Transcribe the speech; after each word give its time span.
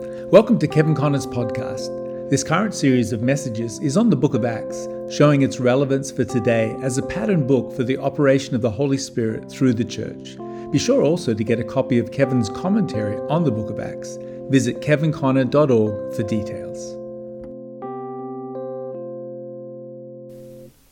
Welcome 0.00 0.60
to 0.60 0.68
Kevin 0.68 0.94
Conner's 0.94 1.26
podcast. 1.26 2.30
This 2.30 2.44
current 2.44 2.72
series 2.72 3.12
of 3.12 3.20
messages 3.20 3.80
is 3.80 3.96
on 3.96 4.10
the 4.10 4.16
book 4.16 4.34
of 4.34 4.44
Acts, 4.44 4.86
showing 5.10 5.42
its 5.42 5.58
relevance 5.58 6.12
for 6.12 6.24
today 6.24 6.76
as 6.82 6.98
a 6.98 7.02
pattern 7.02 7.48
book 7.48 7.74
for 7.74 7.82
the 7.82 7.98
operation 7.98 8.54
of 8.54 8.60
the 8.60 8.70
Holy 8.70 8.96
Spirit 8.96 9.50
through 9.50 9.74
the 9.74 9.84
church. 9.84 10.36
Be 10.70 10.78
sure 10.78 11.02
also 11.02 11.34
to 11.34 11.42
get 11.42 11.58
a 11.58 11.64
copy 11.64 11.98
of 11.98 12.12
Kevin's 12.12 12.48
commentary 12.48 13.16
on 13.28 13.42
the 13.42 13.50
book 13.50 13.70
of 13.70 13.80
Acts. 13.80 14.18
Visit 14.50 14.80
kevinconner.org 14.80 16.14
for 16.14 16.22
details. 16.22 16.94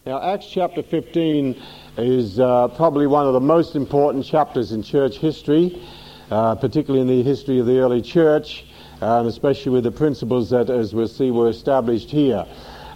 Now, 0.04 0.20
Acts 0.20 0.48
chapter 0.50 0.82
15 0.82 1.62
is 1.98 2.40
uh, 2.40 2.66
probably 2.68 3.06
one 3.06 3.28
of 3.28 3.34
the 3.34 3.40
most 3.40 3.76
important 3.76 4.24
chapters 4.24 4.72
in 4.72 4.82
church 4.82 5.18
history, 5.18 5.80
uh, 6.32 6.56
particularly 6.56 7.02
in 7.02 7.06
the 7.06 7.22
history 7.22 7.60
of 7.60 7.66
the 7.66 7.78
early 7.78 8.02
church 8.02 8.64
and 9.00 9.26
especially 9.28 9.72
with 9.72 9.84
the 9.84 9.90
principles 9.90 10.50
that, 10.50 10.70
as 10.70 10.94
we'll 10.94 11.08
see, 11.08 11.30
were 11.30 11.48
established 11.48 12.10
here. 12.10 12.46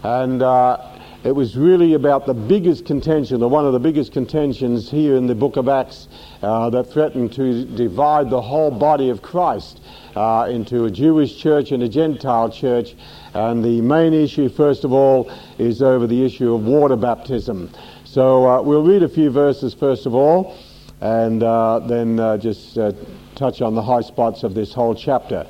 And 0.03 0.43
uh, 0.43 0.79
it 1.23 1.33
was 1.33 1.55
really 1.55 1.93
about 1.93 2.25
the 2.25 2.33
biggest 2.33 2.87
contention, 2.87 3.43
or 3.43 3.51
one 3.51 3.67
of 3.67 3.75
the 3.75 3.79
biggest 3.79 4.13
contentions 4.13 4.91
here 4.91 5.17
in 5.17 5.27
the 5.27 5.35
book 5.35 5.57
of 5.57 5.69
Acts 5.69 6.09
uh, 6.41 6.71
that 6.71 6.85
threatened 6.85 7.35
to 7.35 7.67
divide 7.67 8.31
the 8.31 8.41
whole 8.41 8.71
body 8.71 9.11
of 9.11 9.21
Christ 9.21 9.83
uh, 10.17 10.49
into 10.51 10.87
a 10.87 10.91
Jewish 10.91 11.37
church 11.37 11.73
and 11.73 11.83
a 11.83 11.89
Gentile 11.89 12.51
church. 12.51 12.95
And 13.35 13.63
the 13.63 13.83
main 13.83 14.15
issue, 14.15 14.49
first 14.49 14.85
of 14.85 14.93
all, 14.93 15.31
is 15.59 15.83
over 15.83 16.07
the 16.07 16.25
issue 16.25 16.55
of 16.55 16.65
water 16.65 16.97
baptism. 16.97 17.71
So 18.05 18.49
uh, 18.49 18.63
we'll 18.63 18.83
read 18.83 19.03
a 19.03 19.09
few 19.09 19.31
verses, 19.31 19.75
first 19.75 20.07
of 20.07 20.15
all, 20.15 20.57
and 21.03 21.43
uh, 21.43 21.81
then 21.81 22.19
uh, 22.19 22.39
just 22.39 22.79
touch 23.35 23.61
on 23.61 23.75
the 23.75 23.83
high 23.83 24.01
spots 24.01 24.43
of 24.43 24.55
this 24.55 24.73
whole 24.73 24.95
chapter. 24.95 25.47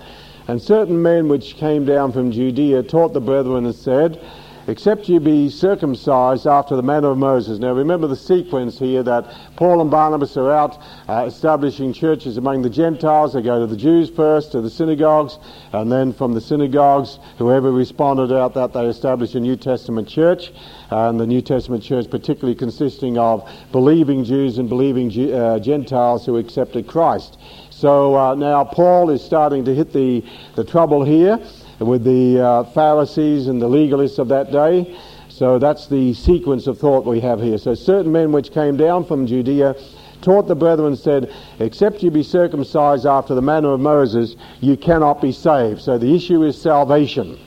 And 0.48 0.60
certain 0.60 1.00
men 1.02 1.28
which 1.28 1.56
came 1.56 1.84
down 1.84 2.12
from 2.12 2.32
Judea 2.32 2.82
taught 2.82 3.12
the 3.12 3.20
brethren 3.20 3.66
and 3.66 3.74
said, 3.74 4.20
Except 4.66 5.08
you 5.08 5.18
be 5.18 5.48
circumcised 5.48 6.46
after 6.46 6.76
the 6.76 6.82
manner 6.82 7.08
of 7.08 7.18
Moses. 7.18 7.58
Now 7.58 7.72
remember 7.72 8.06
the 8.06 8.14
sequence 8.14 8.78
here 8.78 9.02
that 9.02 9.26
Paul 9.56 9.80
and 9.80 9.90
Barnabas 9.90 10.36
are 10.36 10.52
out 10.52 10.78
uh, 11.08 11.24
establishing 11.26 11.92
churches 11.92 12.36
among 12.36 12.62
the 12.62 12.70
Gentiles. 12.70 13.32
They 13.32 13.42
go 13.42 13.58
to 13.58 13.66
the 13.66 13.76
Jews 13.76 14.10
first, 14.10 14.52
to 14.52 14.60
the 14.60 14.70
synagogues, 14.70 15.38
and 15.72 15.90
then 15.90 16.12
from 16.12 16.34
the 16.34 16.40
synagogues, 16.40 17.18
whoever 17.38 17.72
responded 17.72 18.32
out 18.32 18.54
that, 18.54 18.72
they 18.72 18.84
establish 18.84 19.34
a 19.34 19.40
New 19.40 19.56
Testament 19.56 20.06
church. 20.06 20.52
And 20.90 21.18
the 21.18 21.26
New 21.26 21.40
Testament 21.40 21.82
church 21.82 22.10
particularly 22.10 22.54
consisting 22.54 23.18
of 23.18 23.48
believing 23.72 24.24
Jews 24.24 24.58
and 24.58 24.68
believing 24.68 25.32
uh, 25.32 25.58
Gentiles 25.58 26.26
who 26.26 26.36
accepted 26.36 26.86
Christ. 26.86 27.38
So 27.80 28.14
uh, 28.14 28.34
now 28.34 28.62
Paul 28.62 29.08
is 29.08 29.24
starting 29.24 29.64
to 29.64 29.74
hit 29.74 29.90
the, 29.90 30.22
the 30.54 30.64
trouble 30.64 31.02
here 31.02 31.38
with 31.78 32.04
the 32.04 32.38
uh, 32.38 32.64
Pharisees 32.64 33.46
and 33.46 33.62
the 33.62 33.70
legalists 33.70 34.18
of 34.18 34.28
that 34.28 34.52
day. 34.52 35.00
So 35.30 35.58
that's 35.58 35.86
the 35.86 36.12
sequence 36.12 36.66
of 36.66 36.76
thought 36.78 37.06
we 37.06 37.20
have 37.20 37.40
here. 37.40 37.56
So 37.56 37.74
certain 37.74 38.12
men 38.12 38.32
which 38.32 38.52
came 38.52 38.76
down 38.76 39.06
from 39.06 39.26
Judea 39.26 39.76
taught 40.20 40.46
the 40.46 40.54
brethren 40.54 40.94
said, 40.94 41.34
Except 41.58 42.02
you 42.02 42.10
be 42.10 42.22
circumcised 42.22 43.06
after 43.06 43.34
the 43.34 43.40
manner 43.40 43.72
of 43.72 43.80
Moses, 43.80 44.36
you 44.60 44.76
cannot 44.76 45.22
be 45.22 45.32
saved. 45.32 45.80
So 45.80 45.96
the 45.96 46.14
issue 46.14 46.42
is 46.42 46.60
salvation. 46.60 47.38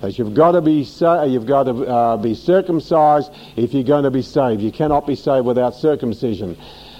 That 0.00 0.18
you've 0.18 0.34
got 0.34 0.52
to 0.52 0.60
be 0.60 0.82
you've 1.28 1.46
got 1.46 1.64
to 1.64 1.86
uh, 1.86 2.16
be 2.16 2.34
circumcised 2.34 3.30
if 3.54 3.72
you're 3.72 3.84
going 3.84 4.04
to 4.04 4.10
be 4.10 4.22
saved. 4.22 4.60
You 4.60 4.72
cannot 4.72 5.06
be 5.06 5.14
saved 5.14 5.46
without 5.46 5.76
circumcision. 5.76 6.56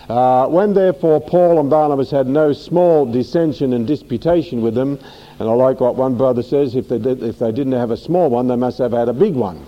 Uh, 0.09 0.47
when 0.48 0.73
therefore 0.73 1.20
Paul 1.20 1.61
and 1.61 1.69
Barnabas 1.69 2.11
had 2.11 2.27
no 2.27 2.53
small 2.55 3.05
dissension 3.05 3.75
and 3.75 3.87
disputation 3.87 4.62
with 4.62 4.75
them, 4.75 4.98
and 5.39 5.48
I 5.48 5.53
like 5.53 5.81
what 5.81 5.97
one 5.97 6.17
brother 6.17 6.42
says, 6.42 6.75
if 6.75 6.89
they, 6.89 6.98
did, 6.98 7.23
if 7.23 7.39
they 7.39 7.53
didn't 7.53 7.75
have 7.75 7.91
a 7.91 7.97
small 7.97 8.31
one, 8.31 8.48
they 8.48 8.56
must 8.56 8.78
have 8.78 8.92
had 8.92 9.09
a 9.09 9.12
big 9.12 9.34
one. 9.34 9.67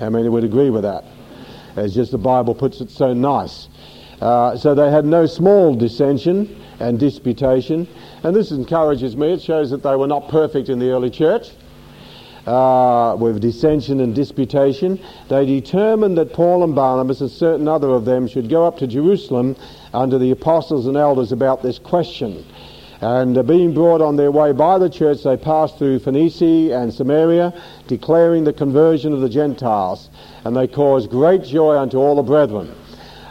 How 0.00 0.08
many 0.08 0.30
would 0.30 0.44
agree 0.44 0.70
with 0.70 0.82
that? 0.84 1.04
As 1.76 1.94
just 1.94 2.12
the 2.12 2.18
Bible 2.18 2.54
puts 2.54 2.80
it 2.80 2.90
so 2.90 3.12
nice. 3.12 3.68
Uh, 4.22 4.56
so 4.56 4.74
they 4.74 4.90
had 4.90 5.04
no 5.04 5.26
small 5.26 5.74
dissension 5.74 6.58
and 6.80 6.98
disputation, 6.98 7.86
and 8.22 8.34
this 8.34 8.52
encourages 8.52 9.16
me. 9.16 9.34
It 9.34 9.42
shows 9.42 9.70
that 9.70 9.82
they 9.82 9.96
were 9.96 10.06
not 10.06 10.28
perfect 10.28 10.70
in 10.70 10.78
the 10.78 10.90
early 10.90 11.10
church 11.10 11.50
uh, 12.46 13.16
with 13.18 13.40
dissension 13.40 14.00
and 14.00 14.14
disputation, 14.14 15.00
they 15.28 15.46
determined 15.46 16.18
that 16.18 16.32
Paul 16.32 16.64
and 16.64 16.74
Barnabas 16.74 17.20
and 17.20 17.30
certain 17.30 17.68
other 17.68 17.90
of 17.90 18.04
them 18.04 18.26
should 18.26 18.48
go 18.48 18.66
up 18.66 18.78
to 18.78 18.86
Jerusalem 18.86 19.56
under 19.94 20.18
the 20.18 20.30
apostles 20.30 20.86
and 20.86 20.96
elders 20.96 21.32
about 21.32 21.62
this 21.62 21.78
question. 21.78 22.44
And 23.00 23.36
uh, 23.36 23.42
being 23.42 23.74
brought 23.74 24.00
on 24.00 24.16
their 24.16 24.30
way 24.30 24.52
by 24.52 24.78
the 24.78 24.88
church, 24.88 25.24
they 25.24 25.36
passed 25.36 25.76
through 25.76 25.98
Phoenicia 25.98 26.76
and 26.76 26.94
Samaria, 26.94 27.52
declaring 27.88 28.44
the 28.44 28.52
conversion 28.52 29.12
of 29.12 29.20
the 29.20 29.28
Gentiles. 29.28 30.08
And 30.44 30.56
they 30.56 30.68
caused 30.68 31.10
great 31.10 31.42
joy 31.42 31.76
unto 31.76 31.98
all 31.98 32.14
the 32.14 32.22
brethren. 32.22 32.72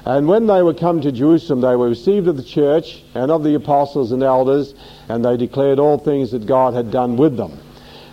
And 0.06 0.28
when 0.28 0.48
they 0.48 0.62
were 0.62 0.74
come 0.74 1.00
to 1.02 1.12
Jerusalem, 1.12 1.62
they 1.62 1.76
were 1.76 1.88
received 1.88 2.28
of 2.28 2.36
the 2.36 2.44
church 2.44 3.04
and 3.14 3.32
of 3.32 3.44
the 3.44 3.56
apostles 3.56 4.12
and 4.12 4.24
elders, 4.24 4.74
and 5.08 5.24
they 5.24 5.38
declared 5.38 5.80
all 5.80 5.98
things 5.98 6.32
that 6.32 6.46
God 6.46 6.74
had 6.74 6.92
done 6.92 7.16
with 7.18 7.38
them. 7.38 7.58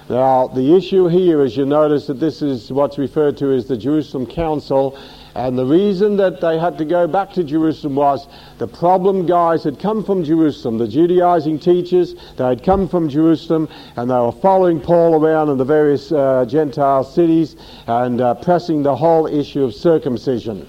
Now, 0.09 0.47
the 0.47 0.75
issue 0.75 1.07
here 1.09 1.45
is 1.45 1.55
you 1.55 1.67
notice 1.67 2.07
that 2.07 2.19
this 2.19 2.41
is 2.41 2.73
what's 2.73 2.97
referred 2.97 3.37
to 3.39 3.53
as 3.53 3.67
the 3.67 3.77
Jerusalem 3.77 4.25
Council, 4.25 4.99
and 5.35 5.59
the 5.59 5.67
reason 5.67 6.17
that 6.17 6.41
they 6.41 6.59
had 6.59 6.79
to 6.79 6.87
go 6.87 7.07
back 7.07 7.35
to 7.35 7.45
Jerusalem 7.45 7.95
was 7.95 8.27
the 8.57 8.67
problem 8.67 9.27
guys 9.27 9.65
had 9.65 9.79
come 9.79 10.03
from 10.03 10.25
Jerusalem, 10.25 10.79
the 10.79 10.89
Judaizing 10.89 11.59
teachers, 11.59 12.15
they 12.39 12.45
had 12.45 12.65
come 12.65 12.89
from 12.89 13.11
Jerusalem, 13.11 13.69
and 13.97 14.11
they 14.11 14.15
were 14.15 14.33
following 14.33 14.81
Paul 14.81 15.15
around 15.15 15.51
in 15.51 15.59
the 15.59 15.65
various 15.65 16.11
uh, 16.11 16.47
Gentile 16.49 17.05
cities 17.05 17.57
and 17.87 18.23
uh, 18.23 18.35
pressing 18.37 18.83
the 18.83 18.97
whole 18.97 19.27
issue 19.27 19.63
of 19.63 19.75
circumcision. 19.75 20.67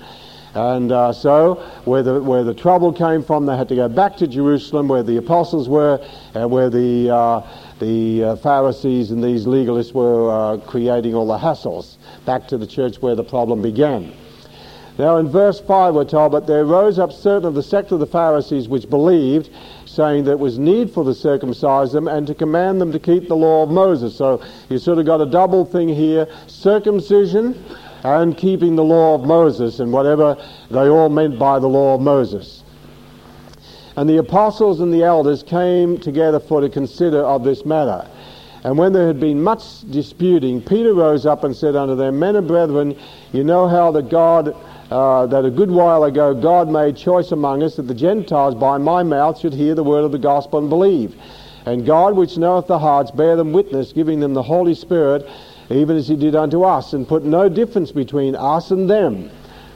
And 0.55 0.91
uh, 0.91 1.13
so, 1.13 1.55
where 1.85 2.01
the, 2.01 2.21
where 2.21 2.43
the 2.43 2.55
trouble 2.55 2.91
came 2.91 3.23
from, 3.23 3.45
they 3.45 3.55
had 3.55 3.69
to 3.69 3.75
go 3.75 3.87
back 3.87 4.17
to 4.17 4.27
Jerusalem, 4.27 4.87
where 4.87 5.03
the 5.03 5.17
apostles 5.17 5.69
were, 5.69 6.03
and 6.33 6.49
where 6.49 6.71
the 6.71 7.09
uh, 7.09 7.47
the 7.79 8.23
uh, 8.23 8.35
Pharisees 8.37 9.11
and 9.11 9.23
these 9.23 9.45
legalists 9.45 9.93
were 9.93 10.31
uh, 10.31 10.57
creating 10.57 11.15
all 11.15 11.27
the 11.27 11.37
hassles 11.37 11.97
back 12.25 12.47
to 12.49 12.57
the 12.57 12.67
church 12.67 13.01
where 13.01 13.15
the 13.15 13.23
problem 13.23 13.61
began. 13.61 14.13
Now, 14.99 15.15
in 15.15 15.29
verse 15.29 15.61
5, 15.61 15.95
we're 15.95 16.03
told, 16.03 16.33
But 16.33 16.45
there 16.45 16.65
rose 16.65 16.99
up 16.99 17.13
certain 17.13 17.45
of 17.45 17.53
the 17.53 17.63
sect 17.63 17.93
of 17.93 18.01
the 18.01 18.05
Pharisees 18.05 18.67
which 18.67 18.89
believed, 18.89 19.49
saying 19.85 20.25
that 20.25 20.31
it 20.31 20.39
was 20.39 20.59
needful 20.59 21.05
to 21.05 21.13
circumcise 21.13 21.93
them 21.93 22.09
and 22.09 22.27
to 22.27 22.35
command 22.35 22.81
them 22.81 22.91
to 22.91 22.99
keep 22.99 23.29
the 23.29 23.35
law 23.35 23.63
of 23.63 23.69
Moses. 23.69 24.13
So 24.13 24.43
you 24.67 24.77
sort 24.77 24.97
of 24.97 25.05
got 25.05 25.21
a 25.21 25.25
double 25.25 25.63
thing 25.63 25.87
here 25.87 26.27
circumcision 26.47 27.63
and 28.03 28.37
keeping 28.37 28.75
the 28.75 28.83
law 28.83 29.15
of 29.15 29.23
Moses, 29.25 29.79
and 29.79 29.93
whatever 29.93 30.37
they 30.69 30.89
all 30.89 31.09
meant 31.09 31.39
by 31.39 31.59
the 31.59 31.67
law 31.67 31.95
of 31.95 32.01
Moses. 32.01 32.63
And 33.99 34.09
the 34.09 34.19
apostles 34.19 34.79
and 34.79 34.93
the 34.93 35.03
elders 35.03 35.43
came 35.43 35.97
together 35.97 36.39
for 36.39 36.61
to 36.61 36.69
consider 36.69 37.19
of 37.21 37.43
this 37.43 37.65
matter. 37.65 38.07
And 38.63 38.77
when 38.77 38.93
there 38.93 39.07
had 39.07 39.19
been 39.19 39.43
much 39.43 39.81
disputing, 39.91 40.61
Peter 40.61 40.93
rose 40.93 41.25
up 41.25 41.43
and 41.43 41.53
said 41.53 41.75
unto 41.75 41.97
them, 41.97 42.17
Men 42.17 42.37
and 42.37 42.47
brethren, 42.47 42.97
you 43.33 43.43
know 43.43 43.67
how 43.67 43.91
that 43.91 44.07
God, 44.07 44.55
uh, 44.89 45.25
that 45.25 45.43
a 45.43 45.49
good 45.49 45.69
while 45.69 46.05
ago 46.05 46.33
God 46.33 46.69
made 46.69 46.95
choice 46.95 47.33
among 47.33 47.61
us 47.61 47.75
that 47.75 47.89
the 47.89 47.93
Gentiles 47.93 48.55
by 48.55 48.77
my 48.77 49.03
mouth 49.03 49.37
should 49.37 49.53
hear 49.53 49.75
the 49.75 49.83
word 49.83 50.05
of 50.05 50.13
the 50.13 50.17
gospel 50.17 50.59
and 50.59 50.69
believe. 50.69 51.13
And 51.65 51.85
God, 51.85 52.15
which 52.15 52.37
knoweth 52.37 52.67
the 52.67 52.79
hearts, 52.79 53.11
bare 53.11 53.35
them 53.35 53.51
witness, 53.51 53.91
giving 53.91 54.21
them 54.21 54.33
the 54.33 54.43
Holy 54.43 54.75
Spirit, 54.75 55.29
even 55.69 55.97
as 55.97 56.07
he 56.07 56.15
did 56.15 56.35
unto 56.35 56.63
us, 56.63 56.93
and 56.93 57.05
put 57.05 57.25
no 57.25 57.49
difference 57.49 57.91
between 57.91 58.33
us 58.37 58.71
and 58.71 58.89
them. 58.89 59.29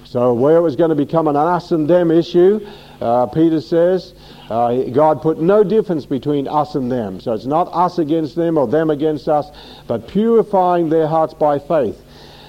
So 0.05 0.33
where 0.33 0.57
it 0.57 0.61
was 0.61 0.75
going 0.75 0.91
to 0.91 0.95
become 0.95 1.27
an 1.27 1.35
us 1.35 1.71
and 1.71 1.89
them 1.89 2.11
issue, 2.11 2.59
uh, 3.03 3.25
Peter 3.27 3.59
says, 3.59 4.13
uh, 4.49 4.83
God 4.83 5.21
put 5.21 5.41
no 5.41 5.63
difference 5.63 6.05
between 6.05 6.47
us 6.47 6.75
and 6.75 6.89
them. 6.89 7.19
So 7.19 7.33
it's 7.33 7.45
not 7.45 7.65
us 7.73 7.99
against 7.99 8.35
them 8.35 8.57
or 8.57 8.65
them 8.65 8.89
against 8.89 9.27
us, 9.27 9.51
but 9.87 10.07
purifying 10.07 10.89
their 10.89 11.07
hearts 11.07 11.33
by 11.33 11.59
faith. 11.59 12.01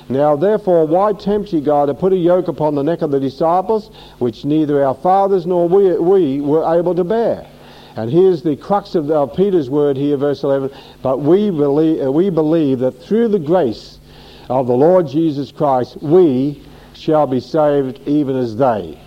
Now, 0.08 0.36
therefore, 0.36 0.86
why 0.86 1.12
tempt 1.12 1.52
ye 1.52 1.60
God 1.60 1.86
to 1.86 1.94
put 1.94 2.12
a 2.12 2.16
yoke 2.16 2.46
upon 2.46 2.74
the 2.76 2.82
neck 2.82 3.02
of 3.02 3.10
the 3.10 3.18
disciples, 3.18 3.90
which 4.18 4.44
neither 4.44 4.84
our 4.84 4.94
fathers 4.94 5.44
nor 5.44 5.68
we, 5.68 5.96
we 5.96 6.40
were 6.40 6.78
able 6.78 6.94
to 6.94 7.04
bear? 7.04 7.46
And 7.96 8.10
here's 8.10 8.42
the 8.42 8.54
crux 8.56 8.94
of, 8.94 9.10
of 9.10 9.34
Peter's 9.34 9.70
word 9.70 9.96
here, 9.96 10.16
verse 10.16 10.44
11. 10.44 10.70
But 11.02 11.18
we 11.18 11.50
believe, 11.50 12.06
uh, 12.06 12.12
we 12.12 12.30
believe 12.30 12.80
that 12.80 12.92
through 12.92 13.28
the 13.28 13.38
grace 13.38 13.98
of 14.48 14.66
the 14.66 14.74
Lord 14.74 15.08
Jesus 15.08 15.50
Christ, 15.50 16.00
we 16.02 16.62
shall 16.92 17.26
be 17.26 17.40
saved 17.40 18.00
even 18.06 18.36
as 18.36 18.56
they. 18.56 19.00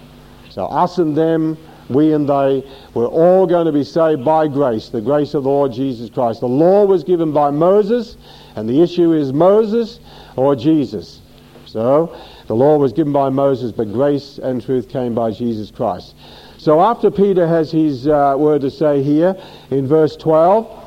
So 0.50 0.66
us 0.66 0.98
and 0.98 1.16
them, 1.16 1.58
we 1.90 2.14
and 2.14 2.28
they, 2.28 2.64
we're 2.94 3.08
all 3.08 3.48
going 3.48 3.66
to 3.66 3.72
be 3.72 3.84
saved 3.84 4.26
by 4.26 4.48
grace, 4.48 4.90
the 4.90 5.02
grace 5.02 5.34
of 5.34 5.44
the 5.44 5.50
Lord 5.50 5.72
Jesus 5.72 6.10
Christ. 6.10 6.42
The 6.42 6.48
law 6.48 6.86
was 6.86 7.04
given 7.04 7.32
by 7.32 7.52
Moses, 7.52 8.18
and 8.56 8.68
the 8.68 8.82
issue 8.82 9.14
is 9.14 9.32
Moses 9.32 10.00
or 10.36 10.56
Jesus. 10.56 11.22
So 11.66 12.16
the 12.48 12.56
law 12.56 12.78
was 12.78 12.94
given 12.94 13.14
by 13.14 13.30
Moses, 13.30 13.72
but 13.72 13.92
grace 13.92 14.38
and 14.38 14.64
truth 14.64 14.90
came 14.90 15.14
by 15.14 15.32
Jesus 15.32 15.70
Christ. 15.70 16.16
So 16.58 16.82
after 16.82 17.12
Peter 17.12 17.48
has 17.48 17.72
his 17.72 18.08
uh, 18.08 18.36
word 18.38 18.62
to 18.62 18.72
say 18.72 19.04
here 19.04 19.36
in 19.70 19.88
verse 19.88 20.16
12, 20.16 20.86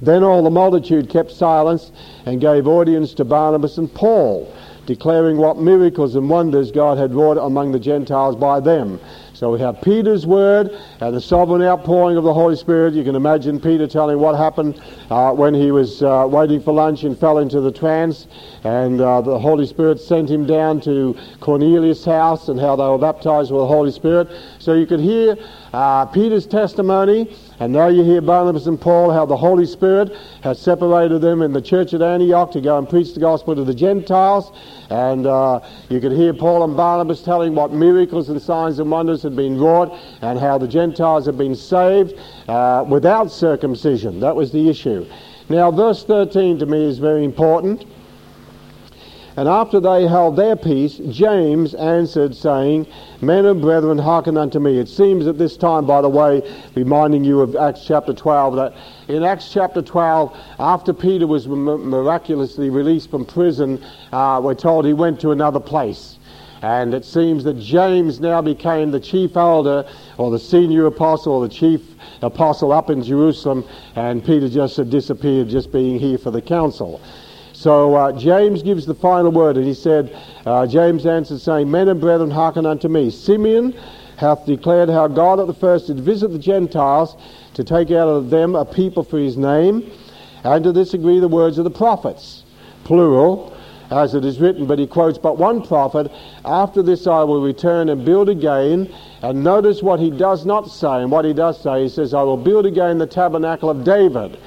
Then 0.00 0.22
all 0.22 0.42
the 0.42 0.50
multitude 0.50 1.10
kept 1.10 1.30
silence 1.32 1.90
and 2.26 2.40
gave 2.40 2.66
audience 2.66 3.12
to 3.14 3.24
Barnabas 3.24 3.78
and 3.78 3.92
Paul, 3.92 4.52
declaring 4.86 5.36
what 5.36 5.58
miracles 5.58 6.14
and 6.14 6.28
wonders 6.28 6.70
God 6.70 6.98
had 6.98 7.14
wrought 7.14 7.38
among 7.38 7.72
the 7.72 7.78
Gentiles 7.78 8.36
by 8.36 8.60
them. 8.60 9.00
So 9.34 9.50
we 9.50 9.58
have 9.60 9.82
Peter's 9.82 10.26
word 10.26 10.70
and 11.00 11.14
the 11.14 11.20
sovereign 11.20 11.60
outpouring 11.60 12.16
of 12.16 12.22
the 12.22 12.32
Holy 12.32 12.54
Spirit. 12.54 12.94
You 12.94 13.02
can 13.02 13.16
imagine 13.16 13.60
Peter 13.60 13.88
telling 13.88 14.18
what 14.18 14.36
happened 14.36 14.80
uh, 15.10 15.32
when 15.32 15.54
he 15.54 15.72
was 15.72 16.02
uh, 16.02 16.26
waiting 16.30 16.62
for 16.62 16.72
lunch 16.72 17.02
and 17.02 17.18
fell 17.18 17.38
into 17.38 17.60
the 17.60 17.72
trance, 17.72 18.28
and 18.62 19.00
uh, 19.00 19.20
the 19.22 19.38
Holy 19.38 19.66
Spirit 19.66 20.00
sent 20.00 20.30
him 20.30 20.46
down 20.46 20.80
to 20.82 21.18
Cornelius' 21.40 22.04
house 22.04 22.48
and 22.48 22.60
how 22.60 22.76
they 22.76 22.84
were 22.84 22.96
baptized 22.96 23.50
with 23.50 23.60
the 23.60 23.66
Holy 23.66 23.90
Spirit. 23.90 24.28
So 24.60 24.74
you 24.74 24.86
could 24.86 25.00
hear 25.00 25.36
uh, 25.74 26.06
Peter's 26.06 26.46
testimony, 26.46 27.34
and 27.58 27.72
now 27.72 27.88
you 27.88 28.04
hear 28.04 28.20
Barnabas 28.20 28.68
and 28.68 28.80
Paul 28.80 29.10
how 29.10 29.26
the 29.26 29.36
Holy 29.36 29.66
Spirit 29.66 30.16
has 30.42 30.60
separated 30.60 31.20
them 31.20 31.42
in 31.42 31.52
the 31.52 31.60
church 31.60 31.92
at 31.94 32.00
Antioch 32.00 32.52
to 32.52 32.60
go 32.60 32.78
and 32.78 32.88
preach 32.88 33.12
the 33.12 33.18
gospel 33.18 33.56
to 33.56 33.64
the 33.64 33.74
Gentiles. 33.74 34.52
And 34.90 35.26
uh, 35.26 35.60
you 35.88 36.00
could 36.00 36.12
hear 36.12 36.32
Paul 36.32 36.62
and 36.62 36.76
Barnabas 36.76 37.22
telling 37.22 37.56
what 37.56 37.72
miracles 37.72 38.28
and 38.28 38.40
signs 38.40 38.78
and 38.78 38.88
wonders 38.88 39.24
had 39.24 39.34
been 39.34 39.58
wrought 39.58 39.98
and 40.22 40.38
how 40.38 40.58
the 40.58 40.68
Gentiles 40.68 41.26
had 41.26 41.36
been 41.36 41.56
saved 41.56 42.14
uh, 42.46 42.84
without 42.88 43.32
circumcision. 43.32 44.20
That 44.20 44.36
was 44.36 44.52
the 44.52 44.68
issue. 44.68 45.04
Now, 45.48 45.72
verse 45.72 46.04
13 46.04 46.60
to 46.60 46.66
me 46.66 46.84
is 46.84 46.98
very 46.98 47.24
important. 47.24 47.84
And 49.36 49.48
after 49.48 49.80
they 49.80 50.06
held 50.06 50.36
their 50.36 50.54
peace, 50.54 51.00
James 51.10 51.74
answered, 51.74 52.36
saying, 52.36 52.86
Men 53.20 53.46
and 53.46 53.60
brethren, 53.60 53.98
hearken 53.98 54.36
unto 54.36 54.60
me. 54.60 54.78
It 54.78 54.88
seems 54.88 55.26
at 55.26 55.38
this 55.38 55.56
time, 55.56 55.86
by 55.86 56.02
the 56.02 56.08
way, 56.08 56.42
reminding 56.76 57.24
you 57.24 57.40
of 57.40 57.56
Acts 57.56 57.84
chapter 57.84 58.12
12, 58.12 58.54
that 58.56 58.74
in 59.08 59.24
Acts 59.24 59.50
chapter 59.52 59.82
12, 59.82 60.36
after 60.60 60.92
Peter 60.92 61.26
was 61.26 61.48
miraculously 61.48 62.70
released 62.70 63.10
from 63.10 63.24
prison, 63.24 63.84
uh, 64.12 64.40
we're 64.42 64.54
told 64.54 64.84
he 64.84 64.92
went 64.92 65.20
to 65.20 65.32
another 65.32 65.60
place. 65.60 66.18
And 66.62 66.94
it 66.94 67.04
seems 67.04 67.42
that 67.44 67.58
James 67.58 68.20
now 68.20 68.40
became 68.40 68.92
the 68.92 69.00
chief 69.00 69.36
elder, 69.36 69.84
or 70.16 70.30
the 70.30 70.38
senior 70.38 70.86
apostle, 70.86 71.32
or 71.34 71.48
the 71.48 71.52
chief 71.52 71.80
apostle 72.22 72.70
up 72.70 72.88
in 72.88 73.02
Jerusalem, 73.02 73.64
and 73.96 74.24
Peter 74.24 74.48
just 74.48 74.76
had 74.76 74.90
disappeared, 74.90 75.48
just 75.48 75.72
being 75.72 75.98
here 75.98 76.18
for 76.18 76.30
the 76.30 76.40
council. 76.40 77.00
So 77.54 77.94
uh, 77.94 78.12
James 78.12 78.64
gives 78.64 78.84
the 78.84 78.96
final 78.96 79.30
word, 79.30 79.56
and 79.56 79.64
he 79.64 79.74
said, 79.74 80.14
uh, 80.44 80.66
James 80.66 81.06
answered, 81.06 81.40
saying, 81.40 81.70
Men 81.70 81.88
and 81.88 82.00
brethren, 82.00 82.30
hearken 82.30 82.66
unto 82.66 82.88
me. 82.88 83.10
Simeon 83.10 83.72
hath 84.16 84.44
declared 84.44 84.88
how 84.88 85.06
God 85.06 85.38
at 85.38 85.46
the 85.46 85.54
first 85.54 85.86
did 85.86 86.00
visit 86.00 86.28
the 86.32 86.38
Gentiles 86.38 87.16
to 87.54 87.62
take 87.62 87.92
out 87.92 88.08
of 88.08 88.28
them 88.28 88.56
a 88.56 88.64
people 88.64 89.04
for 89.04 89.18
his 89.18 89.36
name, 89.36 89.88
and 90.42 90.64
to 90.64 90.72
this 90.72 90.94
agree 90.94 91.20
the 91.20 91.28
words 91.28 91.56
of 91.56 91.64
the 91.64 91.70
prophets, 91.70 92.42
plural, 92.82 93.56
as 93.88 94.14
it 94.14 94.24
is 94.24 94.40
written, 94.40 94.66
but 94.66 94.80
he 94.80 94.86
quotes 94.86 95.18
but 95.18 95.38
one 95.38 95.62
prophet, 95.62 96.10
After 96.44 96.82
this 96.82 97.06
I 97.06 97.22
will 97.22 97.40
return 97.40 97.88
and 97.88 98.04
build 98.04 98.28
again. 98.28 98.92
And 99.22 99.44
notice 99.44 99.80
what 99.80 100.00
he 100.00 100.10
does 100.10 100.44
not 100.44 100.70
say, 100.70 101.02
and 101.02 101.10
what 101.10 101.24
he 101.24 101.32
does 101.32 101.62
say, 101.62 101.84
he 101.84 101.88
says, 101.88 102.14
I 102.14 102.22
will 102.22 102.36
build 102.36 102.66
again 102.66 102.98
the 102.98 103.06
tabernacle 103.06 103.70
of 103.70 103.84
David 103.84 104.38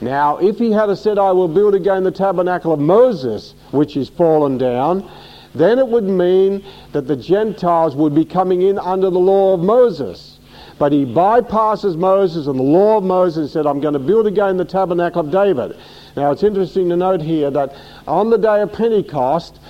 now, 0.00 0.38
if 0.38 0.58
he 0.58 0.70
had 0.72 0.92
said, 0.96 1.18
I 1.18 1.32
will 1.32 1.48
build 1.48 1.74
again 1.74 2.04
the 2.04 2.10
tabernacle 2.10 2.72
of 2.72 2.80
Moses, 2.80 3.54
which 3.70 3.96
is 3.96 4.08
fallen 4.08 4.58
down, 4.58 5.08
then 5.54 5.78
it 5.78 5.86
would 5.86 6.04
mean 6.04 6.64
that 6.92 7.06
the 7.06 7.16
Gentiles 7.16 7.94
would 7.94 8.14
be 8.14 8.24
coming 8.24 8.62
in 8.62 8.78
under 8.78 9.08
the 9.08 9.18
law 9.18 9.54
of 9.54 9.60
Moses. 9.60 10.38
But 10.78 10.90
he 10.90 11.04
bypasses 11.04 11.96
Moses 11.96 12.48
and 12.48 12.58
the 12.58 12.64
law 12.64 12.98
of 12.98 13.04
Moses 13.04 13.42
and 13.42 13.50
said, 13.50 13.66
I'm 13.66 13.80
going 13.80 13.92
to 13.92 14.00
build 14.00 14.26
again 14.26 14.56
the 14.56 14.64
tabernacle 14.64 15.20
of 15.20 15.30
David. 15.30 15.76
Now, 16.16 16.32
it's 16.32 16.42
interesting 16.42 16.88
to 16.88 16.96
note 16.96 17.20
here 17.20 17.50
that 17.52 17.76
on 18.08 18.30
the 18.30 18.38
day 18.38 18.60
of 18.60 18.72
Pentecost, 18.72 19.60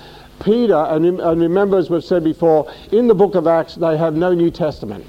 Peter, 0.43 0.75
and, 0.75 1.21
and 1.21 1.41
remember 1.41 1.77
as 1.77 1.91
we've 1.91 2.03
said 2.03 2.25
before, 2.25 2.73
in 2.91 3.07
the 3.07 3.15
book 3.15 3.35
of 3.35 3.47
Acts, 3.47 3.75
they 3.75 3.97
have 3.99 4.15
no 4.15 4.33
New 4.33 4.51
Testament. 4.51 5.05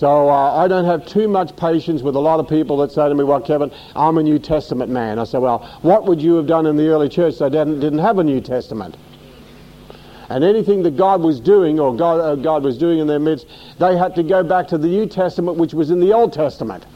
So 0.00 0.30
uh, 0.30 0.54
I 0.54 0.66
don't 0.66 0.86
have 0.86 1.04
too 1.04 1.28
much 1.28 1.54
patience 1.56 2.00
with 2.00 2.16
a 2.16 2.18
lot 2.18 2.40
of 2.40 2.48
people 2.48 2.78
that 2.78 2.90
say 2.90 3.06
to 3.06 3.14
me, 3.14 3.22
well, 3.22 3.38
Kevin, 3.38 3.70
I'm 3.94 4.16
a 4.16 4.22
New 4.22 4.38
Testament 4.38 4.90
man. 4.90 5.18
I 5.18 5.24
say, 5.24 5.36
well, 5.36 5.58
what 5.82 6.06
would 6.06 6.22
you 6.22 6.36
have 6.36 6.46
done 6.46 6.64
in 6.64 6.78
the 6.78 6.88
early 6.88 7.10
church? 7.10 7.38
They 7.38 7.50
didn't, 7.50 7.80
didn't 7.80 7.98
have 7.98 8.18
a 8.18 8.24
New 8.24 8.40
Testament. 8.40 8.96
And 10.30 10.42
anything 10.42 10.82
that 10.84 10.96
God 10.96 11.20
was 11.20 11.38
doing, 11.38 11.78
or 11.78 11.94
God, 11.94 12.18
uh, 12.18 12.34
God 12.36 12.64
was 12.64 12.78
doing 12.78 12.98
in 12.98 13.08
their 13.08 13.18
midst, 13.18 13.46
they 13.78 13.94
had 13.94 14.14
to 14.14 14.22
go 14.22 14.42
back 14.42 14.68
to 14.68 14.78
the 14.78 14.88
New 14.88 15.04
Testament, 15.04 15.58
which 15.58 15.74
was 15.74 15.90
in 15.90 16.00
the 16.00 16.14
Old 16.14 16.32
Testament. 16.32 16.86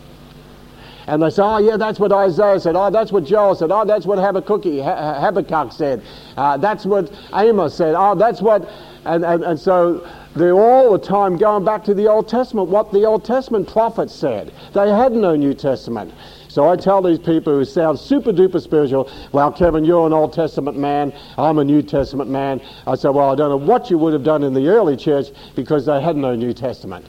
And 1.06 1.22
they 1.22 1.28
say, 1.28 1.42
oh, 1.42 1.58
yeah, 1.58 1.76
that's 1.76 2.00
what 2.00 2.10
Isaiah 2.10 2.58
said. 2.58 2.74
Oh, 2.74 2.88
that's 2.88 3.12
what 3.12 3.26
Joel 3.26 3.54
said. 3.54 3.70
Oh, 3.70 3.84
that's 3.84 4.06
what 4.06 4.18
Habakkuk, 4.18 4.64
Habakkuk 4.64 5.72
said. 5.72 6.02
Uh, 6.38 6.56
that's 6.56 6.86
what 6.86 7.12
Amos 7.34 7.74
said. 7.74 7.94
Oh, 7.98 8.14
that's 8.14 8.40
what... 8.40 8.66
And, 9.04 9.22
and, 9.22 9.44
and 9.44 9.60
so 9.60 10.08
they're 10.36 10.54
all 10.54 10.92
the 10.92 10.98
time 10.98 11.36
going 11.36 11.64
back 11.64 11.84
to 11.84 11.94
the 11.94 12.08
Old 12.08 12.28
Testament, 12.28 12.68
what 12.68 12.92
the 12.92 13.04
Old 13.04 13.24
Testament 13.24 13.68
prophets 13.68 14.14
said. 14.14 14.52
They 14.72 14.88
had 14.90 15.12
no 15.12 15.36
New 15.36 15.54
Testament. 15.54 16.12
So 16.48 16.68
I 16.68 16.76
tell 16.76 17.02
these 17.02 17.18
people 17.18 17.52
who 17.52 17.64
sound 17.64 17.98
super 17.98 18.32
duper 18.32 18.60
spiritual, 18.60 19.10
well, 19.32 19.52
Kevin, 19.52 19.84
you're 19.84 20.06
an 20.06 20.12
Old 20.12 20.32
Testament 20.32 20.76
man, 20.76 21.12
I'm 21.38 21.58
a 21.58 21.64
New 21.64 21.82
Testament 21.82 22.30
man. 22.30 22.60
I 22.86 22.94
say, 22.94 23.08
well, 23.10 23.30
I 23.30 23.34
don't 23.34 23.50
know 23.50 23.66
what 23.66 23.90
you 23.90 23.98
would 23.98 24.12
have 24.12 24.24
done 24.24 24.42
in 24.42 24.54
the 24.54 24.68
early 24.68 24.96
church 24.96 25.28
because 25.54 25.86
they 25.86 26.00
had 26.00 26.16
no 26.16 26.34
New 26.34 26.52
Testament. 26.52 27.06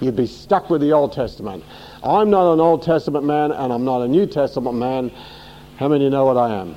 You'd 0.00 0.16
be 0.16 0.26
stuck 0.26 0.70
with 0.70 0.82
the 0.82 0.92
Old 0.92 1.12
Testament. 1.12 1.64
I'm 2.04 2.30
not 2.30 2.52
an 2.52 2.60
Old 2.60 2.82
Testament 2.82 3.24
man 3.24 3.50
and 3.50 3.72
I'm 3.72 3.84
not 3.84 4.02
a 4.02 4.08
New 4.08 4.26
Testament 4.26 4.76
man. 4.76 5.10
How 5.76 5.88
many 5.88 6.08
know 6.08 6.24
what 6.24 6.36
I 6.36 6.54
am? 6.54 6.76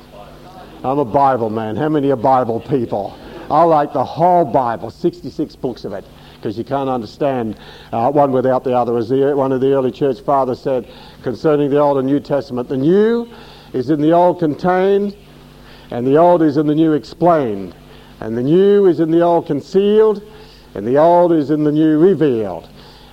I'm 0.83 0.99
a 0.99 1.05
Bible 1.05 1.49
man. 1.49 1.75
How 1.75 1.89
many 1.89 2.09
are 2.11 2.15
Bible 2.15 2.61
people? 2.61 3.17
I 3.49 3.63
like 3.63 3.93
the 3.93 4.03
whole 4.03 4.45
Bible, 4.45 4.91
66 4.91 5.55
books 5.55 5.83
of 5.83 5.93
it, 5.93 6.05
because 6.35 6.57
you 6.57 6.63
can't 6.63 6.89
understand 6.89 7.57
uh, 7.91 8.11
one 8.11 8.31
without 8.31 8.63
the 8.63 8.77
other. 8.77 8.95
As 8.97 9.09
the, 9.09 9.35
one 9.35 9.51
of 9.51 9.61
the 9.61 9.73
early 9.73 9.91
church 9.91 10.21
fathers 10.21 10.61
said 10.61 10.87
concerning 11.23 11.69
the 11.69 11.79
Old 11.79 11.97
and 11.97 12.07
New 12.07 12.19
Testament, 12.19 12.69
the 12.69 12.77
New 12.77 13.27
is 13.73 13.89
in 13.89 14.01
the 14.01 14.11
Old 14.11 14.39
contained, 14.39 15.15
and 15.89 16.05
the 16.05 16.17
Old 16.17 16.43
is 16.43 16.57
in 16.57 16.67
the 16.67 16.75
New 16.75 16.93
explained. 16.93 17.75
And 18.19 18.37
the 18.37 18.43
New 18.43 18.85
is 18.85 18.99
in 18.99 19.09
the 19.09 19.21
Old 19.21 19.47
concealed, 19.47 20.21
and 20.75 20.85
the 20.85 20.97
Old 20.97 21.31
is 21.31 21.49
in 21.49 21.63
the 21.63 21.71
New 21.71 21.97
revealed. 21.97 22.69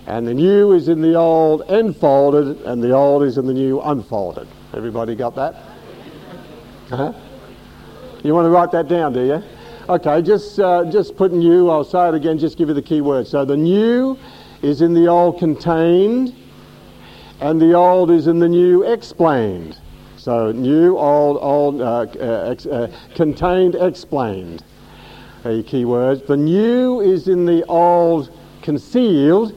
And 0.07 0.27
the 0.27 0.35
New 0.35 0.73
is 0.73 0.89
in 0.89 1.01
the 1.01 1.15
Old 1.15 1.63
enfolded, 1.63 2.61
and 2.63 2.83
the 2.83 2.93
Old 2.93 3.23
is 3.23 3.39
in 3.39 3.47
the 3.47 3.55
New 3.55 3.81
unfolded. 3.81 4.47
Everybody 4.75 5.15
got 5.15 5.35
that? 5.37 5.55
Uh-huh. 6.91 7.13
You 8.23 8.35
want 8.35 8.47
to 8.47 8.51
write 8.51 8.71
that 8.73 8.89
down, 8.89 9.13
do 9.13 9.25
you? 9.25 9.43
Okay, 9.89 10.21
just, 10.21 10.59
uh, 10.59 10.85
just 10.91 11.17
putting 11.17 11.39
new, 11.39 11.71
I'll 11.71 11.85
say 11.85 12.09
it 12.09 12.15
again, 12.15 12.39
just 12.39 12.59
give 12.59 12.67
you 12.67 12.75
the 12.75 12.83
key 12.83 13.01
word. 13.01 13.29
So 13.29 13.45
the 13.45 13.57
new 13.57 14.19
is 14.61 14.81
in 14.83 14.95
the 14.95 15.07
old 15.07 15.39
contained, 15.39 16.35
and 17.41 17.61
the 17.61 17.73
old 17.75 18.11
is 18.11 18.27
in 18.27 18.41
the 18.41 18.49
new 18.49 18.83
explained. 18.83 19.79
So 20.17 20.51
new, 20.51 20.99
old, 20.99 21.39
old, 21.41 21.81
uh, 21.81 22.07
uh, 22.21 22.51
ex, 22.51 22.67
uh, 22.67 22.93
contained, 23.15 23.77
explained. 23.77 24.65
A 25.45 25.63
key 25.63 25.85
words. 25.85 26.21
The 26.27 26.37
new 26.37 27.01
is 27.01 27.29
in 27.29 27.47
the 27.47 27.65
old 27.67 28.37
concealed, 28.63 29.55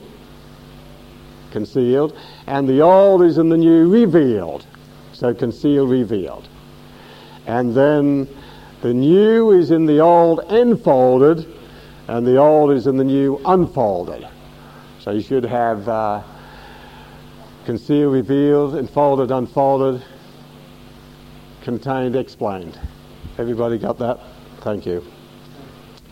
concealed, 1.49 2.15
and 2.45 2.69
the 2.69 2.81
old 2.81 3.23
is 3.23 3.39
in 3.39 3.49
the 3.49 3.57
new 3.57 3.89
revealed. 3.89 4.67
So 5.11 5.33
concealed, 5.33 5.89
revealed. 5.89 6.47
And 7.47 7.73
then 7.73 8.27
the 8.81 8.93
new 8.93 9.51
is 9.51 9.71
in 9.71 9.85
the 9.85 9.99
old 9.99 10.39
enfolded, 10.51 11.45
and 12.07 12.25
the 12.25 12.37
old 12.37 12.71
is 12.71 12.87
in 12.87 12.97
the 12.97 13.03
new 13.03 13.41
unfolded. 13.45 14.27
So 14.99 15.11
you 15.11 15.21
should 15.21 15.43
have 15.45 15.87
uh, 15.87 16.23
concealed, 17.65 18.13
revealed, 18.13 18.75
enfolded, 18.75 19.31
unfolded, 19.31 20.03
contained, 21.63 22.15
explained. 22.15 22.79
Everybody 23.37 23.77
got 23.77 23.97
that? 23.99 24.19
Thank 24.61 24.85
you. 24.85 25.05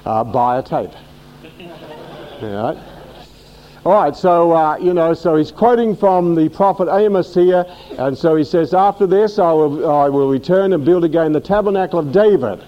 Uh, 0.05 0.23
buy 0.23 0.59
a 0.59 0.63
tape. 0.63 0.91
All 2.41 2.73
right. 2.73 2.96
All 3.87 3.93
right, 3.93 4.13
so, 4.13 4.51
uh, 4.51 4.75
you 4.81 4.93
know, 4.93 5.13
so 5.13 5.37
he's 5.37 5.49
quoting 5.49 5.95
from 5.95 6.35
the 6.35 6.49
prophet 6.49 6.89
Amos 6.93 7.33
here, 7.33 7.65
and 7.97 8.17
so 8.17 8.35
he 8.35 8.43
says, 8.43 8.73
After 8.73 9.07
this 9.07 9.39
I 9.39 9.53
will, 9.53 9.89
I 9.89 10.09
will 10.09 10.27
return 10.27 10.73
and 10.73 10.83
build 10.83 11.05
again 11.05 11.31
the 11.31 11.39
tabernacle 11.39 11.97
of 11.97 12.11
David, 12.11 12.61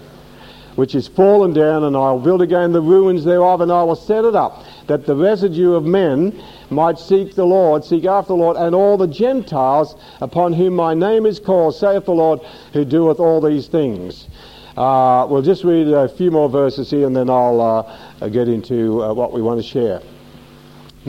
which 0.76 0.94
is 0.94 1.08
fallen 1.08 1.52
down, 1.52 1.84
and 1.84 1.94
I 1.94 2.10
will 2.12 2.20
build 2.20 2.40
again 2.40 2.72
the 2.72 2.80
ruins 2.80 3.22
thereof, 3.22 3.60
and 3.60 3.70
I 3.70 3.82
will 3.82 3.96
set 3.96 4.24
it 4.24 4.34
up, 4.34 4.64
that 4.86 5.04
the 5.04 5.14
residue 5.14 5.74
of 5.74 5.84
men 5.84 6.42
might 6.70 6.98
seek 6.98 7.34
the 7.34 7.44
Lord, 7.44 7.84
seek 7.84 8.06
after 8.06 8.28
the 8.28 8.36
Lord, 8.36 8.56
and 8.56 8.74
all 8.74 8.96
the 8.96 9.06
Gentiles 9.06 9.96
upon 10.22 10.54
whom 10.54 10.74
my 10.74 10.94
name 10.94 11.26
is 11.26 11.38
called, 11.38 11.74
saith 11.74 12.06
the 12.06 12.12
Lord, 12.12 12.40
who 12.72 12.86
doeth 12.86 13.20
all 13.20 13.42
these 13.42 13.66
things. 13.66 14.26
Uh, 14.74 15.26
we'll 15.28 15.42
just 15.42 15.64
read 15.64 15.86
a 15.86 16.08
few 16.08 16.30
more 16.30 16.48
verses 16.48 16.90
here, 16.90 17.06
and 17.06 17.14
then 17.14 17.28
I'll 17.28 17.60
uh, 17.60 18.28
get 18.30 18.48
into 18.48 19.02
uh, 19.02 19.12
what 19.12 19.34
we 19.34 19.42
want 19.42 19.60
to 19.60 19.68
share. 19.68 20.00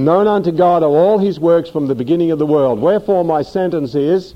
Known 0.05 0.27
unto 0.27 0.51
God 0.51 0.81
are 0.81 0.89
all 0.89 1.19
his 1.19 1.39
works 1.39 1.69
from 1.69 1.85
the 1.85 1.93
beginning 1.93 2.31
of 2.31 2.39
the 2.39 2.45
world. 2.45 2.79
Wherefore 2.79 3.23
my 3.23 3.43
sentence 3.43 3.93
is, 3.93 4.33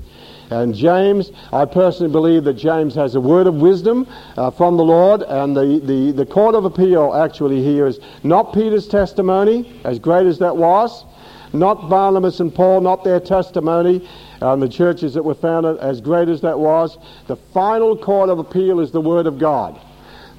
and 0.48 0.72
James, 0.72 1.32
I 1.52 1.64
personally 1.64 2.12
believe 2.12 2.44
that 2.44 2.54
James 2.54 2.94
has 2.94 3.16
a 3.16 3.20
word 3.20 3.48
of 3.48 3.56
wisdom 3.56 4.06
uh, 4.36 4.52
from 4.52 4.76
the 4.76 4.84
Lord, 4.84 5.22
and 5.22 5.56
the, 5.56 5.80
the, 5.82 6.12
the 6.12 6.24
court 6.24 6.54
of 6.54 6.64
appeal 6.64 7.12
actually 7.14 7.64
here 7.64 7.88
is 7.88 7.98
not 8.22 8.54
Peter's 8.54 8.86
testimony, 8.86 9.80
as 9.82 9.98
great 9.98 10.26
as 10.28 10.38
that 10.38 10.56
was, 10.56 11.04
not 11.52 11.90
Barnabas 11.90 12.38
and 12.38 12.54
Paul, 12.54 12.80
not 12.80 13.02
their 13.02 13.18
testimony, 13.18 14.08
and 14.40 14.62
the 14.62 14.68
churches 14.68 15.14
that 15.14 15.24
were 15.24 15.34
founded, 15.34 15.78
as 15.78 16.00
great 16.00 16.28
as 16.28 16.42
that 16.42 16.60
was. 16.60 16.96
The 17.26 17.36
final 17.36 17.96
court 17.96 18.30
of 18.30 18.38
appeal 18.38 18.78
is 18.78 18.92
the 18.92 19.00
Word 19.00 19.26
of 19.26 19.40
God. 19.40 19.80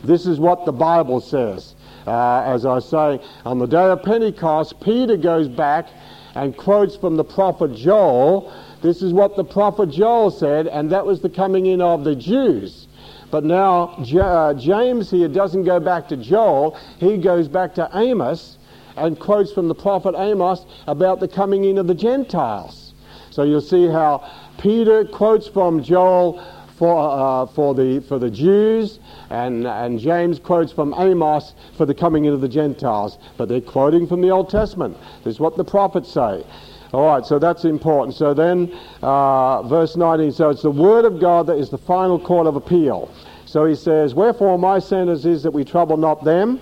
This 0.05 0.25
is 0.25 0.39
what 0.39 0.65
the 0.65 0.71
Bible 0.71 1.19
says. 1.19 1.73
Uh, 2.07 2.43
as 2.45 2.65
I 2.65 2.79
say, 2.79 3.21
on 3.45 3.59
the 3.59 3.67
day 3.67 3.85
of 3.89 4.01
Pentecost, 4.01 4.79
Peter 4.79 5.17
goes 5.17 5.47
back 5.47 5.87
and 6.35 6.55
quotes 6.55 6.95
from 6.95 7.17
the 7.17 7.23
prophet 7.23 7.75
Joel 7.75 8.51
this 8.81 9.01
is 9.01 9.11
what 9.11 9.35
the 9.35 9.43
prophet 9.43 9.89
Joel 9.89 10.29
said, 10.29 10.67
and 10.67 10.91
that 10.91 11.05
was 11.05 11.21
the 11.21 11.29
coming 11.29 11.65
in 11.65 11.81
of 11.81 12.03
the 12.03 12.15
Jews. 12.15 12.87
But 13.31 13.43
now 13.43 13.95
uh, 14.21 14.53
James 14.53 15.11
here 15.11 15.27
doesn't 15.27 15.63
go 15.63 15.79
back 15.79 16.07
to 16.09 16.17
Joel, 16.17 16.77
he 16.99 17.17
goes 17.17 17.47
back 17.47 17.73
to 17.75 17.89
Amos 17.93 18.57
and 18.95 19.19
quotes 19.19 19.51
from 19.51 19.67
the 19.67 19.75
prophet 19.75 20.15
Amos 20.17 20.65
about 20.87 21.19
the 21.19 21.27
coming 21.27 21.65
in 21.65 21.77
of 21.77 21.87
the 21.87 21.95
Gentiles. 21.95 22.93
So 23.29 23.43
you'll 23.43 23.61
see 23.61 23.87
how 23.87 24.27
Peter 24.57 25.05
quotes 25.05 25.47
from 25.47 25.83
Joel 25.83 26.41
for, 26.77 26.95
uh, 26.95 27.45
for, 27.47 27.73
the, 27.73 27.99
for 28.07 28.19
the 28.19 28.29
Jews, 28.29 28.99
and, 29.29 29.65
and 29.65 29.99
James 29.99 30.39
quotes 30.39 30.71
from 30.71 30.93
Amos 30.97 31.53
for 31.75 31.85
the 31.85 31.93
coming 31.93 32.25
in 32.25 32.33
of 32.33 32.41
the 32.41 32.47
Gentiles. 32.47 33.17
But 33.37 33.49
they're 33.49 33.61
quoting 33.61 34.07
from 34.07 34.21
the 34.21 34.29
Old 34.29 34.49
Testament. 34.49 34.95
This 35.23 35.35
is 35.35 35.39
what 35.39 35.57
the 35.57 35.63
prophets 35.63 36.11
say. 36.11 36.45
All 36.93 37.05
right, 37.05 37.25
so 37.25 37.37
that's 37.37 37.65
important. 37.65 38.15
So 38.15 38.33
then, 38.33 38.73
uh, 39.01 39.63
verse 39.63 39.97
19, 39.97 40.31
so 40.31 40.49
it's 40.49 40.61
the 40.61 40.71
word 40.71 41.03
of 41.03 41.19
God 41.19 41.47
that 41.47 41.57
is 41.57 41.69
the 41.69 41.77
final 41.77 42.19
court 42.19 42.47
of 42.47 42.55
appeal. 42.55 43.11
So 43.45 43.65
he 43.65 43.75
says, 43.75 44.13
Wherefore 44.13 44.57
my 44.57 44.79
sentence 44.79 45.25
is 45.25 45.43
that 45.43 45.51
we 45.51 45.65
trouble 45.65 45.97
not 45.97 46.23
them, 46.23 46.61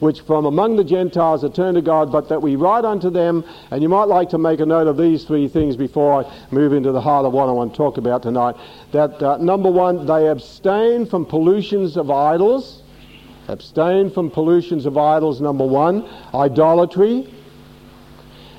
which 0.00 0.20
from 0.22 0.46
among 0.46 0.76
the 0.76 0.84
Gentiles 0.84 1.44
are 1.44 1.48
turned 1.48 1.76
to 1.76 1.82
God, 1.82 2.12
but 2.12 2.28
that 2.28 2.40
we 2.40 2.56
write 2.56 2.84
unto 2.84 3.10
them, 3.10 3.44
and 3.70 3.82
you 3.82 3.88
might 3.88 4.04
like 4.04 4.28
to 4.30 4.38
make 4.38 4.60
a 4.60 4.66
note 4.66 4.86
of 4.86 4.96
these 4.96 5.24
three 5.24 5.48
things 5.48 5.76
before 5.76 6.24
I 6.24 6.38
move 6.50 6.72
into 6.72 6.92
the 6.92 7.00
heart 7.00 7.26
of 7.26 7.32
what 7.32 7.48
I 7.48 7.52
want 7.52 7.72
to 7.72 7.76
talk 7.76 7.98
about 7.98 8.22
tonight. 8.22 8.56
That 8.92 9.22
uh, 9.22 9.36
number 9.38 9.70
one, 9.70 10.06
they 10.06 10.28
abstain 10.28 11.06
from 11.06 11.26
pollutions 11.26 11.96
of 11.96 12.10
idols. 12.10 12.82
Abstain 13.48 14.10
from 14.10 14.30
pollutions 14.30 14.84
of 14.86 14.98
idols, 14.98 15.40
number 15.40 15.66
one. 15.66 16.08
Idolatry. 16.34 17.34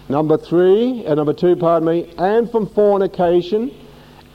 Number 0.10 0.38
three, 0.38 1.06
uh, 1.06 1.14
number 1.14 1.34
two, 1.34 1.56
pardon 1.56 1.88
me, 1.88 2.12
and 2.18 2.50
from 2.50 2.68
fornication, 2.68 3.72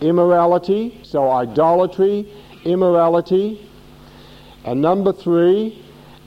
immorality, 0.00 1.00
so 1.02 1.28
idolatry, 1.28 2.32
immorality. 2.64 3.68
And 4.64 4.80
number 4.80 5.12
three, 5.12 5.84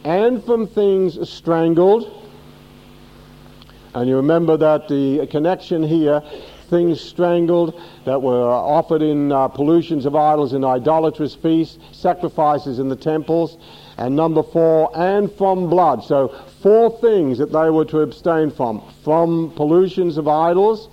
and 0.08 0.42
from 0.46 0.66
things 0.66 1.30
strangled. 1.30 2.10
And 3.94 4.08
you 4.08 4.16
remember 4.16 4.56
that 4.56 4.88
the 4.88 5.28
connection 5.28 5.84
here, 5.84 6.24
things 6.70 7.02
strangled 7.02 7.82
that 8.06 8.22
were 8.22 8.50
offered 8.50 9.02
in 9.02 9.34
uh, 9.34 9.50
pollutions 9.50 10.06
of 10.06 10.16
idols 10.16 10.54
in 10.54 10.64
idolatrous 10.64 11.36
feasts, 11.36 11.78
sacrifices 11.92 12.80
in 12.80 12.88
the 12.88 12.96
temples. 12.96 13.58
And 13.98 14.16
number 14.16 14.44
four, 14.44 14.90
and 14.96 15.30
from 15.30 15.70
blood. 15.70 16.06
So 16.06 16.30
four 16.62 16.90
things 17.02 17.38
that 17.40 17.52
they 17.52 17.70
were 17.70 17.86
to 17.86 18.00
abstain 18.00 18.50
from 18.50 18.82
from 19.04 19.52
pollutions 19.58 20.18
of 20.18 20.30
idols, 20.30 20.88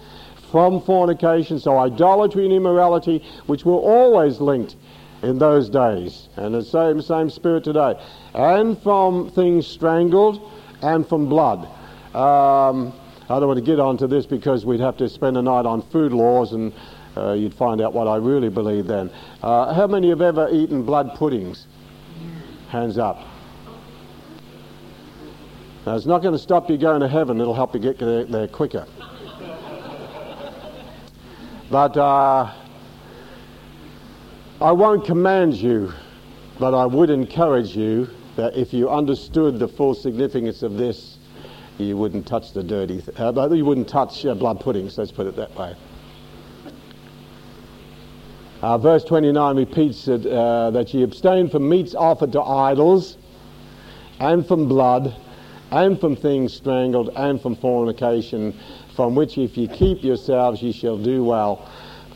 from 0.51 0.81
fornication, 0.81 1.61
so 1.61 1.79
idolatry 1.79 2.47
and 2.47 2.53
immorality, 2.53 3.23
which 3.47 3.65
were 3.65 3.75
always 3.75 4.41
linked 4.41 4.75
in 5.25 5.39
those 5.39 5.69
days, 5.69 6.29
and 6.37 6.55
the 6.55 6.63
same, 6.63 7.01
same 7.01 7.31
spirit 7.31 7.65
today, 7.65 7.95
and 8.35 8.81
from 8.83 9.31
things 9.31 9.67
strangled 9.67 10.53
and 10.83 11.09
from 11.09 11.29
blood. 11.29 11.67
Um, 12.15 12.93
I 13.29 13.41
don't 13.41 13.49
want 13.49 13.59
to 13.59 13.65
get 13.65 13.81
onto 13.81 14.07
this 14.07 14.27
because 14.27 14.67
we'd 14.67 14.81
have 14.81 14.99
to 14.99 15.09
spend 15.09 15.37
a 15.39 15.43
night 15.43 15.65
on 15.67 15.83
food 15.83 16.13
laws 16.13 16.53
and 16.53 16.73
uh, 17.17 17.33
you'd 17.33 17.55
find 17.55 17.81
out 17.81 17.95
what 17.95 18.07
I 18.07 18.17
really 18.17 18.51
believe 18.51 18.87
then. 18.87 19.11
Uh, 19.43 19.73
how 19.73 19.87
many 19.87 20.11
have 20.11 20.21
ever 20.21 20.49
eaten 20.53 20.85
blood 20.85 21.15
puddings? 21.15 21.67
Hands 22.69 22.99
up. 22.99 23.19
Now, 25.87 25.97
it's 25.97 26.07
not 26.07 26.23
going 26.23 26.33
to 26.35 26.39
stop 26.39 26.69
you 26.71 26.77
going 26.77 27.01
to 27.01 27.09
heaven, 27.09 27.41
it'll 27.41 27.55
help 27.55 27.75
you 27.75 27.81
get 27.81 27.99
there, 27.99 28.25
there 28.25 28.49
quicker. 28.49 28.87
but 31.71 31.97
uh, 31.97 32.53
I 34.65 34.73
won't 34.73 35.05
command 35.05 35.57
you, 35.57 35.93
but 36.59 36.73
I 36.73 36.87
would 36.87 37.11
encourage 37.11 37.77
you 37.77 38.09
that 38.37 38.57
if 38.57 38.73
you 38.73 38.89
understood 38.89 39.59
the 39.59 39.69
full 39.69 39.95
significance 39.95 40.63
of 40.63 40.79
this, 40.79 41.19
you 41.77 41.99
wouldn't 41.99 42.27
touch 42.27 42.55
the 42.55 42.63
dirty, 42.63 43.03
th- 43.03 43.21
uh, 43.21 43.51
you 43.53 43.67
wouldn't 43.67 43.89
touch 43.89 44.25
uh, 44.25 44.33
blood 44.33 44.61
puddings, 44.61 44.97
let's 44.97 45.13
put 45.13 45.27
it 45.27 45.37
that 45.37 45.55
way. 45.55 45.77
Uh, 48.63 48.79
verse 48.79 49.05
29 49.05 49.55
repeats 49.55 50.09
it, 50.09 50.25
uh, 50.25 50.71
that 50.71 50.95
ye 50.95 51.03
abstain 51.03 51.51
from 51.51 51.69
meats 51.69 51.95
offered 51.95 52.33
to 52.33 52.41
idols 52.41 53.19
and 54.19 54.47
from 54.49 54.67
blood 54.67 55.15
and 55.73 56.01
from 56.01 56.17
things 56.17 56.55
strangled, 56.55 57.11
and 57.17 57.39
from 57.39 57.55
fornication, 57.55 58.59
from 58.97 59.15
which 59.15 59.37
if 59.37 59.59
ye 59.59 59.69
keep 59.69 60.03
yourselves 60.03 60.63
ye 60.63 60.73
shall 60.73 60.97
do 60.97 61.23
well. 61.23 61.69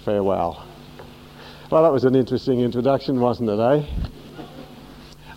Farewell. 0.07 0.68
Well, 1.71 1.83
that 1.83 1.93
was 1.93 2.05
an 2.05 2.15
interesting 2.15 2.61
introduction, 2.61 3.21
wasn't 3.21 3.51
it, 3.51 3.61
eh? 3.61 3.85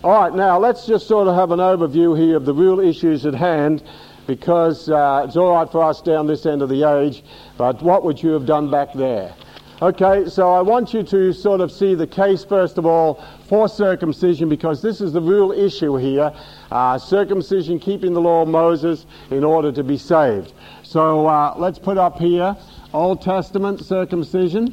All 0.02 0.12
right, 0.12 0.34
now 0.34 0.58
let's 0.58 0.86
just 0.86 1.06
sort 1.06 1.28
of 1.28 1.34
have 1.34 1.50
an 1.50 1.58
overview 1.58 2.18
here 2.18 2.38
of 2.38 2.46
the 2.46 2.54
real 2.54 2.80
issues 2.80 3.26
at 3.26 3.34
hand 3.34 3.82
because 4.26 4.88
uh, 4.88 5.26
it's 5.26 5.36
all 5.36 5.52
right 5.52 5.70
for 5.70 5.84
us 5.84 6.00
down 6.00 6.26
this 6.26 6.46
end 6.46 6.62
of 6.62 6.70
the 6.70 6.88
age, 6.88 7.22
but 7.58 7.82
what 7.82 8.02
would 8.02 8.22
you 8.22 8.30
have 8.30 8.46
done 8.46 8.70
back 8.70 8.94
there? 8.94 9.34
Okay, 9.82 10.26
so 10.26 10.50
I 10.50 10.62
want 10.62 10.94
you 10.94 11.02
to 11.02 11.34
sort 11.34 11.60
of 11.60 11.70
see 11.70 11.94
the 11.94 12.06
case, 12.06 12.46
first 12.46 12.78
of 12.78 12.86
all, 12.86 13.22
for 13.46 13.68
circumcision, 13.68 14.48
because 14.48 14.80
this 14.80 15.02
is 15.02 15.12
the 15.12 15.20
real 15.20 15.52
issue 15.52 15.96
here. 15.96 16.32
Uh, 16.70 16.96
circumcision, 16.96 17.78
keeping 17.78 18.14
the 18.14 18.20
law 18.22 18.40
of 18.40 18.48
Moses 18.48 19.04
in 19.30 19.44
order 19.44 19.70
to 19.70 19.84
be 19.84 19.98
saved. 19.98 20.54
So 20.82 21.26
uh, 21.26 21.56
let's 21.58 21.78
put 21.78 21.98
up 21.98 22.18
here 22.18 22.56
Old 22.94 23.20
Testament 23.20 23.84
circumcision. 23.84 24.72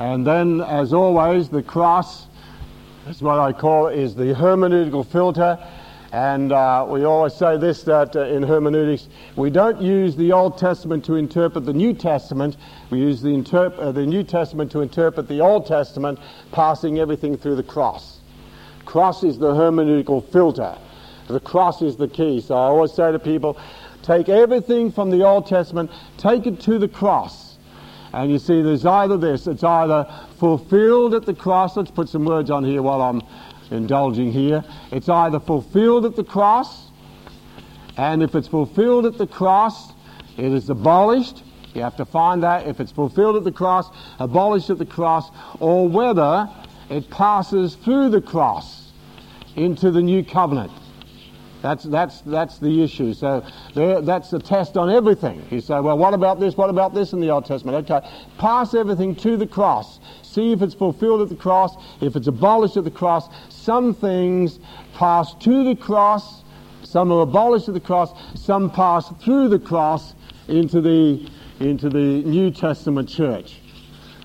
And 0.00 0.26
then, 0.26 0.60
as 0.62 0.92
always, 0.92 1.48
the 1.48 1.62
cross, 1.62 2.26
that's 3.06 3.22
what 3.22 3.38
I 3.38 3.52
call 3.52 3.86
is 3.86 4.16
the 4.16 4.34
hermeneutical 4.34 5.06
filter 5.06 5.56
and 6.12 6.50
uh, 6.50 6.86
we 6.88 7.04
always 7.04 7.34
say 7.34 7.56
this 7.56 7.84
that 7.84 8.16
uh, 8.16 8.24
in 8.24 8.42
hermeneutics, 8.42 9.08
we 9.36 9.48
don't 9.48 9.80
use 9.80 10.16
the 10.16 10.32
Old 10.32 10.58
Testament 10.58 11.04
to 11.04 11.14
interpret 11.14 11.64
the 11.64 11.72
New 11.72 11.94
Testament. 11.94 12.56
We 12.90 12.98
use 12.98 13.22
the, 13.22 13.28
interp- 13.28 13.78
uh, 13.78 13.92
the 13.92 14.04
New 14.04 14.24
Testament 14.24 14.72
to 14.72 14.80
interpret 14.80 15.28
the 15.28 15.40
Old 15.40 15.66
Testament, 15.66 16.18
passing 16.50 16.98
everything 16.98 17.36
through 17.36 17.54
the 17.54 17.62
cross. 17.62 18.18
Cross 18.86 19.22
is 19.22 19.38
the 19.38 19.52
hermeneutical 19.52 20.28
filter. 20.32 20.76
The 21.28 21.38
cross 21.38 21.80
is 21.80 21.94
the 21.94 22.08
key. 22.08 22.40
So 22.40 22.56
I 22.56 22.62
always 22.62 22.92
say 22.92 23.12
to 23.12 23.20
people, 23.20 23.56
take 24.02 24.28
everything 24.28 24.90
from 24.90 25.10
the 25.10 25.24
Old 25.24 25.46
Testament, 25.46 25.92
take 26.16 26.44
it 26.44 26.58
to 26.62 26.80
the 26.80 26.88
cross. 26.88 27.49
And 28.12 28.30
you 28.30 28.38
see, 28.38 28.60
there's 28.62 28.86
either 28.86 29.16
this, 29.16 29.46
it's 29.46 29.62
either 29.62 30.06
fulfilled 30.38 31.14
at 31.14 31.26
the 31.26 31.34
cross. 31.34 31.76
Let's 31.76 31.90
put 31.90 32.08
some 32.08 32.24
words 32.24 32.50
on 32.50 32.64
here 32.64 32.82
while 32.82 33.00
I'm 33.00 33.22
indulging 33.70 34.32
here. 34.32 34.64
It's 34.90 35.08
either 35.08 35.38
fulfilled 35.38 36.04
at 36.04 36.16
the 36.16 36.24
cross, 36.24 36.88
and 37.96 38.22
if 38.22 38.34
it's 38.34 38.48
fulfilled 38.48 39.06
at 39.06 39.16
the 39.16 39.26
cross, 39.26 39.92
it 40.36 40.52
is 40.52 40.70
abolished. 40.70 41.44
You 41.74 41.82
have 41.82 41.96
to 41.98 42.04
find 42.04 42.42
that 42.42 42.66
if 42.66 42.80
it's 42.80 42.90
fulfilled 42.90 43.36
at 43.36 43.44
the 43.44 43.52
cross, 43.52 43.88
abolished 44.18 44.70
at 44.70 44.78
the 44.78 44.86
cross, 44.86 45.30
or 45.60 45.88
whether 45.88 46.48
it 46.88 47.08
passes 47.10 47.76
through 47.76 48.08
the 48.10 48.20
cross 48.20 48.90
into 49.54 49.92
the 49.92 50.02
new 50.02 50.24
covenant. 50.24 50.72
That's, 51.62 51.84
that's, 51.84 52.22
that's 52.22 52.58
the 52.58 52.82
issue. 52.82 53.12
So 53.12 53.44
that's 53.74 54.30
the 54.30 54.38
test 54.38 54.76
on 54.76 54.90
everything. 54.90 55.44
You 55.50 55.60
say, 55.60 55.78
well, 55.80 55.98
what 55.98 56.14
about 56.14 56.40
this? 56.40 56.56
What 56.56 56.70
about 56.70 56.94
this 56.94 57.12
in 57.12 57.20
the 57.20 57.30
Old 57.30 57.44
Testament? 57.44 57.90
Okay, 57.90 58.08
pass 58.38 58.74
everything 58.74 59.14
to 59.16 59.36
the 59.36 59.46
cross. 59.46 60.00
See 60.22 60.52
if 60.52 60.62
it's 60.62 60.74
fulfilled 60.74 61.22
at 61.22 61.28
the 61.28 61.36
cross, 61.36 61.76
if 62.00 62.16
it's 62.16 62.28
abolished 62.28 62.76
at 62.76 62.84
the 62.84 62.90
cross. 62.90 63.28
Some 63.50 63.94
things 63.94 64.58
pass 64.94 65.34
to 65.34 65.64
the 65.64 65.76
cross, 65.76 66.42
some 66.82 67.12
are 67.12 67.20
abolished 67.20 67.68
at 67.68 67.74
the 67.74 67.80
cross, 67.80 68.12
some 68.34 68.70
pass 68.70 69.12
through 69.22 69.48
the 69.48 69.58
cross 69.58 70.14
into 70.48 70.80
the, 70.80 71.28
into 71.60 71.88
the 71.88 72.22
New 72.24 72.50
Testament 72.50 73.08
church. 73.08 73.60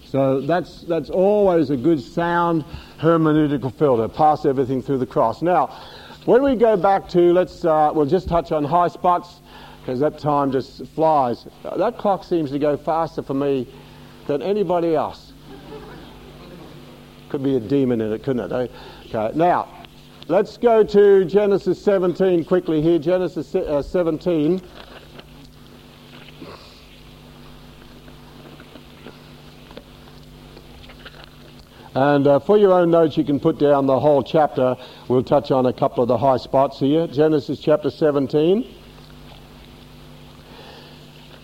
So 0.05 0.39
that's, 0.39 0.83
that's 0.83 1.09
always 1.09 1.69
a 1.69 1.75
good 1.75 2.01
sound 2.01 2.63
hermeneutical 2.99 3.73
filter, 3.73 4.07
pass 4.07 4.45
everything 4.45 4.81
through 4.81 4.99
the 4.99 5.05
cross. 5.05 5.41
Now, 5.41 5.77
when 6.25 6.41
we 6.43 6.55
go 6.55 6.75
back 6.75 7.07
to, 7.09 7.33
let's, 7.33 7.63
uh, 7.63 7.91
we'll 7.93 8.05
just 8.05 8.27
touch 8.27 8.51
on 8.51 8.63
high 8.63 8.87
spots 8.87 9.41
because 9.79 9.99
that 9.99 10.17
time 10.17 10.51
just 10.51 10.85
flies. 10.87 11.45
That 11.77 11.97
clock 11.97 12.23
seems 12.23 12.49
to 12.51 12.59
go 12.59 12.75
faster 12.75 13.21
for 13.21 13.35
me 13.35 13.67
than 14.25 14.41
anybody 14.41 14.95
else. 14.95 15.33
Could 17.29 17.43
be 17.43 17.55
a 17.55 17.59
demon 17.59 18.01
in 18.01 18.11
it, 18.11 18.23
couldn't 18.23 18.51
it? 18.51 18.71
Eh? 18.71 19.15
Okay, 19.15 19.37
now, 19.37 19.67
let's 20.27 20.57
go 20.57 20.83
to 20.83 21.25
Genesis 21.25 21.79
17 21.83 22.45
quickly 22.45 22.81
here. 22.81 22.97
Genesis 22.97 23.53
uh, 23.53 23.81
17. 23.81 24.61
And 31.95 32.27
uh, 32.27 32.39
for 32.39 32.57
your 32.57 32.73
own 32.73 32.91
notes, 32.91 33.15
you 33.15 33.23
can 33.23 33.39
put 33.39 33.57
down 33.57 33.85
the 33.85 33.97
whole 33.97 34.21
chapter. 34.21 34.75
We'll 35.07 35.23
touch 35.23 35.49
on 35.49 35.65
a 35.65 35.71
couple 35.71 36.03
of 36.03 36.09
the 36.09 36.17
high 36.17 36.35
spots 36.35 36.77
here. 36.77 37.07
Genesis 37.07 37.57
chapter 37.57 37.89
17. 37.89 38.69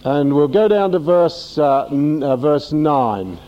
And 0.04 0.36
we'll 0.36 0.50
go 0.50 0.68
down 0.68 0.92
to 0.92 1.00
verse, 1.00 1.58
uh, 1.58 1.86
n- 1.86 2.22
uh, 2.22 2.36
verse 2.36 2.74
9. 2.74 3.40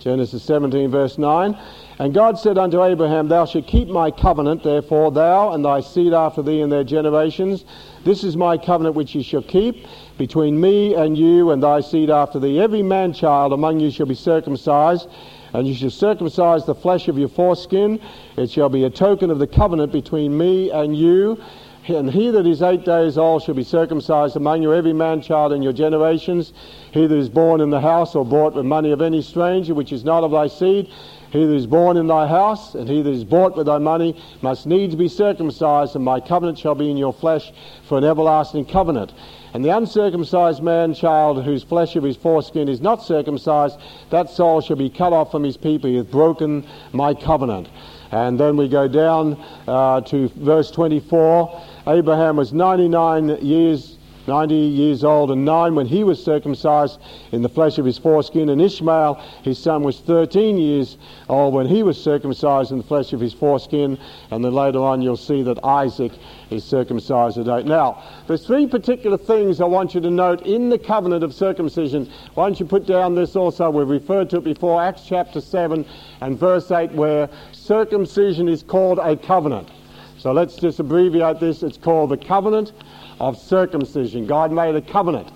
Genesis 0.00 0.42
17, 0.42 0.90
verse 0.90 1.16
9. 1.16 1.58
And 1.98 2.12
God 2.12 2.38
said 2.38 2.58
unto 2.58 2.84
Abraham, 2.84 3.28
Thou 3.28 3.46
shalt 3.46 3.66
keep 3.66 3.88
my 3.88 4.10
covenant, 4.10 4.64
therefore, 4.64 5.12
thou 5.12 5.52
and 5.52 5.64
thy 5.64 5.80
seed 5.80 6.12
after 6.12 6.42
thee 6.42 6.60
in 6.60 6.68
their 6.68 6.84
generations. 6.84 7.64
This 8.04 8.22
is 8.22 8.36
my 8.36 8.58
covenant 8.58 8.96
which 8.96 9.14
ye 9.14 9.22
shall 9.22 9.42
keep 9.42 9.86
between 10.18 10.60
me 10.60 10.94
and 10.94 11.16
you 11.16 11.52
and 11.52 11.62
thy 11.62 11.80
seed 11.80 12.10
after 12.10 12.38
thee. 12.38 12.60
Every 12.60 12.82
man 12.82 13.14
child 13.14 13.54
among 13.54 13.80
you 13.80 13.90
shall 13.90 14.04
be 14.04 14.14
circumcised 14.14 15.08
and 15.54 15.68
you 15.68 15.74
shall 15.74 15.88
circumcise 15.88 16.66
the 16.66 16.74
flesh 16.74 17.06
of 17.08 17.16
your 17.16 17.28
foreskin. 17.28 18.00
It 18.36 18.50
shall 18.50 18.68
be 18.68 18.84
a 18.84 18.90
token 18.90 19.30
of 19.30 19.38
the 19.38 19.46
covenant 19.46 19.92
between 19.92 20.36
me 20.36 20.70
and 20.70 20.96
you. 20.96 21.40
And 21.86 22.10
he 22.10 22.30
that 22.30 22.46
is 22.46 22.62
eight 22.62 22.84
days 22.84 23.16
old 23.18 23.42
shall 23.42 23.54
be 23.54 23.62
circumcised 23.62 24.36
among 24.36 24.62
you, 24.62 24.72
every 24.72 24.92
man 24.92 25.20
child 25.20 25.52
in 25.52 25.62
your 25.62 25.72
generations. 25.72 26.52
He 26.92 27.06
that 27.06 27.16
is 27.16 27.28
born 27.28 27.60
in 27.60 27.70
the 27.70 27.80
house 27.80 28.14
or 28.14 28.24
bought 28.24 28.54
with 28.54 28.64
money 28.64 28.90
of 28.90 29.00
any 29.00 29.22
stranger, 29.22 29.74
which 29.74 29.92
is 29.92 30.02
not 30.02 30.24
of 30.24 30.32
thy 30.32 30.48
seed, 30.48 30.90
he 31.34 31.44
that 31.44 31.54
is 31.54 31.66
born 31.66 31.96
in 31.96 32.06
thy 32.06 32.28
house, 32.28 32.76
and 32.76 32.88
he 32.88 33.02
that 33.02 33.10
is 33.10 33.24
bought 33.24 33.56
with 33.56 33.66
thy 33.66 33.78
money, 33.78 34.16
must 34.40 34.66
needs 34.66 34.94
be 34.94 35.08
circumcised, 35.08 35.96
and 35.96 36.04
my 36.04 36.20
covenant 36.20 36.56
shall 36.56 36.76
be 36.76 36.88
in 36.88 36.96
your 36.96 37.12
flesh 37.12 37.52
for 37.88 37.98
an 37.98 38.04
everlasting 38.04 38.64
covenant. 38.64 39.12
And 39.52 39.64
the 39.64 39.76
uncircumcised 39.76 40.62
man 40.62 40.94
child 40.94 41.42
whose 41.42 41.64
flesh 41.64 41.96
of 41.96 42.04
his 42.04 42.16
foreskin 42.16 42.68
is 42.68 42.80
not 42.80 43.02
circumcised, 43.02 43.80
that 44.10 44.30
soul 44.30 44.60
shall 44.60 44.76
be 44.76 44.88
cut 44.88 45.12
off 45.12 45.32
from 45.32 45.42
his 45.42 45.56
people. 45.56 45.90
He 45.90 45.96
hath 45.96 46.08
broken 46.08 46.64
my 46.92 47.14
covenant. 47.14 47.68
And 48.12 48.38
then 48.38 48.56
we 48.56 48.68
go 48.68 48.86
down 48.86 49.34
uh, 49.66 50.02
to 50.02 50.28
verse 50.36 50.70
24. 50.70 51.62
Abraham 51.88 52.36
was 52.36 52.52
99 52.52 53.44
years 53.44 53.93
90 54.26 54.54
years 54.54 55.04
old 55.04 55.30
and 55.30 55.44
9 55.44 55.74
when 55.74 55.86
he 55.86 56.04
was 56.04 56.22
circumcised 56.22 57.00
in 57.32 57.42
the 57.42 57.48
flesh 57.48 57.78
of 57.78 57.84
his 57.84 57.98
foreskin, 57.98 58.48
and 58.48 58.60
Ishmael, 58.60 59.14
his 59.42 59.58
son, 59.58 59.82
was 59.82 60.00
13 60.00 60.58
years 60.58 60.96
old 61.28 61.54
when 61.54 61.66
he 61.66 61.82
was 61.82 62.02
circumcised 62.02 62.72
in 62.72 62.78
the 62.78 62.84
flesh 62.84 63.12
of 63.12 63.20
his 63.20 63.34
foreskin, 63.34 63.98
and 64.30 64.44
then 64.44 64.54
later 64.54 64.80
on 64.80 65.02
you'll 65.02 65.16
see 65.16 65.42
that 65.42 65.62
Isaac 65.64 66.12
is 66.50 66.64
circumcised 66.64 67.36
today. 67.36 67.62
Now, 67.62 68.02
there's 68.26 68.46
three 68.46 68.66
particular 68.66 69.16
things 69.16 69.60
I 69.60 69.66
want 69.66 69.94
you 69.94 70.00
to 70.00 70.10
note 70.10 70.42
in 70.42 70.68
the 70.68 70.78
covenant 70.78 71.24
of 71.24 71.34
circumcision. 71.34 72.10
Why 72.34 72.46
don't 72.46 72.60
you 72.60 72.66
put 72.66 72.86
down 72.86 73.14
this 73.14 73.36
also? 73.36 73.70
We've 73.70 73.88
referred 73.88 74.30
to 74.30 74.38
it 74.38 74.44
before, 74.44 74.82
Acts 74.82 75.02
chapter 75.06 75.40
7 75.40 75.84
and 76.20 76.38
verse 76.38 76.70
8, 76.70 76.92
where 76.92 77.28
circumcision 77.52 78.48
is 78.48 78.62
called 78.62 78.98
a 78.98 79.16
covenant. 79.16 79.70
So 80.18 80.32
let's 80.32 80.56
just 80.56 80.80
abbreviate 80.80 81.40
this. 81.40 81.62
It's 81.62 81.76
called 81.76 82.10
the 82.10 82.16
covenant 82.16 82.72
of 83.20 83.36
circumcision. 83.36 84.26
God 84.26 84.52
made 84.52 84.74
a 84.74 84.82
covenant, 84.82 85.30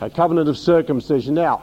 a 0.00 0.10
covenant 0.10 0.48
of 0.48 0.58
circumcision. 0.58 1.34
Now, 1.34 1.62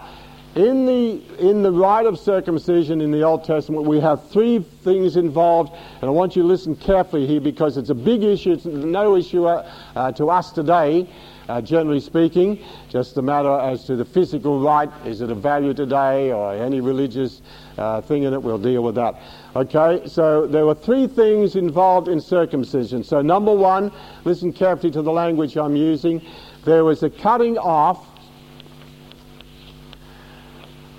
in 0.58 0.88
the, 0.88 1.22
in 1.38 1.62
the 1.62 1.72
rite 1.72 2.08
of 2.08 2.17
circumcision 2.17 3.00
in 3.00 3.12
the 3.12 3.22
Old 3.22 3.43
Testament, 3.43 3.86
we 3.86 4.00
have 4.00 4.28
three 4.32 4.58
things 4.84 5.15
involved, 5.15 5.72
and 6.02 6.06
I 6.06 6.10
want 6.10 6.36
you 6.36 6.41
to 6.41 6.48
listen 6.48 6.76
carefully 6.76 7.28
here 7.28 7.39
because 7.39 7.78
it's 7.78 7.91
a 7.91 7.96
big 7.96 8.24
issue. 8.24 8.54
It's 8.54 8.65
no 8.65 9.15
issue 9.15 9.46
uh, 9.46 9.72
uh, 9.96 10.12
to 10.13 10.32
us 10.32 10.52
today, 10.52 11.08
uh, 11.48 11.62
generally 11.62 12.00
speaking, 12.00 12.58
just 12.89 13.15
a 13.17 13.22
matter 13.22 13.60
as 13.60 13.86
to 13.86 13.96
the 13.96 14.04
physical 14.04 14.60
rite. 14.60 14.89
Is 15.06 15.22
it 15.22 15.30
a 15.30 15.36
value 15.36 15.76
today 15.76 16.32
or 16.32 16.56
any 16.56 16.82
religious 16.82 17.43
uh, 17.78 18.02
thing 18.02 18.24
in 18.24 18.34
it? 18.34 18.41
We'll 18.41 18.58
deal 18.58 18.82
with 18.82 18.96
that. 18.96 19.13
Okay, 19.56 20.08
so 20.08 20.48
there 20.48 20.65
were 20.65 20.76
three 20.76 21.06
things 21.06 21.56
involved 21.56 22.08
in 22.08 22.20
circumcision. 22.20 23.04
So, 23.04 23.22
number 23.22 23.54
one, 23.54 23.91
listen 24.24 24.52
carefully 24.52 24.91
to 24.93 25.04
the 25.04 25.12
language 25.12 25.56
I'm 25.56 25.76
using. 25.76 26.20
There 26.65 26.84
was 26.84 27.04
a 27.04 27.12
cutting 27.12 27.60
off 27.60 28.16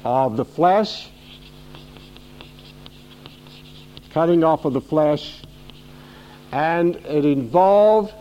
of 0.05 0.37
the 0.37 0.45
flesh, 0.45 1.09
cutting 4.11 4.45
off 4.45 4.65
of 4.65 4.73
the 4.73 4.81
flesh, 4.81 5.43
and 6.53 6.97
it 6.97 7.25
involved, 7.25 8.15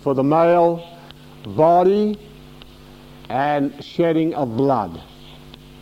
for 0.00 0.14
the 0.14 0.24
male, 0.24 0.84
body 1.46 2.18
and 3.28 3.82
shedding 3.84 4.34
of 4.34 4.56
blood. 4.56 5.00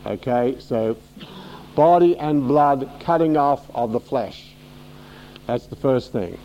Okay, 0.04 0.56
so 0.60 0.96
body 1.74 2.16
and 2.18 2.46
blood 2.46 2.90
cutting 3.00 3.36
off 3.36 3.68
of 3.74 3.92
the 3.92 4.00
flesh. 4.00 4.54
That's 5.46 5.66
the 5.66 5.76
first 5.76 6.12
thing. 6.12 6.38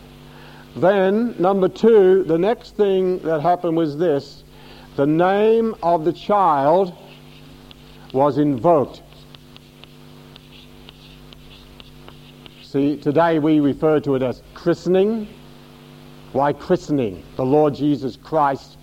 Then, 0.76 1.34
number 1.38 1.68
two, 1.68 2.24
the 2.24 2.38
next 2.38 2.76
thing 2.76 3.18
that 3.20 3.40
happened 3.40 3.76
was 3.76 3.98
this 3.98 4.44
the 4.96 5.06
name 5.06 5.74
of 5.82 6.04
the 6.04 6.12
child 6.12 6.94
was 8.12 8.38
invoked. 8.38 9.02
See, 12.62 12.96
today 12.96 13.38
we 13.38 13.60
refer 13.60 14.00
to 14.00 14.14
it 14.14 14.22
as 14.22 14.42
christening. 14.54 15.28
Why 16.32 16.52
christening? 16.52 17.22
The 17.36 17.44
Lord 17.44 17.74
Jesus 17.74 18.16
Christ 18.16 18.78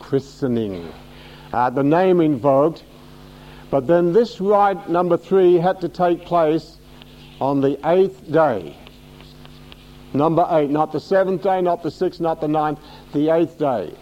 christening. 0.00 0.92
Uh, 1.52 1.70
the 1.70 1.84
name 1.84 2.20
invoked. 2.20 2.84
But 3.70 3.86
then 3.86 4.12
this 4.12 4.40
rite, 4.40 4.88
number 4.88 5.16
three, 5.16 5.54
had 5.56 5.80
to 5.80 5.88
take 5.88 6.24
place 6.24 6.78
on 7.40 7.60
the 7.60 7.78
eighth 7.88 8.30
day. 8.30 8.76
Number 10.12 10.46
eight, 10.50 10.70
not 10.70 10.92
the 10.92 11.00
seventh 11.00 11.42
day, 11.42 11.60
not 11.60 11.82
the 11.82 11.90
sixth, 11.90 12.20
not 12.20 12.40
the 12.40 12.48
ninth, 12.48 12.78
the 13.12 13.30
eighth 13.30 13.58
day. 13.58 13.92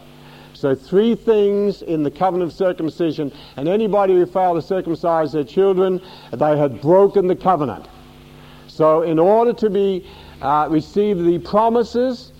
So 0.63 0.77
three 0.77 1.17
things 1.17 1.83
in 1.83 2.05
the 2.05 2.11
covenant 2.13 2.53
of 2.53 2.57
circumcision, 2.57 3.33
and 3.57 3.69
anybody 3.69 4.15
who 4.15 4.25
failed 4.27 4.59
to 4.59 4.63
circumcise 4.63 5.33
their 5.33 5.43
children, 5.43 6.01
they 6.33 6.57
had 6.57 6.81
broken 6.81 7.27
the 7.27 7.35
covenant. 7.35 7.89
So 8.69 9.03
in 9.03 9.19
order 9.19 9.53
to 9.55 9.69
be 9.69 10.09
uh, 10.41 10.69
receive 10.71 11.19
the 11.19 11.41
promises 11.41 12.33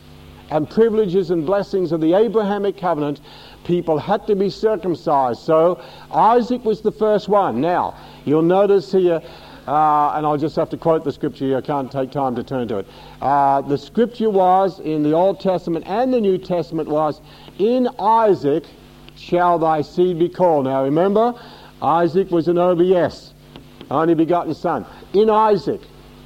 and 0.53 0.71
privileges 0.71 1.33
and 1.33 1.45
blessings 1.45 1.91
of 1.91 2.01
the 2.01 2.15
Abrahamic 2.15 2.77
covenant, 2.77 3.23
people 3.65 3.99
had 3.99 4.25
to 4.29 4.37
be 4.37 4.51
circumcised. 4.51 5.41
So 5.41 5.83
Isaac 6.13 6.65
was 6.65 6.81
the 6.81 6.93
first 6.93 7.29
one. 7.29 7.61
Now 7.61 7.97
you'll 8.25 8.43
notice 8.43 8.93
here. 8.93 9.21
Uh, 9.67 10.15
and 10.17 10.27
I'll 10.27 10.37
just 10.37 10.57
have 10.57 10.71
to 10.71 10.77
quote 10.77 11.05
the 11.05 11.13
scripture 11.13 11.45
here. 11.45 11.59
I 11.59 11.61
can't 11.61 11.91
take 11.91 12.11
time 12.11 12.35
to 12.35 12.43
turn 12.43 12.67
to 12.67 12.79
it. 12.79 12.87
Uh, 13.21 13.61
the 13.61 13.79
scripture 13.79 14.29
was 14.29 14.81
in 14.81 15.05
the 15.05 15.13
Old 15.13 15.39
Testament 15.39 15.87
and 15.87 16.13
the 16.13 16.21
New 16.21 16.37
Testament 16.37 16.89
was 16.89 17.21
in 17.63 17.89
Isaac 17.99 18.65
shall 19.15 19.59
thy 19.59 19.83
seed 19.83 20.19
be 20.19 20.29
called. 20.29 20.65
Now 20.65 20.83
remember, 20.83 21.35
Isaac 21.81 22.31
was 22.31 22.49
an 22.49 22.59
OBS, 22.59 23.33
only 23.91 24.15
begotten 24.15 24.55
son. 24.55 24.85
In 25.13 25.31
Isaac 25.31 25.81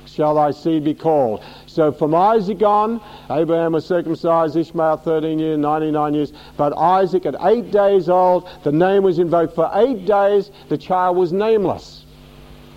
shall 0.07 0.37
thy 0.37 0.51
seed 0.51 0.85
be 0.85 0.95
called. 0.95 1.45
So 1.67 1.93
from 1.93 2.15
Isaac 2.15 2.63
on, 2.63 3.03
Abraham 3.29 3.73
was 3.73 3.85
circumcised, 3.85 4.57
Ishmael 4.57 4.97
13 4.97 5.39
years, 5.39 5.59
99 5.59 6.15
years. 6.15 6.33
But 6.57 6.77
Isaac 6.79 7.27
at 7.27 7.37
eight 7.43 7.71
days 7.71 8.09
old, 8.09 8.49
the 8.65 8.73
name 8.73 9.03
was 9.03 9.19
invoked. 9.19 9.55
For 9.55 9.71
eight 9.75 10.07
days, 10.07 10.51
the 10.71 10.79
child 10.79 11.19
was 11.19 11.33
nameless. 11.33 12.07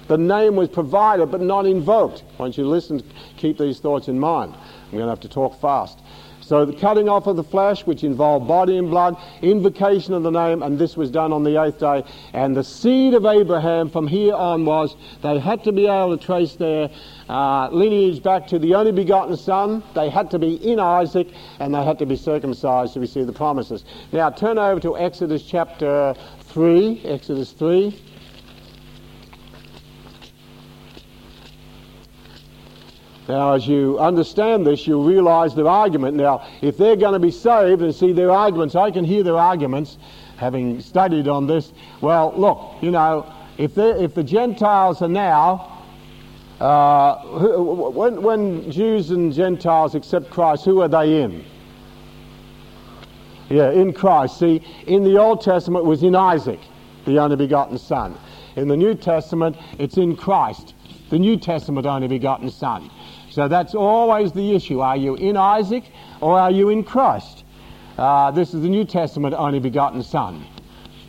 The 0.10 0.18
name 0.18 0.56
was 0.58 0.68
provided 0.68 1.28
but 1.28 1.40
not 1.40 1.66
invoked. 1.66 2.24
Once 2.38 2.58
you 2.58 2.68
listen, 2.68 3.04
keep 3.38 3.58
these 3.58 3.80
thoughts 3.80 4.10
in 4.10 4.20
mind. 4.20 4.54
I'm 4.88 4.98
going 4.98 5.04
to 5.04 5.10
have 5.10 5.20
to 5.22 5.30
talk 5.30 5.62
fast. 5.62 6.00
So 6.50 6.66
the 6.66 6.74
cutting 6.74 7.08
off 7.08 7.28
of 7.28 7.36
the 7.36 7.44
flesh, 7.44 7.86
which 7.86 8.04
involved 8.04 8.48
body 8.48 8.76
and 8.76 8.90
blood, 8.90 9.16
invocation 9.44 10.16
of 10.16 10.24
the 10.24 10.32
name, 10.32 10.64
and 10.64 10.80
this 10.80 10.98
was 10.98 11.12
done 11.12 11.32
on 11.32 11.44
the 11.44 11.62
eighth 11.62 11.78
day. 11.78 12.04
And 12.34 12.58
the 12.58 12.64
seed 12.64 13.14
of 13.14 13.24
Abraham 13.24 13.88
from 13.88 14.08
here 14.08 14.34
on 14.34 14.66
was 14.66 14.96
they 15.22 15.38
had 15.38 15.64
to 15.66 15.72
be 15.72 15.86
able 15.86 16.18
to 16.18 16.26
trace 16.26 16.56
their 16.56 16.90
uh, 17.30 17.70
lineage 17.70 18.24
back 18.24 18.48
to 18.48 18.58
the 18.58 18.74
only 18.74 18.92
begotten 18.92 19.38
son. 19.38 19.84
They 19.94 20.10
had 20.10 20.32
to 20.32 20.40
be 20.40 20.56
in 20.56 20.80
Isaac, 20.80 21.28
and 21.60 21.72
they 21.72 21.84
had 21.84 22.00
to 22.00 22.08
be 22.08 22.16
circumcised 22.16 22.96
to 22.96 23.00
receive 23.00 23.28
the 23.28 23.34
promises. 23.34 23.86
Now 24.12 24.32
turn 24.32 24.58
over 24.58 24.80
to 24.80 24.98
Exodus 24.98 25.44
chapter 25.44 26.16
3. 26.48 27.02
Exodus 27.06 27.52
3. 27.52 27.96
Now, 33.30 33.54
as 33.54 33.68
you 33.68 34.00
understand 34.00 34.66
this, 34.66 34.88
you'll 34.88 35.04
realize 35.04 35.54
their 35.54 35.68
argument. 35.68 36.18
Now, 36.18 36.48
if 36.64 36.78
they're 36.78 36.96
going 36.96 37.14
to 37.14 37.20
be 37.20 37.30
saved 37.30 37.84
and 37.84 37.94
see 37.94 38.12
their 38.12 38.32
arguments, 38.32 38.74
I 38.74 38.90
can 38.90 39.06
hear 39.06 39.22
their 39.22 39.38
arguments, 39.38 40.00
having 40.38 40.82
studied 40.82 41.28
on 41.28 41.46
this. 41.46 41.72
Well, 42.02 42.34
look, 42.36 42.82
you 42.82 42.90
know, 42.90 43.32
if, 43.60 43.78
if 43.78 44.16
the 44.16 44.24
Gentiles 44.24 45.04
are 45.04 45.08
now, 45.08 45.84
uh, 46.60 47.22
when, 47.92 48.24
when 48.24 48.72
Jews 48.72 49.12
and 49.12 49.32
Gentiles 49.32 49.94
accept 49.94 50.32
Christ, 50.32 50.66
who 50.66 50.82
are 50.82 50.88
they 50.88 51.22
in? 51.22 51.46
Yeah, 53.50 53.70
in 53.70 53.94
Christ. 53.94 54.40
See, 54.40 54.66
in 54.88 55.04
the 55.04 55.20
Old 55.20 55.42
Testament 55.42 55.86
it 55.86 55.88
was 55.88 56.02
in 56.02 56.16
Isaac, 56.16 56.60
the 57.06 57.20
only 57.20 57.36
begotten 57.36 57.78
Son. 57.78 58.18
In 58.56 58.68
the 58.68 58.78
New 58.78 58.96
Testament, 58.96 59.56
it's 59.78 59.98
in 59.98 60.16
Christ, 60.16 60.74
the 61.12 61.20
New 61.20 61.38
Testament 61.38 61.86
only 61.86 62.08
begotten 62.08 62.50
Son. 62.50 62.90
So 63.40 63.48
that's 63.48 63.74
always 63.74 64.34
the 64.34 64.54
issue. 64.54 64.82
Are 64.82 64.98
you 64.98 65.16
in 65.16 65.38
Isaac 65.38 65.86
or 66.20 66.38
are 66.38 66.52
you 66.52 66.68
in 66.68 66.84
Christ? 66.84 67.46
Uh, 67.98 68.32
this 68.32 68.54
is 68.54 68.62
the 68.62 68.68
New 68.68 68.84
Testament 68.84 69.34
only 69.34 69.60
begotten 69.60 70.04
Son. 70.04 70.46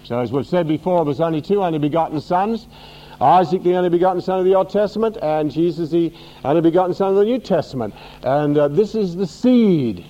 So 0.05 0.21
as 0.21 0.31
we've 0.31 0.47
said 0.47 0.69
before, 0.69 1.05
there's 1.05 1.21
only 1.21 1.43
two 1.43 1.61
only 1.61 1.81
begotten 1.81 2.21
sons. 2.21 2.69
Isaac, 3.21 3.64
the 3.64 3.75
only 3.75 3.88
begotten 3.88 4.23
son 4.23 4.38
of 4.38 4.45
the 4.45 4.55
Old 4.55 4.71
Testament, 4.71 5.16
and 5.21 5.51
Jesus, 5.51 5.90
the 5.90 6.12
only 6.45 6.61
begotten 6.61 6.95
son 6.95 7.09
of 7.09 7.16
the 7.16 7.25
New 7.25 7.40
Testament. 7.40 7.95
And 8.23 8.57
uh, 8.57 8.69
this 8.69 8.95
is 8.95 9.16
the 9.16 9.27
seed 9.27 10.05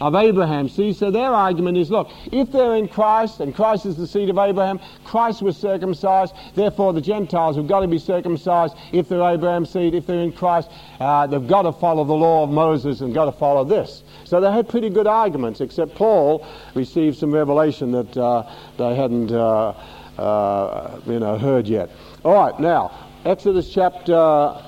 of 0.00 0.14
Abraham. 0.14 0.68
See, 0.68 0.92
so 0.92 1.10
their 1.10 1.30
argument 1.30 1.76
is 1.76 1.90
look, 1.90 2.10
if 2.30 2.52
they're 2.52 2.76
in 2.76 2.88
Christ, 2.88 3.40
and 3.40 3.54
Christ 3.54 3.86
is 3.86 3.96
the 3.96 4.06
seed 4.06 4.30
of 4.30 4.38
Abraham, 4.38 4.80
Christ 5.04 5.42
was 5.42 5.56
circumcised, 5.56 6.34
therefore 6.54 6.92
the 6.92 7.00
Gentiles 7.00 7.56
have 7.56 7.66
got 7.66 7.80
to 7.80 7.88
be 7.88 7.98
circumcised 7.98 8.76
if 8.92 9.08
they're 9.08 9.22
Abraham's 9.22 9.70
seed, 9.70 9.94
if 9.94 10.06
they're 10.06 10.20
in 10.20 10.32
Christ, 10.32 10.70
uh, 11.00 11.26
they've 11.26 11.46
got 11.46 11.62
to 11.62 11.72
follow 11.72 12.04
the 12.04 12.12
law 12.12 12.44
of 12.44 12.50
Moses 12.50 13.00
and 13.00 13.12
got 13.12 13.26
to 13.26 13.32
follow 13.32 13.64
this. 13.64 14.02
So 14.24 14.40
they 14.40 14.52
had 14.52 14.68
pretty 14.68 14.90
good 14.90 15.06
arguments, 15.06 15.60
except 15.60 15.94
Paul 15.94 16.46
received 16.74 17.18
some 17.18 17.32
revelation 17.32 17.90
that 17.92 18.16
uh, 18.16 18.50
they 18.76 18.94
hadn't, 18.94 19.32
uh, 19.32 19.74
uh 20.18 21.00
you 21.06 21.18
know, 21.18 21.38
heard 21.38 21.66
yet. 21.66 21.90
All 22.24 22.34
right, 22.34 22.58
now, 22.60 23.08
Exodus 23.24 23.72
chapter, 23.72 24.62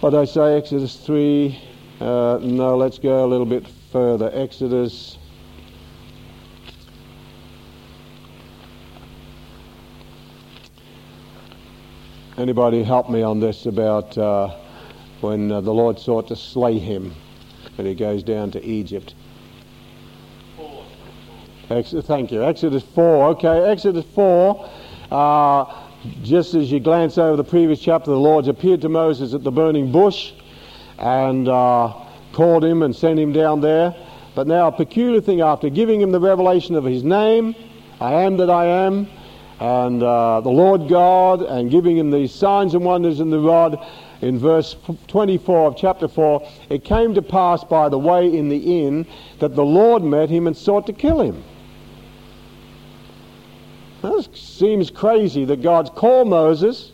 what 0.00 0.10
did 0.10 0.20
I 0.20 0.24
say, 0.24 0.56
Exodus 0.56 0.96
3, 0.96 1.58
uh, 2.00 2.38
no, 2.40 2.76
let's 2.76 2.98
go 2.98 3.24
a 3.24 3.26
little 3.26 3.46
bit 3.46 3.66
further. 3.92 4.30
Exodus. 4.34 5.18
Anybody 12.36 12.82
help 12.84 13.10
me 13.10 13.22
on 13.22 13.40
this 13.40 13.66
about 13.66 14.16
uh, 14.16 14.56
when 15.20 15.50
uh, 15.50 15.60
the 15.60 15.72
Lord 15.72 15.98
sought 15.98 16.28
to 16.28 16.36
slay 16.36 16.78
him 16.78 17.14
when 17.76 17.86
he 17.86 17.94
goes 17.94 18.22
down 18.22 18.50
to 18.52 18.64
Egypt? 18.64 19.14
Exodus, 21.70 22.06
thank 22.06 22.30
you. 22.30 22.44
Exodus 22.44 22.82
4. 22.94 23.28
Okay, 23.30 23.70
Exodus 23.70 24.04
4. 24.14 24.70
Uh, 25.10 25.84
just 26.22 26.54
as 26.54 26.70
you 26.70 26.80
glance 26.80 27.18
over 27.18 27.36
the 27.36 27.44
previous 27.44 27.80
chapter, 27.80 28.10
the 28.10 28.16
Lord 28.16 28.46
appeared 28.46 28.82
to 28.82 28.88
Moses 28.88 29.34
at 29.34 29.42
the 29.42 29.50
burning 29.50 29.90
bush 29.90 30.32
and 30.98 31.48
uh, 31.48 32.07
called 32.38 32.64
him 32.64 32.84
and 32.84 32.94
sent 32.94 33.18
him 33.18 33.32
down 33.32 33.60
there. 33.60 33.92
But 34.36 34.46
now, 34.46 34.68
a 34.68 34.72
peculiar 34.72 35.20
thing 35.20 35.40
after 35.40 35.68
giving 35.68 36.00
him 36.00 36.12
the 36.12 36.20
revelation 36.20 36.76
of 36.76 36.84
his 36.84 37.02
name, 37.02 37.56
I 38.00 38.12
am 38.12 38.36
that 38.36 38.48
I 38.48 38.66
am, 38.66 39.08
and 39.58 40.00
uh, 40.00 40.40
the 40.42 40.48
Lord 40.48 40.88
God, 40.88 41.42
and 41.42 41.68
giving 41.68 41.98
him 41.98 42.12
these 42.12 42.32
signs 42.32 42.74
and 42.74 42.84
wonders 42.84 43.18
in 43.18 43.30
the 43.30 43.40
rod, 43.40 43.84
in 44.20 44.38
verse 44.38 44.76
24 45.08 45.66
of 45.66 45.76
chapter 45.76 46.06
4, 46.06 46.48
it 46.70 46.84
came 46.84 47.12
to 47.14 47.22
pass 47.22 47.64
by 47.64 47.88
the 47.88 47.98
way 47.98 48.32
in 48.32 48.48
the 48.48 48.86
inn 48.86 49.04
that 49.40 49.56
the 49.56 49.64
Lord 49.64 50.04
met 50.04 50.30
him 50.30 50.46
and 50.46 50.56
sought 50.56 50.86
to 50.86 50.92
kill 50.92 51.20
him. 51.20 51.42
That 54.02 54.28
seems 54.32 54.92
crazy 54.92 55.44
that 55.46 55.60
God's 55.60 55.90
called 55.90 56.28
Moses, 56.28 56.92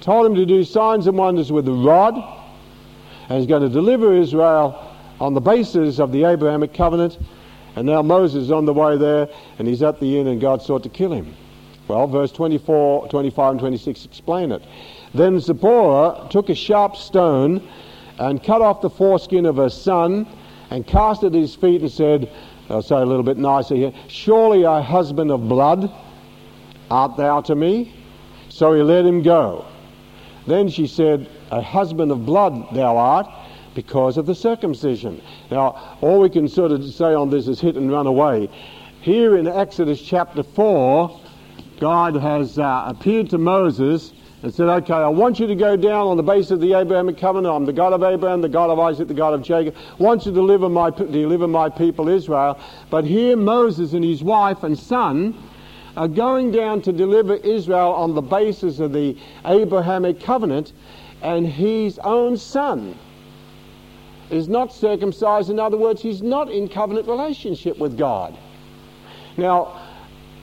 told 0.00 0.26
him 0.26 0.34
to 0.34 0.44
do 0.44 0.64
signs 0.64 1.06
and 1.06 1.16
wonders 1.16 1.52
with 1.52 1.66
the 1.66 1.72
rod, 1.72 2.43
and 3.28 3.38
he's 3.38 3.46
going 3.46 3.62
to 3.62 3.68
deliver 3.68 4.14
Israel 4.14 4.92
on 5.20 5.34
the 5.34 5.40
basis 5.40 5.98
of 5.98 6.12
the 6.12 6.24
Abrahamic 6.24 6.74
covenant. 6.74 7.18
And 7.76 7.86
now 7.86 8.02
Moses 8.02 8.44
is 8.44 8.50
on 8.50 8.66
the 8.66 8.74
way 8.74 8.96
there 8.96 9.28
and 9.58 9.66
he's 9.66 9.82
at 9.82 9.98
the 10.00 10.18
inn 10.18 10.28
and 10.28 10.40
God 10.40 10.62
sought 10.62 10.82
to 10.84 10.88
kill 10.88 11.12
him. 11.12 11.34
Well, 11.88 12.06
verse 12.06 12.32
24, 12.32 13.08
25, 13.08 13.50
and 13.52 13.60
26 13.60 14.04
explain 14.04 14.52
it. 14.52 14.62
Then 15.12 15.38
Zipporah 15.38 16.28
took 16.30 16.48
a 16.48 16.54
sharp 16.54 16.96
stone 16.96 17.66
and 18.18 18.42
cut 18.42 18.62
off 18.62 18.80
the 18.80 18.90
foreskin 18.90 19.44
of 19.46 19.56
her 19.56 19.68
son 19.68 20.26
and 20.70 20.86
cast 20.86 21.24
it 21.24 21.28
at 21.28 21.34
his 21.34 21.54
feet 21.54 21.82
and 21.82 21.90
said, 21.90 22.30
I'll 22.70 22.82
say 22.82 22.96
a 22.96 23.04
little 23.04 23.22
bit 23.22 23.36
nicer 23.36 23.74
here, 23.74 23.92
Surely 24.08 24.62
a 24.62 24.80
husband 24.80 25.30
of 25.30 25.48
blood 25.48 25.92
art 26.90 27.16
thou 27.16 27.40
to 27.42 27.54
me? 27.54 27.92
So 28.48 28.72
he 28.72 28.82
let 28.82 29.04
him 29.04 29.22
go. 29.22 29.66
Then 30.46 30.68
she 30.68 30.86
said, 30.86 31.28
A 31.50 31.60
husband 31.60 32.10
of 32.10 32.26
blood 32.26 32.74
thou 32.74 32.96
art, 32.96 33.26
because 33.74 34.16
of 34.16 34.26
the 34.26 34.34
circumcision. 34.34 35.20
Now, 35.50 35.96
all 36.00 36.20
we 36.20 36.30
can 36.30 36.48
sort 36.48 36.72
of 36.72 36.84
say 36.92 37.14
on 37.14 37.30
this 37.30 37.48
is 37.48 37.60
hit 37.60 37.76
and 37.76 37.90
run 37.90 38.06
away. 38.06 38.48
Here 39.00 39.36
in 39.36 39.46
Exodus 39.46 40.00
chapter 40.00 40.42
4, 40.42 41.20
God 41.80 42.14
has 42.14 42.58
uh, 42.58 42.84
appeared 42.86 43.30
to 43.30 43.38
Moses 43.38 44.12
and 44.42 44.54
said, 44.54 44.68
Okay, 44.68 44.94
I 44.94 45.08
want 45.08 45.40
you 45.40 45.46
to 45.46 45.54
go 45.54 45.76
down 45.76 46.06
on 46.06 46.16
the 46.16 46.22
basis 46.22 46.52
of 46.52 46.60
the 46.60 46.74
Abrahamic 46.74 47.18
covenant. 47.18 47.54
I'm 47.54 47.64
the 47.64 47.72
God 47.72 47.92
of 47.92 48.02
Abraham, 48.02 48.40
the 48.40 48.48
God 48.48 48.70
of 48.70 48.78
Isaac, 48.78 49.08
the 49.08 49.14
God 49.14 49.34
of 49.34 49.42
Jacob. 49.42 49.74
I 49.76 50.02
want 50.02 50.24
you 50.24 50.32
to 50.32 50.34
deliver 50.34 50.68
my, 50.68 50.90
deliver 50.90 51.48
my 51.48 51.68
people 51.68 52.08
Israel. 52.08 52.58
But 52.90 53.04
here 53.04 53.36
Moses 53.36 53.92
and 53.92 54.04
his 54.04 54.22
wife 54.22 54.62
and 54.62 54.78
son 54.78 55.34
are 55.96 56.08
going 56.08 56.50
down 56.50 56.82
to 56.82 56.92
deliver 56.92 57.34
Israel 57.36 57.92
on 57.92 58.14
the 58.14 58.22
basis 58.22 58.80
of 58.80 58.92
the 58.92 59.16
Abrahamic 59.44 60.20
covenant, 60.20 60.72
and 61.22 61.46
his 61.46 61.98
own 62.00 62.36
son 62.36 62.98
is 64.30 64.48
not 64.48 64.72
circumcised. 64.72 65.50
In 65.50 65.60
other 65.60 65.76
words, 65.76 66.02
he's 66.02 66.22
not 66.22 66.50
in 66.50 66.68
covenant 66.68 67.06
relationship 67.06 67.78
with 67.78 67.96
God. 67.96 68.36
Now, 69.36 69.80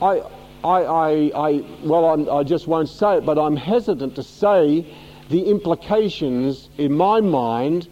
I, 0.02 0.22
I, 0.64 0.84
I, 0.84 1.32
I 1.36 1.66
well, 1.84 2.06
I'm, 2.06 2.30
i 2.30 2.44
just 2.44 2.68
won't 2.68 2.90
say 2.90 3.18
it, 3.18 3.26
but 3.26 3.38
I'm 3.38 3.56
hesitant 3.56 4.16
to 4.16 4.24
say 4.24 4.86
the 5.30 5.44
implications 5.44 6.70
in 6.78 6.94
my 6.94 7.22
mind 7.22 7.88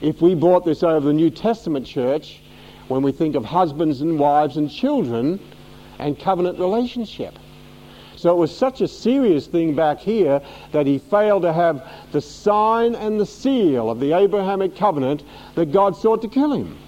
if 0.00 0.20
we 0.20 0.34
brought 0.34 0.64
this 0.64 0.82
over 0.82 1.06
the 1.06 1.12
New 1.12 1.30
Testament 1.30 1.86
church 1.86 2.40
when 2.88 3.02
we 3.02 3.12
think 3.12 3.36
of 3.36 3.44
husbands 3.44 4.00
and 4.00 4.18
wives 4.18 4.56
and 4.56 4.70
children 4.70 5.40
and 6.02 6.18
covenant 6.18 6.58
relationship. 6.58 7.38
So 8.16 8.30
it 8.30 8.36
was 8.36 8.56
such 8.56 8.80
a 8.80 8.88
serious 8.88 9.46
thing 9.46 9.74
back 9.74 9.98
here 9.98 10.40
that 10.72 10.86
he 10.86 10.98
failed 10.98 11.42
to 11.42 11.52
have 11.52 11.82
the 12.12 12.20
sign 12.20 12.94
and 12.94 13.18
the 13.18 13.26
seal 13.26 13.90
of 13.90 14.00
the 14.00 14.12
Abrahamic 14.12 14.76
covenant 14.76 15.22
that 15.54 15.72
God 15.72 15.96
sought 15.96 16.22
to 16.22 16.28
kill 16.28 16.52
him. 16.52 16.78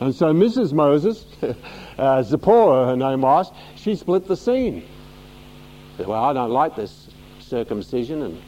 And 0.00 0.14
so 0.14 0.32
Mrs. 0.32 0.72
Moses, 0.72 1.26
uh, 1.98 2.22
Zipporah, 2.22 2.86
her 2.86 2.96
name 2.96 3.22
was, 3.22 3.50
she 3.76 3.94
split 3.94 4.26
the 4.26 4.36
scene. 4.36 4.86
Said, 5.96 6.06
well, 6.06 6.22
I 6.22 6.32
don't 6.32 6.50
like 6.50 6.76
this 6.76 7.08
circumcision 7.40 8.22
and 8.22 8.40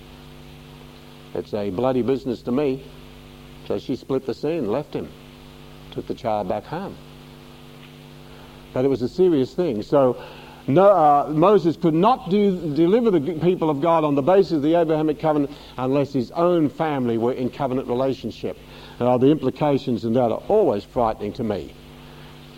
it's 1.34 1.54
a 1.54 1.70
bloody 1.70 2.02
business 2.02 2.42
to 2.42 2.52
me. 2.52 2.84
So 3.66 3.78
she 3.78 3.96
split 3.96 4.26
the 4.26 4.34
scene, 4.34 4.66
left 4.66 4.94
him, 4.94 5.08
took 5.92 6.06
the 6.06 6.14
child 6.14 6.48
back 6.48 6.64
home. 6.64 6.96
But 8.72 8.84
it 8.84 8.88
was 8.88 9.02
a 9.02 9.08
serious 9.08 9.54
thing. 9.54 9.82
So 9.82 10.22
no, 10.68 10.84
uh, 10.84 11.28
Moses 11.28 11.76
could 11.76 11.94
not 11.94 12.30
do, 12.30 12.74
deliver 12.74 13.10
the 13.10 13.34
people 13.40 13.68
of 13.68 13.80
God 13.80 14.04
on 14.04 14.14
the 14.14 14.22
basis 14.22 14.52
of 14.52 14.62
the 14.62 14.76
Abrahamic 14.76 15.18
covenant 15.18 15.50
unless 15.76 16.12
his 16.12 16.30
own 16.32 16.68
family 16.68 17.18
were 17.18 17.32
in 17.32 17.50
covenant 17.50 17.88
relationship. 17.88 18.56
Uh, 19.00 19.18
the 19.18 19.26
implications 19.26 20.04
in 20.04 20.12
that 20.12 20.30
are 20.30 20.42
always 20.48 20.84
frightening 20.84 21.32
to 21.32 21.42
me. 21.42 21.74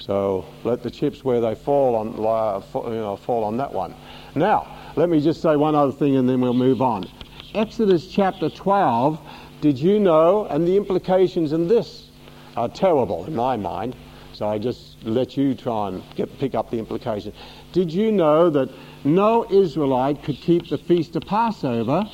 So 0.00 0.44
let 0.64 0.82
the 0.82 0.90
chips 0.90 1.24
where 1.24 1.40
they 1.40 1.54
fall 1.54 1.96
on, 1.96 2.08
uh, 2.18 2.60
you 2.90 2.96
know, 2.96 3.16
fall 3.16 3.42
on 3.42 3.56
that 3.56 3.72
one. 3.72 3.94
Now, 4.34 4.66
let 4.96 5.08
me 5.08 5.22
just 5.22 5.40
say 5.40 5.56
one 5.56 5.74
other 5.74 5.92
thing 5.92 6.16
and 6.16 6.28
then 6.28 6.42
we'll 6.42 6.52
move 6.52 6.82
on. 6.82 7.08
Exodus 7.54 8.06
chapter 8.06 8.50
12, 8.50 9.18
did 9.62 9.78
you 9.78 9.98
know, 9.98 10.44
and 10.46 10.68
the 10.68 10.76
implications 10.76 11.52
in 11.52 11.68
this 11.68 12.08
are 12.54 12.68
terrible 12.68 13.24
in 13.24 13.34
my 13.34 13.56
mind. 13.56 13.96
So 14.34 14.46
I 14.46 14.58
just 14.58 14.93
let 15.06 15.36
you 15.36 15.54
try 15.54 15.88
and 15.88 16.02
get, 16.14 16.38
pick 16.38 16.54
up 16.54 16.70
the 16.70 16.78
implication. 16.78 17.32
Did 17.72 17.92
you 17.92 18.12
know 18.12 18.50
that 18.50 18.70
no 19.04 19.46
Israelite 19.50 20.22
could 20.22 20.36
keep 20.36 20.68
the 20.68 20.78
feast 20.78 21.16
of 21.16 21.22
Passover 21.22 22.04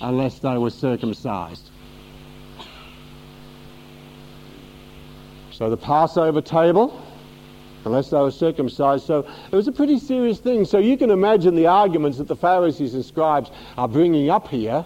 unless 0.00 0.38
they 0.38 0.58
were 0.58 0.70
circumcised? 0.70 1.70
So 5.50 5.70
the 5.70 5.76
Passover 5.76 6.40
table, 6.40 7.02
unless 7.84 8.10
they 8.10 8.18
were 8.18 8.30
circumcised. 8.30 9.06
So 9.06 9.26
it 9.50 9.56
was 9.56 9.66
a 9.66 9.72
pretty 9.72 9.98
serious 9.98 10.38
thing. 10.38 10.64
So 10.64 10.78
you 10.78 10.96
can 10.96 11.10
imagine 11.10 11.54
the 11.54 11.66
arguments 11.66 12.18
that 12.18 12.28
the 12.28 12.36
Pharisees 12.36 12.94
and 12.94 13.04
scribes 13.04 13.50
are 13.76 13.88
bringing 13.88 14.30
up 14.30 14.48
here 14.48 14.84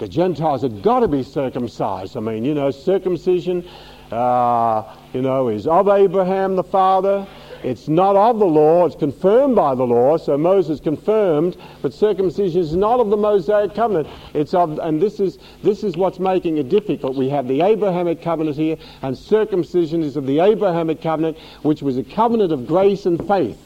the 0.00 0.08
Gentiles 0.08 0.62
had 0.62 0.82
got 0.82 1.00
to 1.00 1.08
be 1.08 1.22
circumcised. 1.22 2.16
I 2.16 2.20
mean, 2.20 2.42
you 2.42 2.54
know, 2.54 2.70
circumcision, 2.70 3.68
uh, 4.10 4.96
you 5.12 5.22
know, 5.22 5.48
is 5.48 5.66
of 5.66 5.88
Abraham 5.88 6.56
the 6.56 6.64
father. 6.64 7.26
It's 7.62 7.88
not 7.88 8.16
of 8.16 8.38
the 8.38 8.46
law, 8.46 8.86
it's 8.86 8.96
confirmed 8.96 9.54
by 9.54 9.74
the 9.74 9.84
law. 9.84 10.16
So 10.16 10.38
Moses 10.38 10.80
confirmed, 10.80 11.58
but 11.82 11.92
circumcision 11.92 12.58
is 12.60 12.74
not 12.74 13.00
of 13.00 13.10
the 13.10 13.18
Mosaic 13.18 13.74
covenant. 13.74 14.08
It's 14.32 14.54
of, 14.54 14.78
and 14.78 15.00
this 15.00 15.20
is, 15.20 15.38
this 15.62 15.84
is 15.84 15.94
what's 15.94 16.18
making 16.18 16.56
it 16.56 16.70
difficult. 16.70 17.16
We 17.16 17.28
have 17.28 17.46
the 17.48 17.60
Abrahamic 17.60 18.22
covenant 18.22 18.56
here, 18.56 18.76
and 19.02 19.16
circumcision 19.16 20.02
is 20.02 20.16
of 20.16 20.26
the 20.26 20.40
Abrahamic 20.40 21.02
covenant, 21.02 21.36
which 21.62 21.82
was 21.82 21.98
a 21.98 22.02
covenant 22.02 22.50
of 22.50 22.66
grace 22.66 23.04
and 23.04 23.26
faith. 23.28 23.62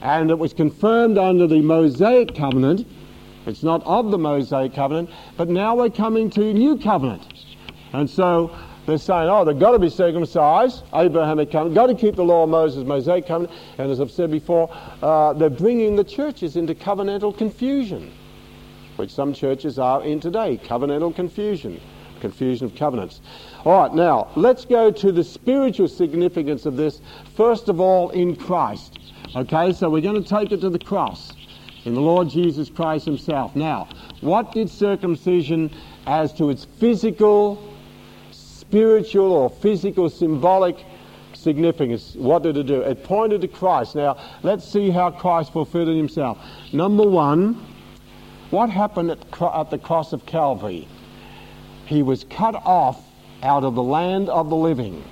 And 0.00 0.30
it 0.30 0.38
was 0.38 0.52
confirmed 0.52 1.18
under 1.18 1.48
the 1.48 1.62
Mosaic 1.62 2.36
covenant. 2.36 2.86
It's 3.46 3.64
not 3.64 3.84
of 3.84 4.12
the 4.12 4.18
Mosaic 4.18 4.72
covenant, 4.72 5.10
but 5.36 5.48
now 5.48 5.74
we're 5.74 5.90
coming 5.90 6.30
to 6.30 6.54
new 6.54 6.78
covenant. 6.78 7.26
And 7.92 8.08
so 8.08 8.56
they're 8.86 8.98
saying, 8.98 9.28
oh, 9.28 9.44
they've 9.44 9.58
got 9.58 9.72
to 9.72 9.78
be 9.78 9.90
circumcised, 9.90 10.84
Abrahamic 10.94 11.50
covenant, 11.50 11.74
got 11.74 11.86
to 11.88 11.94
keep 11.94 12.14
the 12.14 12.24
law 12.24 12.44
of 12.44 12.50
Moses, 12.50 12.86
Mosaic 12.86 13.26
covenant. 13.26 13.56
And 13.78 13.90
as 13.90 14.00
I've 14.00 14.12
said 14.12 14.30
before, 14.30 14.70
uh, 15.02 15.32
they're 15.32 15.50
bringing 15.50 15.96
the 15.96 16.04
churches 16.04 16.56
into 16.56 16.74
covenantal 16.74 17.36
confusion, 17.36 18.12
which 18.94 19.10
some 19.10 19.34
churches 19.34 19.78
are 19.78 20.04
in 20.04 20.20
today, 20.20 20.60
covenantal 20.62 21.14
confusion, 21.14 21.80
confusion 22.20 22.64
of 22.64 22.76
covenants. 22.76 23.20
All 23.64 23.82
right, 23.82 23.92
now, 23.92 24.28
let's 24.36 24.64
go 24.64 24.92
to 24.92 25.10
the 25.10 25.24
spiritual 25.24 25.88
significance 25.88 26.64
of 26.64 26.76
this, 26.76 27.00
first 27.36 27.68
of 27.68 27.80
all, 27.80 28.10
in 28.10 28.36
Christ. 28.36 29.00
Okay, 29.34 29.72
so 29.72 29.90
we're 29.90 30.00
going 30.00 30.22
to 30.22 30.28
take 30.28 30.52
it 30.52 30.60
to 30.60 30.70
the 30.70 30.78
cross 30.78 31.32
in 31.84 31.94
the 31.94 32.00
Lord 32.00 32.28
Jesus 32.28 32.70
Christ 32.70 33.04
himself. 33.04 33.54
Now, 33.56 33.88
what 34.20 34.52
did 34.52 34.70
circumcision 34.70 35.70
as 36.06 36.32
to 36.34 36.50
its 36.50 36.64
physical 36.64 37.75
spiritual 38.68 39.32
or 39.32 39.50
physical 39.50 40.10
symbolic 40.10 40.76
significance. 41.34 42.14
What 42.16 42.42
did 42.42 42.56
it 42.56 42.66
do? 42.66 42.80
It 42.80 43.04
pointed 43.04 43.40
to 43.42 43.48
Christ. 43.48 43.94
Now, 43.94 44.16
let's 44.42 44.66
see 44.66 44.90
how 44.90 45.10
Christ 45.10 45.52
fulfilled 45.52 45.88
it 45.88 45.96
himself. 45.96 46.38
Number 46.72 47.08
one, 47.08 47.64
what 48.50 48.70
happened 48.70 49.10
at, 49.10 49.18
at 49.42 49.70
the 49.70 49.78
cross 49.78 50.12
of 50.12 50.26
Calvary? 50.26 50.88
He 51.86 52.02
was 52.02 52.24
cut 52.24 52.56
off 52.64 53.00
out 53.42 53.62
of 53.62 53.74
the 53.74 53.82
land 53.82 54.28
of 54.28 54.50
the 54.50 54.56
living. 54.56 55.04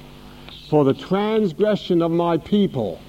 For 0.68 0.84
the 0.84 0.94
transgression 0.94 2.02
of 2.02 2.10
my 2.10 2.38
people 2.38 3.00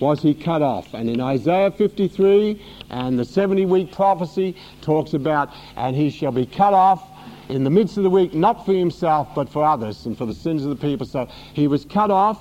was 0.00 0.20
he 0.20 0.34
cut 0.34 0.62
off. 0.62 0.92
And 0.94 1.08
in 1.08 1.20
Isaiah 1.20 1.70
53 1.70 2.60
and 2.90 3.18
the 3.18 3.24
70 3.24 3.66
week 3.66 3.92
prophecy 3.92 4.56
talks 4.80 5.14
about, 5.14 5.50
and 5.76 5.94
he 5.94 6.10
shall 6.10 6.32
be 6.32 6.46
cut 6.46 6.74
off 6.74 7.02
in 7.48 7.64
the 7.64 7.70
midst 7.70 7.96
of 7.96 8.02
the 8.02 8.10
week, 8.10 8.34
not 8.34 8.64
for 8.66 8.72
himself, 8.72 9.28
but 9.34 9.48
for 9.48 9.64
others 9.64 10.06
and 10.06 10.16
for 10.16 10.26
the 10.26 10.34
sins 10.34 10.64
of 10.64 10.70
the 10.70 10.76
people. 10.76 11.06
So 11.06 11.28
he 11.52 11.68
was 11.68 11.84
cut 11.84 12.10
off, 12.10 12.40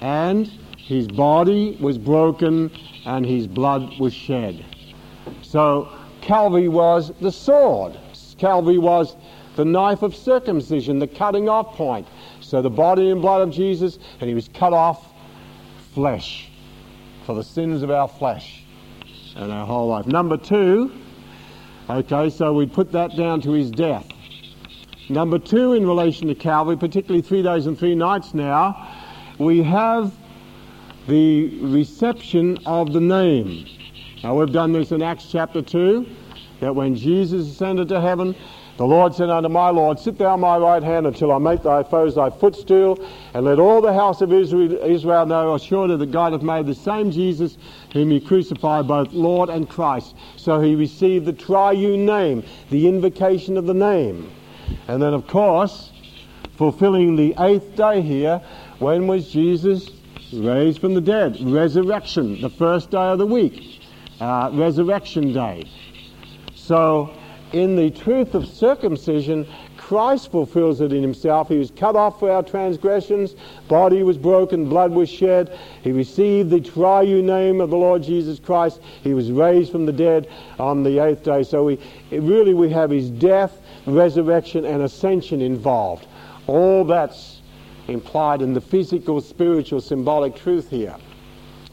and 0.00 0.46
his 0.76 1.06
body 1.08 1.76
was 1.80 1.98
broken, 1.98 2.70
and 3.04 3.26
his 3.26 3.46
blood 3.46 3.98
was 3.98 4.14
shed. 4.14 4.64
So 5.42 5.88
Calvary 6.20 6.68
was 6.68 7.12
the 7.20 7.32
sword. 7.32 7.98
Calvary 8.38 8.78
was 8.78 9.16
the 9.56 9.64
knife 9.64 10.02
of 10.02 10.14
circumcision, 10.14 10.98
the 10.98 11.06
cutting 11.06 11.48
off 11.48 11.74
point. 11.74 12.06
So 12.40 12.62
the 12.62 12.70
body 12.70 13.10
and 13.10 13.20
blood 13.20 13.42
of 13.42 13.50
Jesus, 13.50 13.98
and 14.20 14.28
he 14.28 14.34
was 14.34 14.48
cut 14.54 14.72
off 14.72 15.12
flesh 15.94 16.48
for 17.26 17.34
the 17.34 17.42
sins 17.42 17.82
of 17.82 17.90
our 17.90 18.08
flesh 18.08 18.64
and 19.36 19.52
our 19.52 19.66
whole 19.66 19.88
life. 19.88 20.06
Number 20.06 20.36
two, 20.36 20.92
okay, 21.90 22.30
so 22.30 22.52
we 22.52 22.66
put 22.66 22.92
that 22.92 23.16
down 23.16 23.40
to 23.42 23.52
his 23.52 23.70
death. 23.70 24.06
Number 25.10 25.38
two, 25.38 25.72
in 25.72 25.86
relation 25.86 26.28
to 26.28 26.34
Calvary, 26.34 26.76
particularly 26.76 27.22
three 27.22 27.42
days 27.42 27.66
and 27.66 27.78
three 27.78 27.94
nights 27.94 28.34
now, 28.34 28.86
we 29.38 29.62
have 29.62 30.12
the 31.06 31.60
reception 31.60 32.58
of 32.66 32.92
the 32.92 33.00
name. 33.00 33.66
Now, 34.22 34.38
we've 34.38 34.52
done 34.52 34.72
this 34.72 34.92
in 34.92 35.00
Acts 35.00 35.28
chapter 35.32 35.62
2, 35.62 36.06
that 36.60 36.74
when 36.74 36.94
Jesus 36.94 37.48
ascended 37.48 37.88
to 37.88 38.02
heaven, 38.02 38.34
the 38.76 38.84
Lord 38.84 39.14
said 39.14 39.30
unto 39.30 39.48
my 39.48 39.70
Lord, 39.70 39.98
Sit 39.98 40.18
thou 40.18 40.34
on 40.34 40.40
my 40.40 40.58
right 40.58 40.82
hand 40.82 41.06
until 41.06 41.32
I 41.32 41.38
make 41.38 41.62
thy 41.62 41.82
foes 41.84 42.16
thy 42.16 42.28
footstool, 42.28 43.02
and 43.32 43.46
let 43.46 43.58
all 43.58 43.80
the 43.80 43.94
house 43.94 44.20
of 44.20 44.30
Israel, 44.32 45.26
know 45.26 45.54
assuredly 45.54 45.96
that 45.96 46.12
God 46.12 46.32
hath 46.32 46.42
made 46.42 46.66
the 46.66 46.74
same 46.74 47.10
Jesus 47.10 47.56
whom 47.94 48.10
he 48.10 48.20
crucified 48.20 48.86
both 48.86 49.12
Lord 49.12 49.48
and 49.48 49.68
Christ. 49.68 50.14
So 50.36 50.60
he 50.60 50.74
received 50.74 51.24
the 51.24 51.32
triune 51.32 52.04
name, 52.04 52.44
the 52.68 52.86
invocation 52.86 53.56
of 53.56 53.66
the 53.66 53.74
name. 53.74 54.30
And 54.88 55.02
then, 55.02 55.14
of 55.14 55.26
course, 55.26 55.92
fulfilling 56.56 57.16
the 57.16 57.34
eighth 57.38 57.76
day 57.76 58.00
here, 58.00 58.40
when 58.78 59.06
was 59.06 59.30
Jesus 59.30 59.90
raised 60.32 60.80
from 60.80 60.94
the 60.94 61.00
dead? 61.00 61.38
Resurrection, 61.40 62.40
the 62.40 62.50
first 62.50 62.90
day 62.90 63.12
of 63.12 63.18
the 63.18 63.26
week, 63.26 63.80
uh, 64.20 64.50
resurrection 64.52 65.32
day. 65.32 65.64
So, 66.54 67.10
in 67.52 67.76
the 67.76 67.90
truth 67.90 68.34
of 68.34 68.46
circumcision, 68.46 69.46
Christ 69.88 70.30
fulfills 70.30 70.82
it 70.82 70.92
in 70.92 71.00
himself. 71.00 71.48
He 71.48 71.56
was 71.56 71.70
cut 71.70 71.96
off 71.96 72.18
for 72.18 72.30
our 72.30 72.42
transgressions, 72.42 73.34
body 73.68 74.02
was 74.02 74.18
broken, 74.18 74.68
blood 74.68 74.92
was 74.92 75.08
shed. 75.08 75.58
He 75.82 75.92
received 75.92 76.50
the 76.50 76.60
triune 76.60 77.24
name 77.24 77.62
of 77.62 77.70
the 77.70 77.78
Lord 77.78 78.02
Jesus 78.02 78.38
Christ. 78.38 78.82
He 79.02 79.14
was 79.14 79.32
raised 79.32 79.72
from 79.72 79.86
the 79.86 79.92
dead 79.92 80.28
on 80.58 80.82
the 80.82 80.98
eighth 80.98 81.22
day. 81.22 81.42
So 81.42 81.64
we 81.64 81.80
really 82.10 82.52
we 82.52 82.68
have 82.68 82.90
his 82.90 83.08
death, 83.08 83.62
resurrection, 83.86 84.66
and 84.66 84.82
ascension 84.82 85.40
involved. 85.40 86.06
All 86.46 86.84
that's 86.84 87.40
implied 87.86 88.42
in 88.42 88.52
the 88.52 88.60
physical, 88.60 89.22
spiritual, 89.22 89.80
symbolic 89.80 90.36
truth 90.36 90.68
here. 90.68 90.96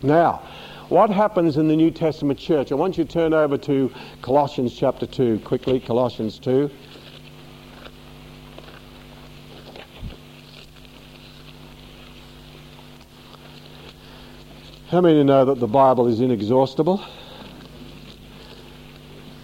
Now, 0.01 0.41
what 0.87 1.09
happens 1.09 1.57
in 1.57 1.67
the 1.67 1.75
New 1.75 1.91
Testament 1.91 2.39
church? 2.39 2.71
I 2.71 2.75
want 2.75 2.97
you 2.97 3.03
to 3.03 3.11
turn 3.11 3.33
over 3.33 3.57
to 3.57 3.91
Colossians 4.21 4.73
chapter 4.73 5.05
2 5.05 5.39
quickly, 5.39 5.81
Colossians 5.81 6.39
2. 6.39 6.71
How 14.89 15.01
many 15.01 15.23
know 15.23 15.45
that 15.45 15.59
the 15.59 15.67
Bible 15.67 16.07
is 16.07 16.19
inexhaustible? 16.19 17.03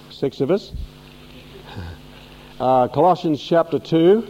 Six 0.10 0.40
of 0.42 0.52
us. 0.52 0.72
Uh, 2.60 2.88
Colossians 2.90 3.42
chapter 3.42 3.80
2. 3.80 4.28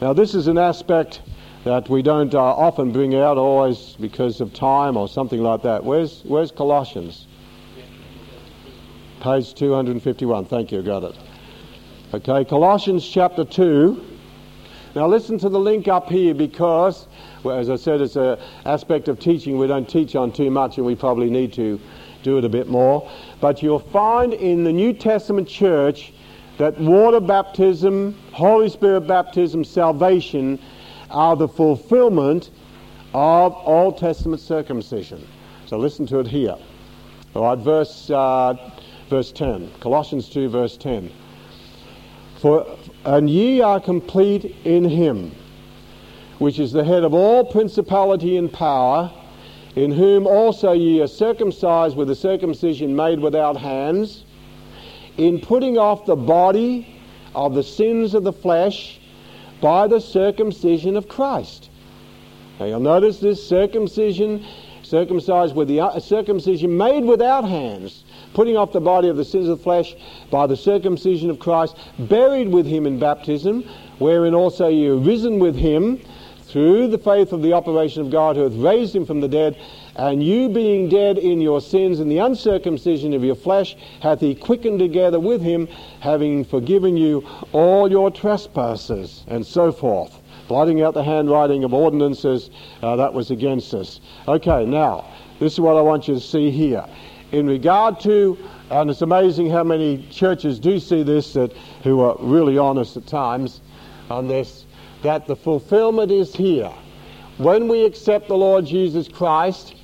Now, 0.00 0.14
this 0.14 0.34
is 0.34 0.46
an 0.46 0.56
aspect 0.56 1.20
that 1.64 1.90
we 1.90 2.00
don't 2.00 2.34
uh, 2.34 2.38
often 2.40 2.90
bring 2.90 3.14
out, 3.14 3.36
always 3.36 3.94
because 4.00 4.40
of 4.40 4.54
time 4.54 4.96
or 4.96 5.08
something 5.08 5.42
like 5.42 5.60
that. 5.60 5.84
Where's, 5.84 6.22
where's 6.24 6.50
Colossians? 6.50 7.26
Page 9.20 9.52
251. 9.52 10.46
Thank 10.46 10.72
you, 10.72 10.80
got 10.80 11.02
it. 11.04 11.18
Okay, 12.14 12.46
Colossians 12.46 13.06
chapter 13.06 13.44
2. 13.44 14.02
Now, 14.94 15.06
listen 15.06 15.36
to 15.40 15.50
the 15.50 15.60
link 15.60 15.86
up 15.86 16.08
here 16.08 16.32
because, 16.32 17.08
well, 17.44 17.58
as 17.58 17.70
I 17.70 17.76
said, 17.76 18.00
it's 18.00 18.16
an 18.16 18.38
aspect 18.64 19.08
of 19.08 19.20
teaching 19.20 19.58
we 19.58 19.66
don't 19.66 19.88
teach 19.88 20.16
on 20.16 20.32
too 20.32 20.50
much 20.50 20.78
and 20.78 20.86
we 20.86 20.94
probably 20.96 21.30
need 21.30 21.52
to 21.54 21.78
do 22.22 22.38
it 22.38 22.44
a 22.44 22.48
bit 22.48 22.68
more. 22.68 23.08
But 23.40 23.62
you'll 23.62 23.78
find 23.78 24.32
in 24.32 24.64
the 24.64 24.72
New 24.72 24.94
Testament 24.94 25.46
church 25.46 26.12
that 26.58 26.78
water 26.78 27.20
baptism, 27.20 28.18
Holy 28.32 28.68
Spirit 28.68 29.02
baptism, 29.02 29.62
salvation 29.62 30.58
are 31.10 31.36
the 31.36 31.48
fulfillment 31.48 32.50
of 33.12 33.54
Old 33.64 33.98
Testament 33.98 34.40
circumcision. 34.40 35.26
So 35.66 35.76
listen 35.76 36.06
to 36.06 36.20
it 36.20 36.26
here. 36.26 36.56
All 37.34 37.42
right, 37.42 37.58
verse, 37.58 38.10
uh, 38.10 38.54
verse 39.10 39.32
10. 39.32 39.70
Colossians 39.80 40.28
2, 40.28 40.48
verse 40.48 40.76
10. 40.76 41.10
For, 42.40 42.66
and 43.04 43.28
ye 43.28 43.60
are 43.60 43.80
complete 43.80 44.56
in 44.64 44.84
him, 44.84 45.32
which 46.38 46.58
is 46.58 46.72
the 46.72 46.84
head 46.84 47.04
of 47.04 47.14
all 47.14 47.44
principality 47.44 48.36
and 48.36 48.52
power, 48.52 49.10
in 49.76 49.90
whom 49.90 50.26
also 50.26 50.72
ye 50.72 51.00
are 51.00 51.06
circumcised 51.06 51.96
with 51.96 52.10
a 52.10 52.14
circumcision 52.14 52.94
made 52.94 53.20
without 53.20 53.56
hands, 53.56 54.24
in 55.16 55.40
putting 55.40 55.78
off 55.78 56.06
the 56.06 56.16
body 56.16 57.00
of 57.34 57.54
the 57.54 57.62
sins 57.62 58.14
of 58.14 58.24
the 58.24 58.32
flesh 58.32 59.00
by 59.60 59.86
the 59.86 60.00
circumcision 60.00 60.96
of 60.96 61.08
Christ. 61.08 61.70
Now 62.58 62.66
you'll 62.66 62.80
notice 62.80 63.18
this 63.18 63.44
circumcision, 63.46 64.44
circumcised 64.82 65.56
with 65.56 65.68
the 65.68 65.80
uh, 65.80 65.98
circumcision 65.98 66.76
made 66.76 67.04
without 67.04 67.44
hands, 67.44 68.04
putting 68.34 68.56
off 68.56 68.72
the 68.72 68.80
body 68.80 69.08
of 69.08 69.16
the 69.16 69.24
sins 69.24 69.48
of 69.48 69.58
the 69.58 69.62
flesh 69.64 69.96
by 70.30 70.46
the 70.46 70.56
circumcision 70.56 71.30
of 71.30 71.38
Christ, 71.38 71.76
buried 71.98 72.48
with 72.48 72.66
him 72.66 72.86
in 72.86 72.98
baptism, 72.98 73.64
wherein 73.98 74.34
also 74.34 74.68
ye 74.68 74.88
are 74.88 74.96
risen 74.96 75.38
with 75.38 75.56
him 75.56 76.00
through 76.54 76.86
the 76.86 76.98
faith 76.98 77.32
of 77.32 77.42
the 77.42 77.52
operation 77.52 78.00
of 78.00 78.12
God 78.12 78.36
who 78.36 78.44
hath 78.44 78.54
raised 78.54 78.94
him 78.94 79.04
from 79.04 79.20
the 79.20 79.26
dead, 79.26 79.56
And 79.96 80.22
you 80.22 80.48
being 80.48 80.88
dead 80.88 81.18
in 81.18 81.40
your 81.40 81.60
sins 81.60 81.98
and 81.98 82.08
the 82.08 82.18
uncircumcision 82.18 83.12
of 83.12 83.24
your 83.24 83.34
flesh 83.34 83.76
hath 84.00 84.20
he 84.20 84.36
quickened 84.36 84.78
together 84.78 85.18
with 85.18 85.42
him, 85.42 85.66
having 85.98 86.44
forgiven 86.44 86.96
you 86.96 87.26
all 87.50 87.90
your 87.90 88.08
trespasses, 88.08 89.24
and 89.26 89.44
so 89.44 89.72
forth. 89.72 90.16
Blotting 90.46 90.80
out 90.80 90.94
the 90.94 91.02
handwriting 91.02 91.64
of 91.64 91.74
ordinances 91.74 92.50
uh, 92.82 92.94
that 92.94 93.12
was 93.12 93.32
against 93.32 93.74
us. 93.74 93.98
Okay, 94.28 94.64
now, 94.64 95.06
this 95.40 95.54
is 95.54 95.60
what 95.60 95.76
I 95.76 95.80
want 95.80 96.06
you 96.06 96.14
to 96.14 96.20
see 96.20 96.52
here. 96.52 96.86
In 97.32 97.48
regard 97.48 97.98
to, 98.02 98.38
and 98.70 98.90
it's 98.90 99.02
amazing 99.02 99.50
how 99.50 99.64
many 99.64 100.06
churches 100.08 100.60
do 100.60 100.78
see 100.78 101.02
this 101.02 101.32
that 101.32 101.52
who 101.82 101.98
are 101.98 102.16
really 102.20 102.58
honest 102.58 102.96
at 102.96 103.08
times 103.08 103.60
on 104.08 104.28
this, 104.28 104.63
that 105.04 105.26
the 105.26 105.36
fulfillment 105.36 106.10
is 106.10 106.34
here. 106.34 106.72
When 107.36 107.68
we 107.68 107.84
accept 107.84 108.26
the 108.28 108.36
Lord 108.36 108.64
Jesus 108.64 109.06
Christ, 109.06 109.74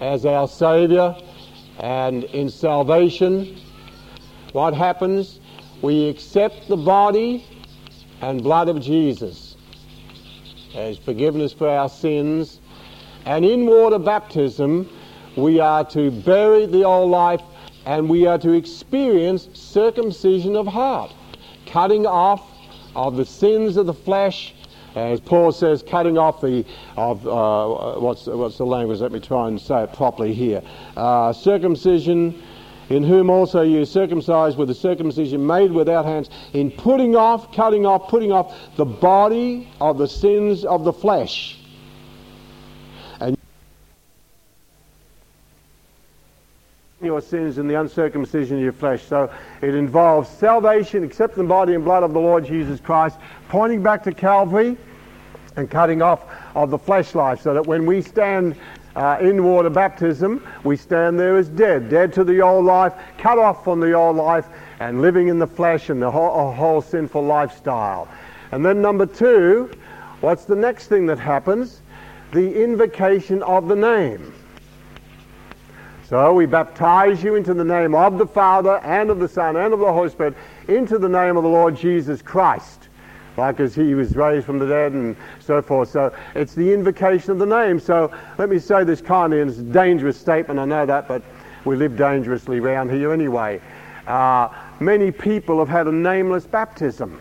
as 0.00 0.24
our 0.24 0.46
Savior 0.46 1.14
and 1.80 2.24
in 2.24 2.48
salvation, 2.48 3.58
what 4.52 4.72
happens? 4.72 5.40
We 5.82 6.08
accept 6.08 6.68
the 6.68 6.76
body 6.76 7.44
and 8.20 8.42
blood 8.42 8.68
of 8.68 8.80
Jesus 8.80 9.56
as 10.74 10.98
forgiveness 10.98 11.52
for 11.52 11.68
our 11.68 11.88
sins. 11.88 12.60
And 13.24 13.44
in 13.44 13.66
water 13.66 13.98
baptism, 13.98 14.88
we 15.36 15.58
are 15.58 15.84
to 15.86 16.12
bury 16.12 16.66
the 16.66 16.84
old 16.84 17.10
life 17.10 17.42
and 17.86 18.08
we 18.08 18.24
are 18.26 18.38
to 18.38 18.52
experience 18.52 19.48
circumcision 19.52 20.54
of 20.54 20.68
heart, 20.68 21.12
cutting 21.66 22.06
off 22.06 22.46
of 22.94 23.16
the 23.16 23.24
sins 23.24 23.76
of 23.76 23.86
the 23.86 23.94
flesh 23.94 24.54
as 24.94 25.20
Paul 25.20 25.52
says, 25.52 25.82
cutting 25.82 26.18
off 26.18 26.40
the, 26.40 26.64
of, 26.96 27.26
uh, 27.26 28.00
what's, 28.00 28.26
what's 28.26 28.58
the 28.58 28.66
language? 28.66 29.00
Let 29.00 29.12
me 29.12 29.20
try 29.20 29.48
and 29.48 29.60
say 29.60 29.84
it 29.84 29.92
properly 29.92 30.34
here. 30.34 30.62
Uh, 30.96 31.32
circumcision, 31.32 32.42
in 32.88 33.04
whom 33.04 33.30
also 33.30 33.62
you 33.62 33.84
circumcised 33.84 34.58
with 34.58 34.68
a 34.70 34.74
circumcision 34.74 35.46
made 35.46 35.70
without 35.70 36.04
hands, 36.04 36.28
in 36.52 36.70
putting 36.72 37.14
off, 37.14 37.52
cutting 37.54 37.86
off, 37.86 38.08
putting 38.08 38.32
off 38.32 38.56
the 38.76 38.84
body 38.84 39.68
of 39.80 39.96
the 39.98 40.08
sins 40.08 40.64
of 40.64 40.84
the 40.84 40.92
flesh. 40.92 41.59
Your 47.10 47.20
sins 47.20 47.58
and 47.58 47.68
the 47.68 47.74
uncircumcision 47.74 48.58
of 48.58 48.62
your 48.62 48.72
flesh. 48.72 49.02
So 49.04 49.28
it 49.62 49.74
involves 49.74 50.28
salvation, 50.28 51.02
accepting 51.02 51.42
the 51.42 51.48
body 51.48 51.74
and 51.74 51.82
blood 51.82 52.04
of 52.04 52.12
the 52.12 52.20
Lord 52.20 52.46
Jesus 52.46 52.78
Christ, 52.78 53.18
pointing 53.48 53.82
back 53.82 54.04
to 54.04 54.12
Calvary 54.12 54.76
and 55.56 55.68
cutting 55.68 56.02
off 56.02 56.22
of 56.54 56.70
the 56.70 56.78
flesh 56.78 57.16
life 57.16 57.40
so 57.40 57.52
that 57.52 57.66
when 57.66 57.84
we 57.84 58.00
stand 58.00 58.54
uh, 58.94 59.18
in 59.20 59.42
water 59.42 59.70
baptism, 59.70 60.46
we 60.62 60.76
stand 60.76 61.18
there 61.18 61.36
as 61.36 61.48
dead, 61.48 61.90
dead 61.90 62.12
to 62.12 62.22
the 62.22 62.40
old 62.40 62.64
life, 62.64 62.92
cut 63.18 63.38
off 63.38 63.64
from 63.64 63.80
the 63.80 63.92
old 63.92 64.16
life, 64.16 64.46
and 64.78 65.02
living 65.02 65.26
in 65.26 65.40
the 65.40 65.46
flesh 65.48 65.90
and 65.90 66.00
the 66.00 66.10
whole, 66.10 66.52
whole 66.52 66.80
sinful 66.80 67.24
lifestyle. 67.24 68.06
And 68.52 68.64
then, 68.64 68.80
number 68.80 69.06
two, 69.06 69.68
what's 70.20 70.44
the 70.44 70.54
next 70.54 70.86
thing 70.86 71.06
that 71.06 71.18
happens? 71.18 71.82
The 72.32 72.62
invocation 72.62 73.42
of 73.42 73.66
the 73.66 73.74
name. 73.74 74.32
So 76.10 76.34
we 76.34 76.44
baptize 76.44 77.22
you 77.22 77.36
into 77.36 77.54
the 77.54 77.64
name 77.64 77.94
of 77.94 78.18
the 78.18 78.26
Father 78.26 78.78
and 78.78 79.10
of 79.10 79.20
the 79.20 79.28
Son 79.28 79.54
and 79.54 79.72
of 79.72 79.78
the 79.78 79.92
Holy 79.92 80.10
Spirit, 80.10 80.34
into 80.66 80.98
the 80.98 81.08
name 81.08 81.36
of 81.36 81.44
the 81.44 81.48
Lord 81.48 81.76
Jesus 81.76 82.20
Christ 82.20 82.88
like 83.36 83.60
as 83.60 83.76
he 83.76 83.94
was 83.94 84.16
raised 84.16 84.44
from 84.44 84.58
the 84.58 84.66
dead 84.66 84.90
and 84.90 85.14
so 85.38 85.62
forth. 85.62 85.88
So 85.88 86.12
it's 86.34 86.52
the 86.52 86.74
invocation 86.74 87.30
of 87.30 87.38
the 87.38 87.46
name. 87.46 87.78
So 87.78 88.12
let 88.38 88.48
me 88.48 88.58
say 88.58 88.82
this 88.82 89.00
kindly, 89.00 89.40
and 89.40 89.48
it's 89.48 89.60
a 89.60 89.62
dangerous 89.62 90.18
statement, 90.18 90.58
I 90.58 90.64
know 90.64 90.84
that, 90.84 91.06
but 91.06 91.22
we 91.64 91.76
live 91.76 91.96
dangerously 91.96 92.58
around 92.58 92.90
here 92.90 93.12
anyway. 93.12 93.60
Uh, 94.08 94.48
many 94.80 95.12
people 95.12 95.60
have 95.60 95.68
had 95.68 95.86
a 95.86 95.92
nameless 95.92 96.44
baptism 96.44 97.20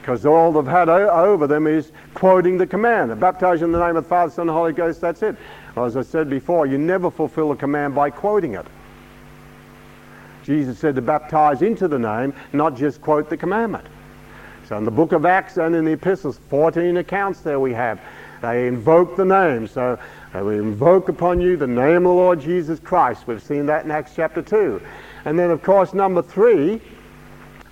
because 0.00 0.24
all 0.24 0.52
they've 0.52 0.64
had 0.64 0.88
o- 0.88 1.08
over 1.08 1.48
them 1.48 1.66
is 1.66 1.90
quoting 2.14 2.56
the 2.56 2.66
command. 2.66 3.18
Baptize 3.18 3.60
in 3.62 3.72
the 3.72 3.78
name 3.78 3.96
of 3.96 4.04
the 4.04 4.08
Father, 4.08 4.30
Son, 4.30 4.48
and 4.48 4.56
Holy 4.56 4.72
Ghost, 4.72 5.00
that's 5.00 5.20
it. 5.20 5.34
As 5.76 5.96
I 5.96 6.02
said 6.02 6.30
before, 6.30 6.66
you 6.66 6.78
never 6.78 7.10
fulfill 7.10 7.52
a 7.52 7.56
command 7.56 7.94
by 7.94 8.10
quoting 8.10 8.54
it. 8.54 8.66
Jesus 10.42 10.78
said 10.78 10.94
to 10.94 11.02
baptize 11.02 11.60
into 11.60 11.86
the 11.88 11.98
name, 11.98 12.32
not 12.52 12.76
just 12.76 13.02
quote 13.02 13.28
the 13.28 13.36
commandment. 13.36 13.86
So 14.68 14.78
in 14.78 14.84
the 14.84 14.90
book 14.90 15.12
of 15.12 15.26
Acts 15.26 15.58
and 15.58 15.74
in 15.74 15.84
the 15.84 15.92
epistles, 15.92 16.40
14 16.48 16.96
accounts 16.96 17.40
there 17.40 17.60
we 17.60 17.72
have. 17.74 18.00
They 18.42 18.66
invoke 18.66 19.16
the 19.16 19.24
name. 19.24 19.66
So 19.66 19.98
we 20.34 20.58
invoke 20.58 21.08
upon 21.08 21.40
you 21.40 21.56
the 21.56 21.66
name 21.66 21.96
of 21.96 22.02
the 22.02 22.08
Lord 22.08 22.40
Jesus 22.40 22.80
Christ. 22.80 23.26
We've 23.26 23.42
seen 23.42 23.66
that 23.66 23.84
in 23.84 23.90
Acts 23.90 24.12
chapter 24.16 24.42
2. 24.42 24.80
And 25.24 25.38
then, 25.38 25.50
of 25.50 25.62
course, 25.62 25.94
number 25.94 26.22
3, 26.22 26.80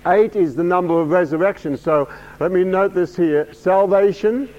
8 0.05 0.35
is 0.35 0.55
the 0.55 0.63
number 0.63 0.99
of 0.99 1.09
resurrection. 1.09 1.77
So 1.77 2.07
let 2.39 2.51
me 2.51 2.63
note 2.63 2.93
this 2.93 3.15
here 3.15 3.53
salvation 3.53 4.49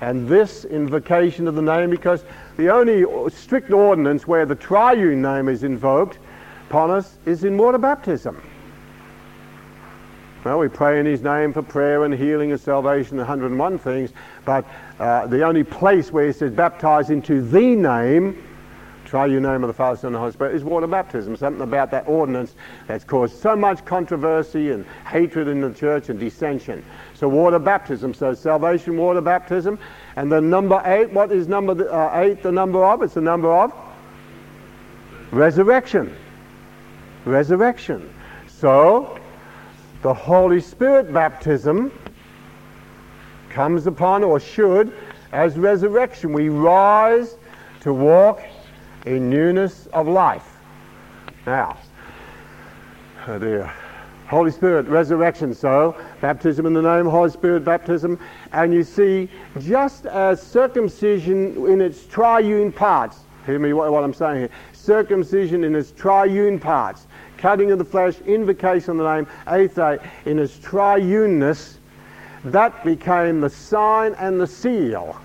and 0.00 0.28
this 0.28 0.64
invocation 0.64 1.48
of 1.48 1.54
the 1.54 1.62
name, 1.62 1.90
because 1.90 2.24
the 2.56 2.70
only 2.70 3.04
strict 3.30 3.70
ordinance 3.72 4.26
where 4.26 4.46
the 4.46 4.54
triune 4.54 5.22
name 5.22 5.48
is 5.48 5.64
invoked 5.64 6.18
upon 6.68 6.90
us 6.90 7.18
is 7.26 7.44
in 7.44 7.56
water 7.56 7.78
baptism. 7.78 8.42
Well, 10.44 10.58
we 10.58 10.68
pray 10.68 11.00
in 11.00 11.06
His 11.06 11.22
name 11.22 11.54
for 11.54 11.62
prayer 11.62 12.04
and 12.04 12.12
healing 12.12 12.52
and 12.52 12.60
salvation, 12.60 13.16
101 13.16 13.78
things, 13.78 14.12
but 14.44 14.66
uh, 15.00 15.26
the 15.26 15.42
only 15.42 15.64
place 15.64 16.12
where 16.12 16.26
He 16.26 16.32
says 16.32 16.52
baptize 16.52 17.08
into 17.08 17.40
the 17.40 17.74
name, 17.74 18.44
triune 19.06 19.42
name 19.42 19.64
of 19.64 19.68
the 19.68 19.72
Father, 19.72 19.96
Son, 19.96 20.08
and 20.08 20.16
the 20.16 20.18
Holy 20.18 20.32
Spirit, 20.32 20.54
is 20.54 20.62
water 20.62 20.86
baptism. 20.86 21.34
Something 21.34 21.62
about 21.62 21.90
that 21.92 22.06
ordinance 22.06 22.56
that's 22.86 23.04
caused 23.04 23.40
so 23.40 23.56
much 23.56 23.84
controversy 23.86 24.70
and 24.70 24.84
hatred 25.06 25.48
in 25.48 25.62
the 25.62 25.72
church 25.72 26.10
and 26.10 26.20
dissension. 26.20 26.84
So 27.14 27.26
water 27.26 27.58
baptism, 27.58 28.12
so 28.12 28.34
salvation, 28.34 28.98
water 28.98 29.22
baptism. 29.22 29.78
And 30.16 30.30
the 30.30 30.40
number 30.40 30.80
eight, 30.84 31.10
what 31.10 31.32
is 31.32 31.48
number 31.48 31.90
uh, 31.92 32.20
eight 32.20 32.42
the 32.42 32.52
number 32.52 32.84
of? 32.84 33.02
It's 33.02 33.14
the 33.14 33.20
number 33.20 33.52
of 33.52 33.72
resurrection 35.32 36.16
resurrection. 37.24 38.12
So, 38.46 39.18
the 40.02 40.14
Holy 40.14 40.60
Spirit 40.60 41.12
baptism 41.12 41.92
comes 43.50 43.86
upon, 43.86 44.24
or 44.24 44.40
should, 44.40 44.92
as 45.32 45.56
resurrection. 45.58 46.32
We 46.32 46.48
rise 46.48 47.36
to 47.80 47.92
walk 47.92 48.42
in 49.06 49.30
newness 49.30 49.86
of 49.88 50.08
life. 50.08 50.56
Now, 51.46 51.78
oh 53.26 53.38
dear. 53.38 53.72
Holy 54.34 54.50
Spirit, 54.50 54.86
resurrection. 54.88 55.54
So, 55.54 55.96
baptism 56.20 56.66
in 56.66 56.74
the 56.74 56.82
name, 56.82 57.06
Holy 57.06 57.30
Spirit 57.30 57.64
baptism. 57.64 58.18
And 58.52 58.74
you 58.74 58.82
see, 58.82 59.28
just 59.60 60.06
as 60.06 60.42
circumcision 60.42 61.66
in 61.68 61.80
its 61.80 62.04
triune 62.06 62.72
parts, 62.72 63.18
hear 63.46 63.60
me 63.60 63.72
what, 63.72 63.92
what 63.92 64.02
I'm 64.02 64.12
saying 64.12 64.40
here, 64.40 64.50
circumcision 64.72 65.62
in 65.62 65.76
its 65.76 65.92
triune 65.92 66.58
parts 66.58 67.06
cutting 67.38 67.70
of 67.70 67.78
the 67.78 67.84
flesh, 67.84 68.20
invocation 68.22 68.92
of 68.92 68.96
the 68.96 69.16
name, 69.16 69.26
Athe, 69.46 70.02
in 70.24 70.38
its 70.38 70.56
triuneness, 70.56 71.76
that 72.46 72.82
became 72.84 73.40
the 73.40 73.50
sign 73.50 74.14
and 74.14 74.40
the 74.40 74.46
seal. 74.46 75.16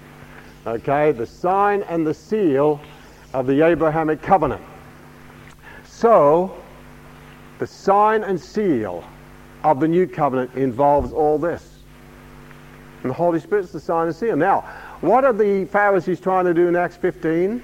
Okay, 0.67 1.13
the 1.13 1.25
sign 1.25 1.81
and 1.83 2.05
the 2.05 2.13
seal 2.13 2.79
of 3.33 3.47
the 3.47 3.65
Abrahamic 3.65 4.21
covenant. 4.21 4.61
So, 5.87 6.55
the 7.59 7.67
sign 7.67 8.23
and 8.23 8.39
seal 8.39 9.03
of 9.63 9.79
the 9.79 9.87
new 9.87 10.07
covenant 10.07 10.55
involves 10.55 11.11
all 11.11 11.37
this. 11.37 11.79
And 13.03 13.09
the 13.09 13.13
Holy 13.13 13.39
Spirit's 13.39 13.71
the 13.71 13.79
sign 13.79 14.07
and 14.07 14.15
seal. 14.15 14.35
Now, 14.35 14.61
what 15.01 15.23
are 15.23 15.33
the 15.33 15.65
Pharisees 15.65 16.19
trying 16.19 16.45
to 16.45 16.53
do 16.53 16.67
in 16.67 16.75
Acts 16.75 16.95
15? 16.97 17.61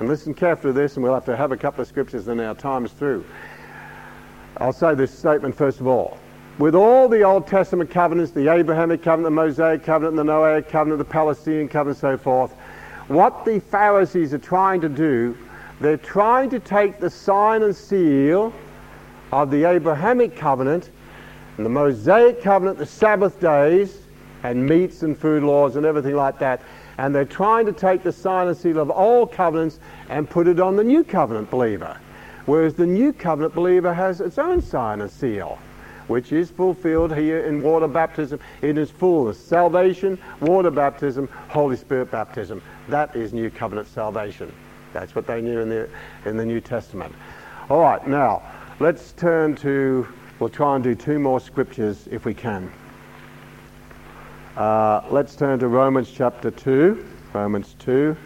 And 0.00 0.08
listen 0.08 0.34
carefully 0.34 0.72
to 0.72 0.80
this, 0.80 0.96
and 0.96 1.04
we'll 1.04 1.14
have 1.14 1.24
to 1.26 1.36
have 1.36 1.52
a 1.52 1.56
couple 1.56 1.82
of 1.82 1.88
scriptures, 1.88 2.24
then 2.24 2.40
our 2.40 2.54
time 2.54 2.84
is 2.84 2.92
through. 2.92 3.24
I'll 4.56 4.72
say 4.72 4.94
this 4.94 5.16
statement 5.16 5.56
first 5.56 5.80
of 5.80 5.86
all. 5.86 6.18
With 6.58 6.76
all 6.76 7.08
the 7.08 7.22
Old 7.22 7.48
Testament 7.48 7.90
covenants, 7.90 8.30
the 8.30 8.52
Abrahamic 8.52 9.02
covenant, 9.02 9.24
the 9.24 9.42
Mosaic 9.42 9.82
covenant, 9.82 10.16
the 10.16 10.22
Noahic 10.22 10.68
covenant, 10.68 10.98
the 10.98 11.04
Palestinian 11.04 11.68
covenant, 11.68 12.02
and 12.02 12.18
so 12.18 12.22
forth, 12.22 12.52
what 13.08 13.44
the 13.44 13.58
Pharisees 13.58 14.32
are 14.32 14.38
trying 14.38 14.80
to 14.80 14.88
do, 14.88 15.36
they're 15.80 15.96
trying 15.96 16.50
to 16.50 16.60
take 16.60 17.00
the 17.00 17.10
sign 17.10 17.64
and 17.64 17.74
seal 17.74 18.52
of 19.42 19.50
the 19.50 19.64
Abrahamic 19.64 20.36
covenant 20.36 20.90
and 21.56 21.66
the 21.66 21.70
Mosaic 21.70 22.40
covenant, 22.40 22.78
the 22.78 22.86
Sabbath 22.86 23.40
days, 23.40 23.98
and 24.44 24.64
meats 24.64 25.02
and 25.02 25.18
food 25.18 25.42
laws 25.42 25.74
and 25.74 25.84
everything 25.84 26.14
like 26.14 26.38
that, 26.38 26.62
and 26.98 27.12
they're 27.12 27.24
trying 27.24 27.66
to 27.66 27.72
take 27.72 28.04
the 28.04 28.12
sign 28.12 28.46
and 28.46 28.56
seal 28.56 28.78
of 28.78 28.90
all 28.90 29.26
covenants 29.26 29.80
and 30.08 30.30
put 30.30 30.46
it 30.46 30.60
on 30.60 30.76
the 30.76 30.84
new 30.84 31.02
covenant 31.02 31.50
believer. 31.50 31.98
Whereas 32.46 32.74
the 32.74 32.86
new 32.86 33.12
covenant 33.12 33.54
believer 33.54 33.92
has 33.92 34.20
its 34.20 34.38
own 34.38 34.62
sign 34.62 35.00
and 35.00 35.10
seal. 35.10 35.58
which 36.06 36.32
is 36.32 36.50
fulfilled 36.50 37.14
here 37.14 37.46
in 37.46 37.62
water 37.62 37.88
baptism 37.88 38.38
in 38.62 38.76
its 38.78 38.90
fullness. 38.90 39.38
Salvation, 39.38 40.18
water 40.40 40.70
baptism, 40.70 41.28
Holy 41.48 41.76
Spirit 41.76 42.10
baptism. 42.10 42.62
That 42.88 43.14
is 43.16 43.32
new 43.32 43.50
covenant 43.50 43.88
salvation. 43.88 44.52
That's 44.92 45.14
what 45.14 45.26
they 45.26 45.40
knew 45.40 45.60
in 45.60 45.68
the, 45.68 45.88
in 46.24 46.36
the 46.36 46.44
New 46.44 46.60
Testament. 46.60 47.14
All 47.70 47.80
right, 47.80 48.06
now 48.06 48.42
let's 48.80 49.12
turn 49.12 49.54
to, 49.56 50.06
we'll 50.38 50.48
try 50.48 50.74
and 50.74 50.82
do 50.82 50.94
two 50.94 51.18
more 51.18 51.40
scriptures 51.40 52.08
if 52.10 52.24
we 52.24 52.34
can. 52.34 52.72
Uh, 54.56 55.02
let's 55.10 55.36
turn 55.36 55.58
to 55.58 55.68
Romans 55.68 56.10
chapter 56.10 56.50
2. 56.50 57.04
Romans 57.32 57.74
2. 57.78 58.16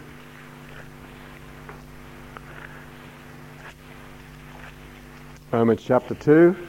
Romans 5.51 5.81
chapter 5.83 6.13
2. 6.13 6.68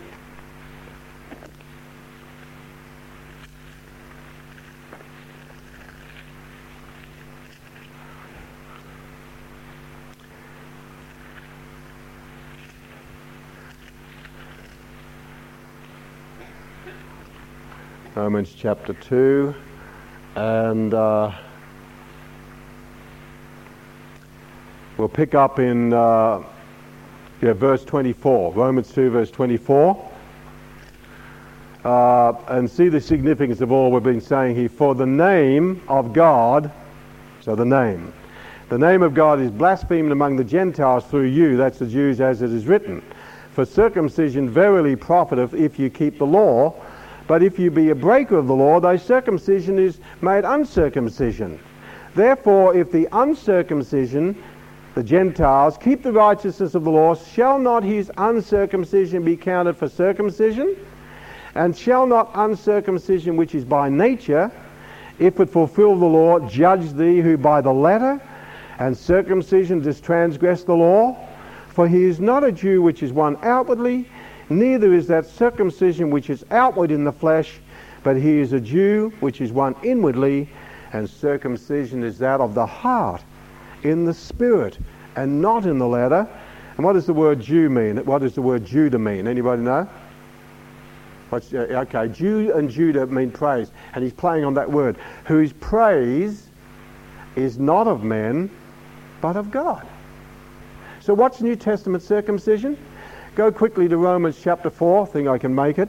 Romans 18.21 18.55
chapter 18.55 18.93
2 18.93 19.55
and 20.37 20.93
uh, 20.93 21.33
we'll 24.99 25.09
pick 25.09 25.35
up 25.35 25.59
in 25.59 25.95
uh, 25.95 26.43
yeah, 27.41 27.55
verse 27.55 27.83
24, 27.83 28.53
Romans 28.53 28.93
2, 28.93 29.09
verse 29.09 29.31
24. 29.31 30.11
Uh, 31.83 32.35
and 32.49 32.71
see 32.71 32.91
the 32.91 33.01
significance 33.01 33.63
of 33.63 33.73
all 33.73 33.91
we've 33.91 34.03
been 34.03 34.21
saying 34.21 34.55
here. 34.55 34.69
For 34.69 34.95
the 34.95 35.07
name 35.07 35.81
of 35.89 36.13
God, 36.13 36.71
so 37.41 37.57
the 37.57 37.65
name, 37.65 38.13
the 38.69 38.77
name 38.77 39.01
of 39.03 39.15
God 39.15 39.41
is 39.41 39.51
blasphemed 39.51 40.13
among 40.13 40.37
the 40.37 40.45
Gentiles 40.45 41.07
through 41.07 41.29
you, 41.29 41.57
that's 41.57 41.79
the 41.79 41.87
Jews, 41.87 42.21
as 42.21 42.43
it 42.43 42.53
is 42.53 42.67
written. 42.67 43.03
For 43.55 43.65
circumcision 43.65 44.51
verily 44.51 44.95
profiteth 44.95 45.55
if 45.55 45.79
you 45.79 45.89
keep 45.89 46.19
the 46.19 46.27
law, 46.27 46.75
but 47.31 47.45
if 47.45 47.61
you 47.61 47.71
be 47.71 47.91
a 47.91 47.95
breaker 47.95 48.37
of 48.37 48.49
the 48.49 48.53
law, 48.53 48.81
thy 48.81 48.97
circumcision 48.97 49.79
is 49.79 50.01
made 50.21 50.45
uncircumcision. 50.45 51.61
Therefore, 52.17 52.75
if 52.75 52.91
the 52.91 53.07
uncircumcision 53.13 54.37
the 54.97 55.05
Gentiles 55.05 55.79
keep 55.79 56.03
the 56.03 56.11
righteousness 56.11 56.75
of 56.75 56.83
the 56.83 56.91
law, 56.91 57.15
shall 57.15 57.57
not 57.57 57.85
his 57.85 58.11
uncircumcision 58.17 59.25
be 59.25 59.37
counted 59.37 59.77
for 59.77 59.89
circumcision? 59.89 60.75
And 61.55 61.77
shall 61.77 62.05
not 62.05 62.33
uncircumcision, 62.35 63.37
which 63.37 63.55
is 63.55 63.65
by 63.65 63.89
nature, 63.89 64.51
if 65.21 65.39
it 65.39 65.51
fulfill 65.51 65.95
the 65.95 66.07
law, 66.07 66.41
judge 66.49 66.91
thee 66.95 67.21
who 67.21 67.37
by 67.37 67.61
the 67.61 67.73
letter 67.73 68.21
and 68.81 68.99
circumcision 68.99 69.79
does 69.79 70.01
transgress 70.01 70.65
the 70.65 70.75
law? 70.75 71.17
For 71.69 71.87
he 71.87 72.03
is 72.03 72.19
not 72.19 72.43
a 72.43 72.51
Jew 72.51 72.83
which 72.83 73.05
is 73.05 73.13
one 73.13 73.39
outwardly, 73.45 74.09
neither 74.51 74.93
is 74.93 75.07
that 75.07 75.27
circumcision 75.27 76.11
which 76.11 76.29
is 76.29 76.45
outward 76.51 76.91
in 76.91 77.05
the 77.05 77.13
flesh, 77.13 77.61
but 78.03 78.17
he 78.17 78.39
is 78.39 78.53
a 78.53 78.61
Jew 78.61 79.13
which 79.21 79.41
is 79.41 79.53
one 79.53 79.75
inwardly, 79.83 80.49
and 80.93 81.09
circumcision 81.09 82.03
is 82.03 82.19
that 82.19 82.41
of 82.41 82.55
the 82.55 82.67
heart 82.67 83.23
in 83.83 84.05
the 84.05 84.15
spirit 84.15 84.79
and 85.17 85.41
not 85.41 85.67
in 85.67 85.79
the 85.79 85.87
letter. 85.87 86.29
And 86.77 86.85
what 86.85 86.95
does 86.95 87.07
the 87.07 87.15
word 87.15 87.41
Jew 87.41 87.69
mean? 87.69 88.05
What 88.05 88.21
does 88.23 88.35
the 88.35 88.43
word 88.43 88.65
Judah 88.65 88.99
mean? 88.99 89.27
Anybody 89.27 89.63
know? 89.63 89.89
What's, 91.29 91.53
uh, 91.53 91.85
okay, 91.89 92.09
Jew 92.09 92.53
and 92.55 92.69
Judah 92.69 93.07
mean 93.07 93.31
praise. 93.31 93.71
And 93.95 94.03
he's 94.03 94.13
playing 94.13 94.45
on 94.45 94.55
that 94.55 94.71
word. 94.71 94.97
Whose 95.27 95.53
praise 95.53 96.49
is 97.37 97.59
not 97.59 97.87
of 97.87 98.03
men, 98.03 98.51
but 99.21 99.37
of 99.37 99.51
God. 99.51 99.87
So 101.01 101.15
what's 101.15 101.41
New 101.41 101.57
Testament 101.57 102.03
circumcision? 102.03 102.77
Go 103.35 103.53
quickly 103.53 103.89
to 103.89 103.97
Romans 103.97 104.39
chapter 104.43 104.71
4. 104.71 105.03
I 105.03 105.07
think 105.07 105.29
I 105.29 105.39
can 105.39 105.55
make 105.55 105.79
it. 105.79 105.89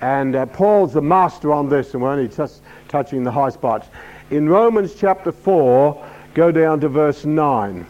And 0.00 0.36
uh, 0.36 0.46
Paul's 0.46 0.92
the 0.92 1.02
master 1.02 1.52
on 1.52 1.68
this, 1.68 1.94
and 1.94 2.02
we're 2.02 2.12
only 2.12 2.28
just 2.28 2.62
touching 2.88 3.24
the 3.24 3.30
high 3.30 3.50
spots. 3.50 3.88
In 4.30 4.48
Romans 4.48 4.94
chapter 4.94 5.32
4, 5.32 6.04
Go 6.36 6.52
down 6.52 6.80
to 6.80 6.90
verse 6.90 7.24
9. 7.24 7.86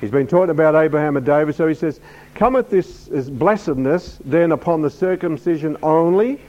He's 0.00 0.10
been 0.12 0.28
talking 0.28 0.50
about 0.50 0.76
Abraham 0.76 1.16
and 1.16 1.26
David, 1.26 1.56
so 1.56 1.66
he 1.66 1.74
says, 1.74 1.98
Cometh 2.36 2.70
this, 2.70 3.06
this 3.06 3.28
blessedness 3.28 4.20
then 4.24 4.52
upon 4.52 4.82
the 4.82 4.88
circumcision 4.88 5.76
only, 5.82 6.40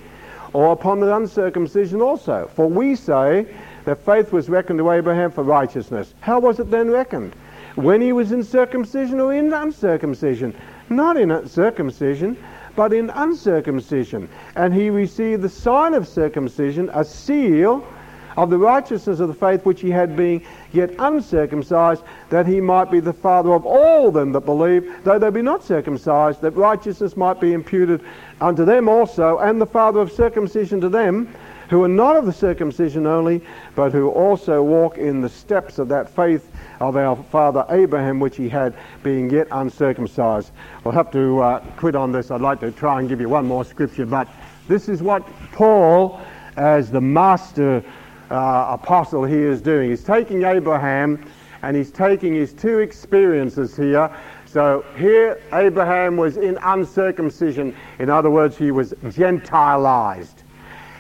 or 0.53 0.71
upon 0.71 0.99
the 0.99 1.15
uncircumcision 1.15 2.03
also? 2.03 2.51
For 2.53 2.67
we 2.67 2.95
say 2.95 3.47
that 3.85 4.05
faith 4.05 4.31
was 4.31 4.47
reckoned 4.47 4.77
to 4.77 4.91
Abraham 4.91 5.31
for 5.31 5.43
righteousness. 5.43 6.13
How 6.19 6.39
was 6.39 6.59
it 6.59 6.69
then 6.69 6.91
reckoned? 6.91 7.33
When 7.79 8.01
he 8.01 8.11
was 8.11 8.33
in 8.33 8.43
circumcision 8.43 9.21
or 9.21 9.33
in 9.33 9.53
uncircumcision? 9.53 10.53
Not 10.89 11.15
in 11.15 11.47
circumcision, 11.47 12.35
but 12.75 12.91
in 12.91 13.09
uncircumcision. 13.09 14.27
And 14.57 14.73
he 14.73 14.89
received 14.89 15.43
the 15.43 15.49
sign 15.49 15.93
of 15.93 16.05
circumcision, 16.05 16.89
a 16.93 17.05
seal 17.05 17.87
of 18.35 18.49
the 18.49 18.57
righteousness 18.57 19.21
of 19.21 19.29
the 19.29 19.33
faith 19.33 19.65
which 19.65 19.79
he 19.79 19.91
had 19.91 20.17
being 20.17 20.43
yet 20.73 20.93
uncircumcised, 20.99 22.03
that 22.29 22.45
he 22.45 22.59
might 22.59 22.91
be 22.91 22.99
the 22.99 23.13
father 23.13 23.53
of 23.53 23.65
all 23.65 24.11
them 24.11 24.33
that 24.33 24.41
believe, 24.41 24.93
though 25.05 25.17
they 25.17 25.29
be 25.29 25.41
not 25.41 25.63
circumcised, 25.63 26.41
that 26.41 26.51
righteousness 26.57 27.15
might 27.15 27.39
be 27.39 27.53
imputed 27.53 28.01
unto 28.41 28.65
them 28.65 28.89
also, 28.89 29.37
and 29.37 29.61
the 29.61 29.65
father 29.65 30.01
of 30.01 30.11
circumcision 30.11 30.81
to 30.81 30.89
them, 30.89 31.33
who 31.69 31.83
are 31.83 31.89
not 31.89 32.15
of 32.15 32.25
the 32.25 32.33
circumcision 32.33 33.05
only, 33.05 33.41
but 33.75 33.91
who 33.91 34.09
also 34.09 34.61
walk 34.63 34.97
in 34.97 35.21
the 35.21 35.29
steps 35.29 35.77
of 35.77 35.87
that 35.89 36.09
faith 36.09 36.51
of 36.79 36.97
our 36.97 37.15
father 37.15 37.65
Abraham, 37.69 38.19
which 38.19 38.35
he 38.35 38.49
had, 38.49 38.73
being 39.03 39.29
yet 39.29 39.47
uncircumcised. 39.51 40.51
I'll 40.85 40.91
have 40.91 41.11
to 41.11 41.39
uh, 41.39 41.59
quit 41.77 41.95
on 41.95 42.11
this. 42.11 42.31
I'd 42.31 42.41
like 42.41 42.59
to 42.61 42.71
try 42.71 42.99
and 42.99 43.07
give 43.07 43.21
you 43.21 43.29
one 43.29 43.45
more 43.45 43.63
scripture, 43.63 44.05
but 44.05 44.27
this 44.67 44.89
is 44.89 45.01
what 45.01 45.27
Paul, 45.51 46.19
as 46.57 46.91
the 46.91 47.01
master 47.01 47.83
uh, 48.31 48.67
apostle 48.69 49.25
is 49.25 49.61
doing. 49.61 49.89
He's 49.91 50.03
taking 50.03 50.43
Abraham 50.43 51.23
and 51.61 51.75
he's 51.75 51.91
taking 51.91 52.33
his 52.33 52.53
two 52.53 52.79
experiences 52.79 53.75
here. 53.75 54.15
So 54.45 54.85
here 54.97 55.41
Abraham 55.53 56.17
was 56.17 56.37
in 56.37 56.57
uncircumcision. 56.63 57.75
In 57.99 58.09
other 58.09 58.29
words, 58.29 58.57
he 58.57 58.71
was 58.71 58.93
Gentilized. 59.09 60.38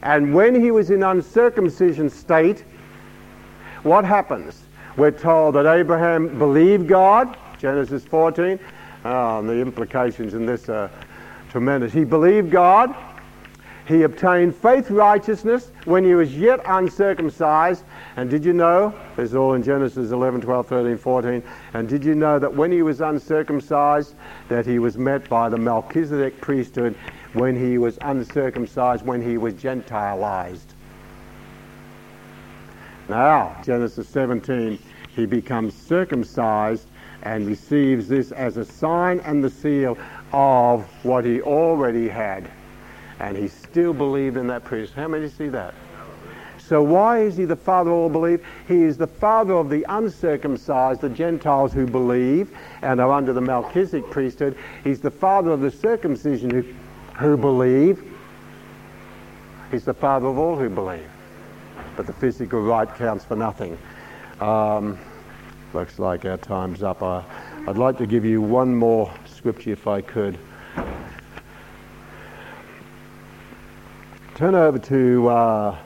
And 0.01 0.33
when 0.33 0.59
he 0.59 0.71
was 0.71 0.89
in 0.91 1.03
uncircumcision 1.03 2.09
state, 2.09 2.63
what 3.83 4.05
happens? 4.05 4.63
We're 4.97 5.11
told 5.11 5.55
that 5.55 5.65
Abraham 5.65 6.37
believed 6.37 6.87
God, 6.87 7.37
Genesis 7.57 8.03
14. 8.05 8.59
Oh, 9.05 9.41
the 9.41 9.59
implications 9.59 10.33
in 10.33 10.45
this 10.45 10.67
are 10.69 10.91
tremendous. 11.49 11.93
He 11.93 12.03
believed 12.03 12.51
God. 12.51 12.95
He 13.87 14.03
obtained 14.03 14.55
faith 14.55 14.91
righteousness 14.91 15.71
when 15.85 16.03
he 16.03 16.13
was 16.13 16.37
yet 16.37 16.59
uncircumcised. 16.67 17.83
And 18.17 18.29
did 18.29 18.45
you 18.45 18.53
know, 18.53 18.93
this 19.15 19.31
is 19.31 19.35
all 19.35 19.55
in 19.55 19.63
Genesis 19.63 20.11
11, 20.11 20.41
12, 20.41 20.67
13, 20.67 20.97
14, 20.97 21.43
and 21.73 21.89
did 21.89 22.05
you 22.05 22.13
know 22.13 22.37
that 22.37 22.53
when 22.53 22.71
he 22.71 22.83
was 22.83 23.01
uncircumcised, 23.01 24.13
that 24.47 24.67
he 24.67 24.77
was 24.77 24.95
met 24.95 25.27
by 25.27 25.49
the 25.49 25.57
Melchizedek 25.57 26.39
priesthood 26.39 26.95
when 27.33 27.55
he 27.55 27.77
was 27.77 27.97
uncircumcised, 28.01 29.05
when 29.05 29.21
he 29.21 29.37
was 29.37 29.53
Gentilized? 29.53 30.73
Now, 33.07 33.57
Genesis 33.63 34.07
17, 34.09 34.77
he 35.15 35.25
becomes 35.25 35.73
circumcised 35.73 36.87
and 37.23 37.47
receives 37.47 38.07
this 38.07 38.31
as 38.31 38.57
a 38.57 38.65
sign 38.65 39.19
and 39.21 39.43
the 39.43 39.49
seal 39.49 39.97
of 40.31 40.85
what 41.03 41.25
he 41.25 41.41
already 41.41 42.07
had 42.07 42.49
and 43.19 43.35
he 43.35 43.47
still 43.47 43.93
believed 43.93 44.37
in 44.37 44.47
that 44.47 44.63
priest. 44.63 44.93
How 44.93 45.07
many 45.07 45.29
see 45.29 45.49
that? 45.49 45.73
So 46.57 46.83
why 46.83 47.21
is 47.21 47.35
he 47.35 47.45
the 47.45 47.55
father 47.55 47.89
of 47.89 47.97
all 47.97 48.09
belief? 48.09 48.41
He 48.67 48.83
is 48.83 48.95
the 48.95 49.07
father 49.07 49.55
of 49.55 49.69
the 49.69 49.85
uncircumcised, 49.89 51.01
the 51.01 51.09
Gentiles 51.09 51.73
who 51.73 51.87
believe 51.87 52.55
and 52.81 53.01
are 53.01 53.11
under 53.11 53.33
the 53.33 53.41
Melchizedek 53.41 54.09
priesthood. 54.11 54.55
He's 54.83 55.01
the 55.01 55.11
father 55.11 55.51
of 55.51 55.61
the 55.61 55.71
circumcision 55.71 56.51
who, 56.51 56.63
who 57.19 57.37
believe. 57.37 58.03
He's 59.71 59.85
the 59.85 59.93
father 59.93 60.27
of 60.27 60.37
all 60.37 60.57
who 60.57 60.69
believe. 60.69 61.09
But 61.95 62.07
the 62.07 62.13
physical 62.13 62.61
rite 62.61 62.95
counts 62.95 63.25
for 63.25 63.35
nothing. 63.35 63.77
Um, 64.39 64.97
looks 65.73 65.99
like 65.99 66.25
our 66.25 66.37
time's 66.37 66.81
up. 66.81 67.03
I, 67.03 67.23
I'd 67.67 67.77
like 67.77 67.97
to 67.97 68.07
give 68.07 68.25
you 68.25 68.41
one 68.41 68.73
more 68.73 69.13
scripture 69.25 69.71
if 69.71 69.85
I 69.85 70.01
could. 70.01 70.39
turn 74.39 74.55
over 74.55 74.79
to, 74.79 75.27
uh, 75.27 75.77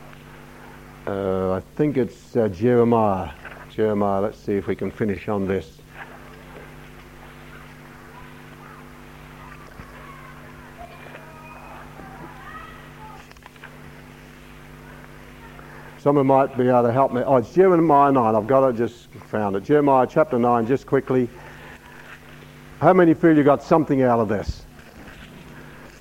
uh, 1.07 1.53
I 1.53 1.59
think 1.75 1.97
it's 1.97 2.35
uh, 2.35 2.47
Jeremiah. 2.49 3.31
Jeremiah, 3.71 4.21
let's 4.21 4.37
see 4.37 4.53
if 4.53 4.67
we 4.67 4.75
can 4.75 4.91
finish 4.91 5.27
on 5.27 5.47
this. 5.47 5.79
Someone 16.03 16.27
might 16.27 16.57
be 16.57 16.67
able 16.67 16.83
to 16.83 16.91
help 16.91 17.13
me. 17.13 17.21
Oh, 17.21 17.37
it's 17.37 17.53
Jeremiah 17.53 18.11
9. 18.11 18.35
I've 18.35 18.45
got 18.45 18.67
it, 18.67 18.75
just 18.75 19.07
found 19.31 19.55
it. 19.55 19.63
Jeremiah 19.63 20.05
chapter 20.05 20.37
9, 20.37 20.67
just 20.67 20.85
quickly. 20.85 21.29
How 22.81 22.91
many 22.91 23.13
feel 23.13 23.37
you 23.37 23.41
got 23.45 23.63
something 23.63 24.01
out 24.01 24.19
of 24.19 24.27
this? 24.27 24.65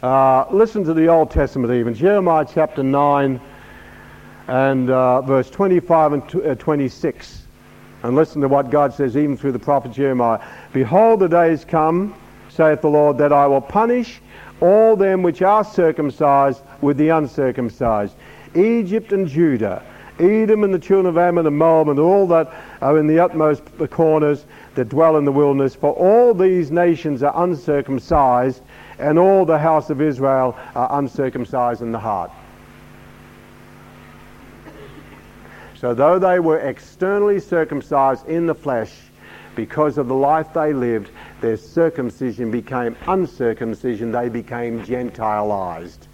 Uh, 0.03 0.47
listen 0.51 0.83
to 0.83 0.93
the 0.93 1.07
Old 1.07 1.31
Testament 1.31 1.73
even. 1.73 1.95
Jeremiah 1.95 2.45
chapter 2.53 2.83
9 2.83 3.41
and 4.49 4.91
uh, 4.91 5.21
verse 5.23 5.49
25 5.51 6.13
and 6.15 6.47
uh, 6.47 6.57
26. 6.57 7.45
And 8.03 8.17
listen 8.17 8.43
to 8.43 8.49
what 8.49 8.71
God 8.71 8.93
says 8.93 9.17
even 9.17 9.37
through 9.37 9.53
the 9.53 9.61
prophet 9.61 9.93
Jeremiah. 9.93 10.45
Behold, 10.73 11.21
the 11.21 11.29
days 11.29 11.65
come, 11.65 12.13
saith 12.49 12.81
the 12.81 12.91
Lord, 12.91 13.19
that 13.19 13.33
I 13.33 13.47
will 13.47 13.61
punish 13.61 14.21
all 14.61 14.97
them 14.97 15.23
which 15.23 15.43
are 15.43 15.63
circumcised 15.63 16.61
with 16.81 16.97
the 16.97 17.11
uncircumcised. 17.11 18.17
Egypt 18.57 19.13
and 19.13 19.29
Judah, 19.29 19.83
Edom 20.23 20.65
and 20.65 20.73
the 20.73 20.79
children 20.79 21.07
of 21.07 21.19
Ammon 21.19 21.47
and 21.47 21.59
Moab 21.59 21.89
and 21.89 21.99
all 21.99 22.27
that 22.29 22.53
are 22.81 22.99
in 22.99 23.07
the 23.07 23.19
utmost 23.19 23.63
corners 23.91 24.45
that 24.75 24.89
dwell 24.89 25.17
in 25.17 25.25
the 25.25 25.33
wilderness. 25.33 25.75
For 25.75 25.93
all 25.93 26.33
these 26.33 26.71
nations 26.71 27.23
are 27.23 27.33
uncircumcised, 27.43 28.63
and 28.99 29.19
all 29.19 29.45
the 29.45 29.59
house 29.59 29.91
of 29.91 30.01
Israel 30.01 30.57
are 30.75 30.99
uncircumcised 30.99 31.83
in 31.83 31.93
the 31.93 31.99
heart. 31.99 32.31
So 35.75 35.95
though 35.95 36.19
they 36.21 36.39
were 36.39 36.61
externally 36.61 37.41
circumcised 37.41 38.29
in 38.29 38.47
the 38.47 38.55
flesh, 38.55 38.93
because 39.57 39.99
of 39.99 40.09
the 40.09 40.15
life 40.15 40.55
they 40.55 40.73
lived, 40.73 41.11
their 41.41 41.57
circumcision 41.57 42.51
became 42.51 42.97
uncircumcision. 43.07 44.13
They 44.13 44.29
became 44.29 44.83
Gentileized. 44.85 46.07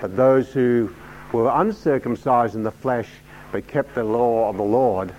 But 0.00 0.16
those 0.16 0.52
who 0.52 0.94
were 1.32 1.50
uncircumcised 1.54 2.54
in 2.54 2.62
the 2.62 2.70
flesh 2.70 3.08
but 3.52 3.66
kept 3.68 3.94
the 3.94 4.04
law 4.04 4.48
of 4.48 4.56
the 4.56 4.62
Lord, 4.62 5.12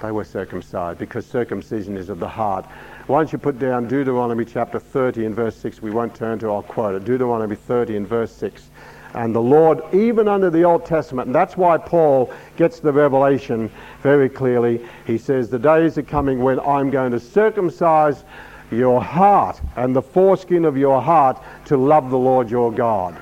they 0.00 0.12
were 0.12 0.24
circumcised 0.24 0.98
because 0.98 1.26
circumcision 1.26 1.96
is 1.96 2.08
of 2.08 2.20
the 2.20 2.28
heart. 2.28 2.64
Why 3.08 3.18
don't 3.18 3.32
you 3.32 3.38
put 3.38 3.58
down 3.58 3.88
Deuteronomy 3.88 4.44
chapter 4.44 4.78
30 4.78 5.26
and 5.26 5.34
verse 5.34 5.56
6? 5.56 5.82
We 5.82 5.90
won't 5.90 6.14
turn 6.14 6.38
to, 6.40 6.50
I'll 6.50 6.62
quote 6.62 6.94
it. 6.94 7.04
Deuteronomy 7.04 7.56
30 7.56 7.96
and 7.96 8.06
verse 8.06 8.32
6. 8.32 8.70
And 9.14 9.34
the 9.34 9.40
Lord, 9.40 9.82
even 9.94 10.28
under 10.28 10.50
the 10.50 10.64
Old 10.64 10.84
Testament, 10.84 11.26
and 11.26 11.34
that's 11.34 11.56
why 11.56 11.78
Paul 11.78 12.32
gets 12.56 12.80
the 12.80 12.92
revelation 12.92 13.70
very 14.02 14.28
clearly. 14.28 14.86
He 15.06 15.16
says, 15.18 15.48
The 15.48 15.58
days 15.58 15.96
are 15.96 16.02
coming 16.02 16.42
when 16.42 16.60
I'm 16.60 16.90
going 16.90 17.12
to 17.12 17.20
circumcise 17.20 18.24
your 18.70 19.02
heart 19.02 19.60
and 19.76 19.96
the 19.96 20.02
foreskin 20.02 20.66
of 20.66 20.76
your 20.76 21.00
heart 21.00 21.42
to 21.64 21.76
love 21.76 22.10
the 22.10 22.18
Lord 22.18 22.50
your 22.50 22.70
God. 22.70 23.20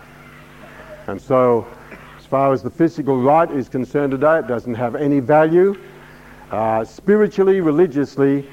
And 1.07 1.21
so, 1.21 1.67
as 2.19 2.27
far 2.27 2.53
as 2.53 2.63
the 2.63 2.71
physical 2.71 3.21
rite 3.21 3.53
is 3.53 3.69
concerned 3.69 4.11
today, 4.11 4.41
it 4.41 4.49
doesn't 4.49 4.75
have 4.75 4.97
any 4.97 5.21
value. 5.21 5.79
Uh, 6.51 6.85
spiritually, 6.85 7.61
religiously, 7.61 8.49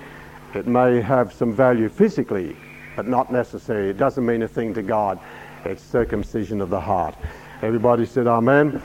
it 0.53 0.67
may 0.67 1.01
have 1.01 1.33
some 1.33 1.51
value 1.51 1.89
physically, 1.89 2.55
but 2.95 3.07
not 3.07 3.31
necessarily. 3.31 3.89
It 3.89 3.97
doesn't 3.97 4.25
mean 4.25 4.43
a 4.43 4.47
thing 4.47 4.73
to 4.75 4.83
God. 4.83 5.19
It's 5.65 5.81
circumcision 5.81 6.61
of 6.61 6.69
the 6.69 6.79
heart. 6.79 7.15
Everybody 7.63 8.05
said 8.05 8.27
Amen. 8.27 8.81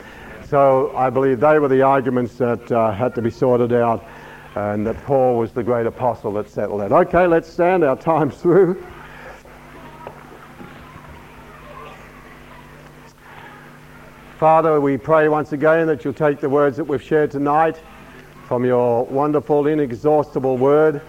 So 0.47 0.91
I 0.95 1.11
believe 1.11 1.39
they 1.39 1.59
were 1.59 1.67
the 1.67 1.83
arguments 1.83 2.35
that 2.35 2.71
uh, 2.71 2.91
had 2.91 3.13
to 3.15 3.21
be 3.21 3.29
sorted 3.29 3.71
out, 3.71 4.03
and 4.55 4.87
that 4.87 4.97
Paul 5.03 5.37
was 5.37 5.51
the 5.51 5.61
great 5.61 5.85
apostle 5.85 6.33
that 6.33 6.49
settled 6.49 6.81
it. 6.81 6.91
Okay, 6.91 7.27
let's 7.27 7.47
stand. 7.47 7.83
Our 7.83 7.97
time's 7.97 8.35
through. 8.41 8.83
Father, 14.39 14.79
we 14.79 14.95
pray 14.95 15.27
once 15.27 15.51
again 15.51 15.87
that 15.87 16.05
you'll 16.05 16.13
take 16.13 16.39
the 16.39 16.47
words 16.47 16.77
that 16.77 16.85
we've 16.85 17.03
shared 17.03 17.29
tonight 17.29 17.75
from 18.47 18.63
your 18.63 19.03
wonderful, 19.03 19.67
inexhaustible 19.67 20.55
word. 20.55 21.01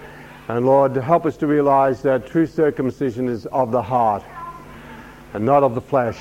And 0.49 0.67
Lord, 0.67 0.97
help 0.97 1.27
us 1.27 1.37
to 1.37 1.47
realize 1.47 2.03
that 2.03 2.27
true 2.27 2.45
circumcision 2.45 3.29
is 3.29 3.47
of 3.47 3.71
the 3.71 3.83
heart 3.83 4.25
and 5.33 5.47
not 5.47 5.63
of 5.63 5.77
the 5.77 5.81
flesh. 5.81 6.19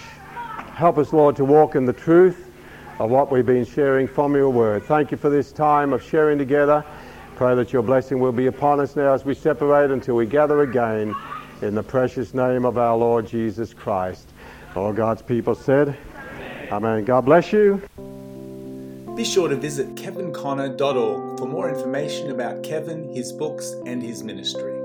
Help 0.76 1.00
us, 1.00 1.12
Lord, 1.12 1.36
to 1.38 1.46
walk 1.46 1.74
in 1.74 1.86
the 1.86 1.94
truth 1.94 2.52
of 3.00 3.10
what 3.10 3.32
we've 3.32 3.44
been 3.44 3.66
sharing 3.66 4.08
from 4.08 4.36
your 4.36 4.52
word. 4.52 4.84
Thank 4.84 5.10
you 5.10 5.18
for 5.18 5.32
this 5.32 5.52
time 5.52 5.94
of 5.94 6.04
sharing 6.04 6.38
together. 6.38 6.86
Pray 7.38 7.56
that 7.56 7.74
your 7.74 7.82
blessing 7.82 8.20
will 8.20 8.34
be 8.34 8.46
upon 8.46 8.80
us 8.80 8.96
now 8.96 9.16
as 9.16 9.26
we 9.26 9.34
separate 9.34 9.90
until 9.90 10.16
we 10.16 10.28
gather 10.28 10.62
again 10.62 11.16
in 11.64 11.74
the 11.74 11.82
precious 11.82 12.36
name 12.36 12.66
of 12.66 12.78
our 12.78 12.96
Lord 12.96 13.26
Jesus 13.26 13.74
Christ. 13.74 14.30
All 14.76 14.94
God's 14.94 15.24
people 15.24 15.56
said, 15.56 15.98
Amen. 16.72 17.04
God 17.06 17.26
bless 17.26 17.52
you. 17.52 17.82
Be 19.16 19.26
sure 19.26 19.50
to 19.50 19.56
visit 19.56 19.96
kevinconner.org 19.96 21.40
for 21.40 21.46
more 21.46 21.68
information 21.68 22.32
about 22.32 22.64
Kevin, 22.64 23.14
his 23.14 23.34
books, 23.34 23.74
and 23.86 24.02
his 24.02 24.24
ministry. 24.24 24.79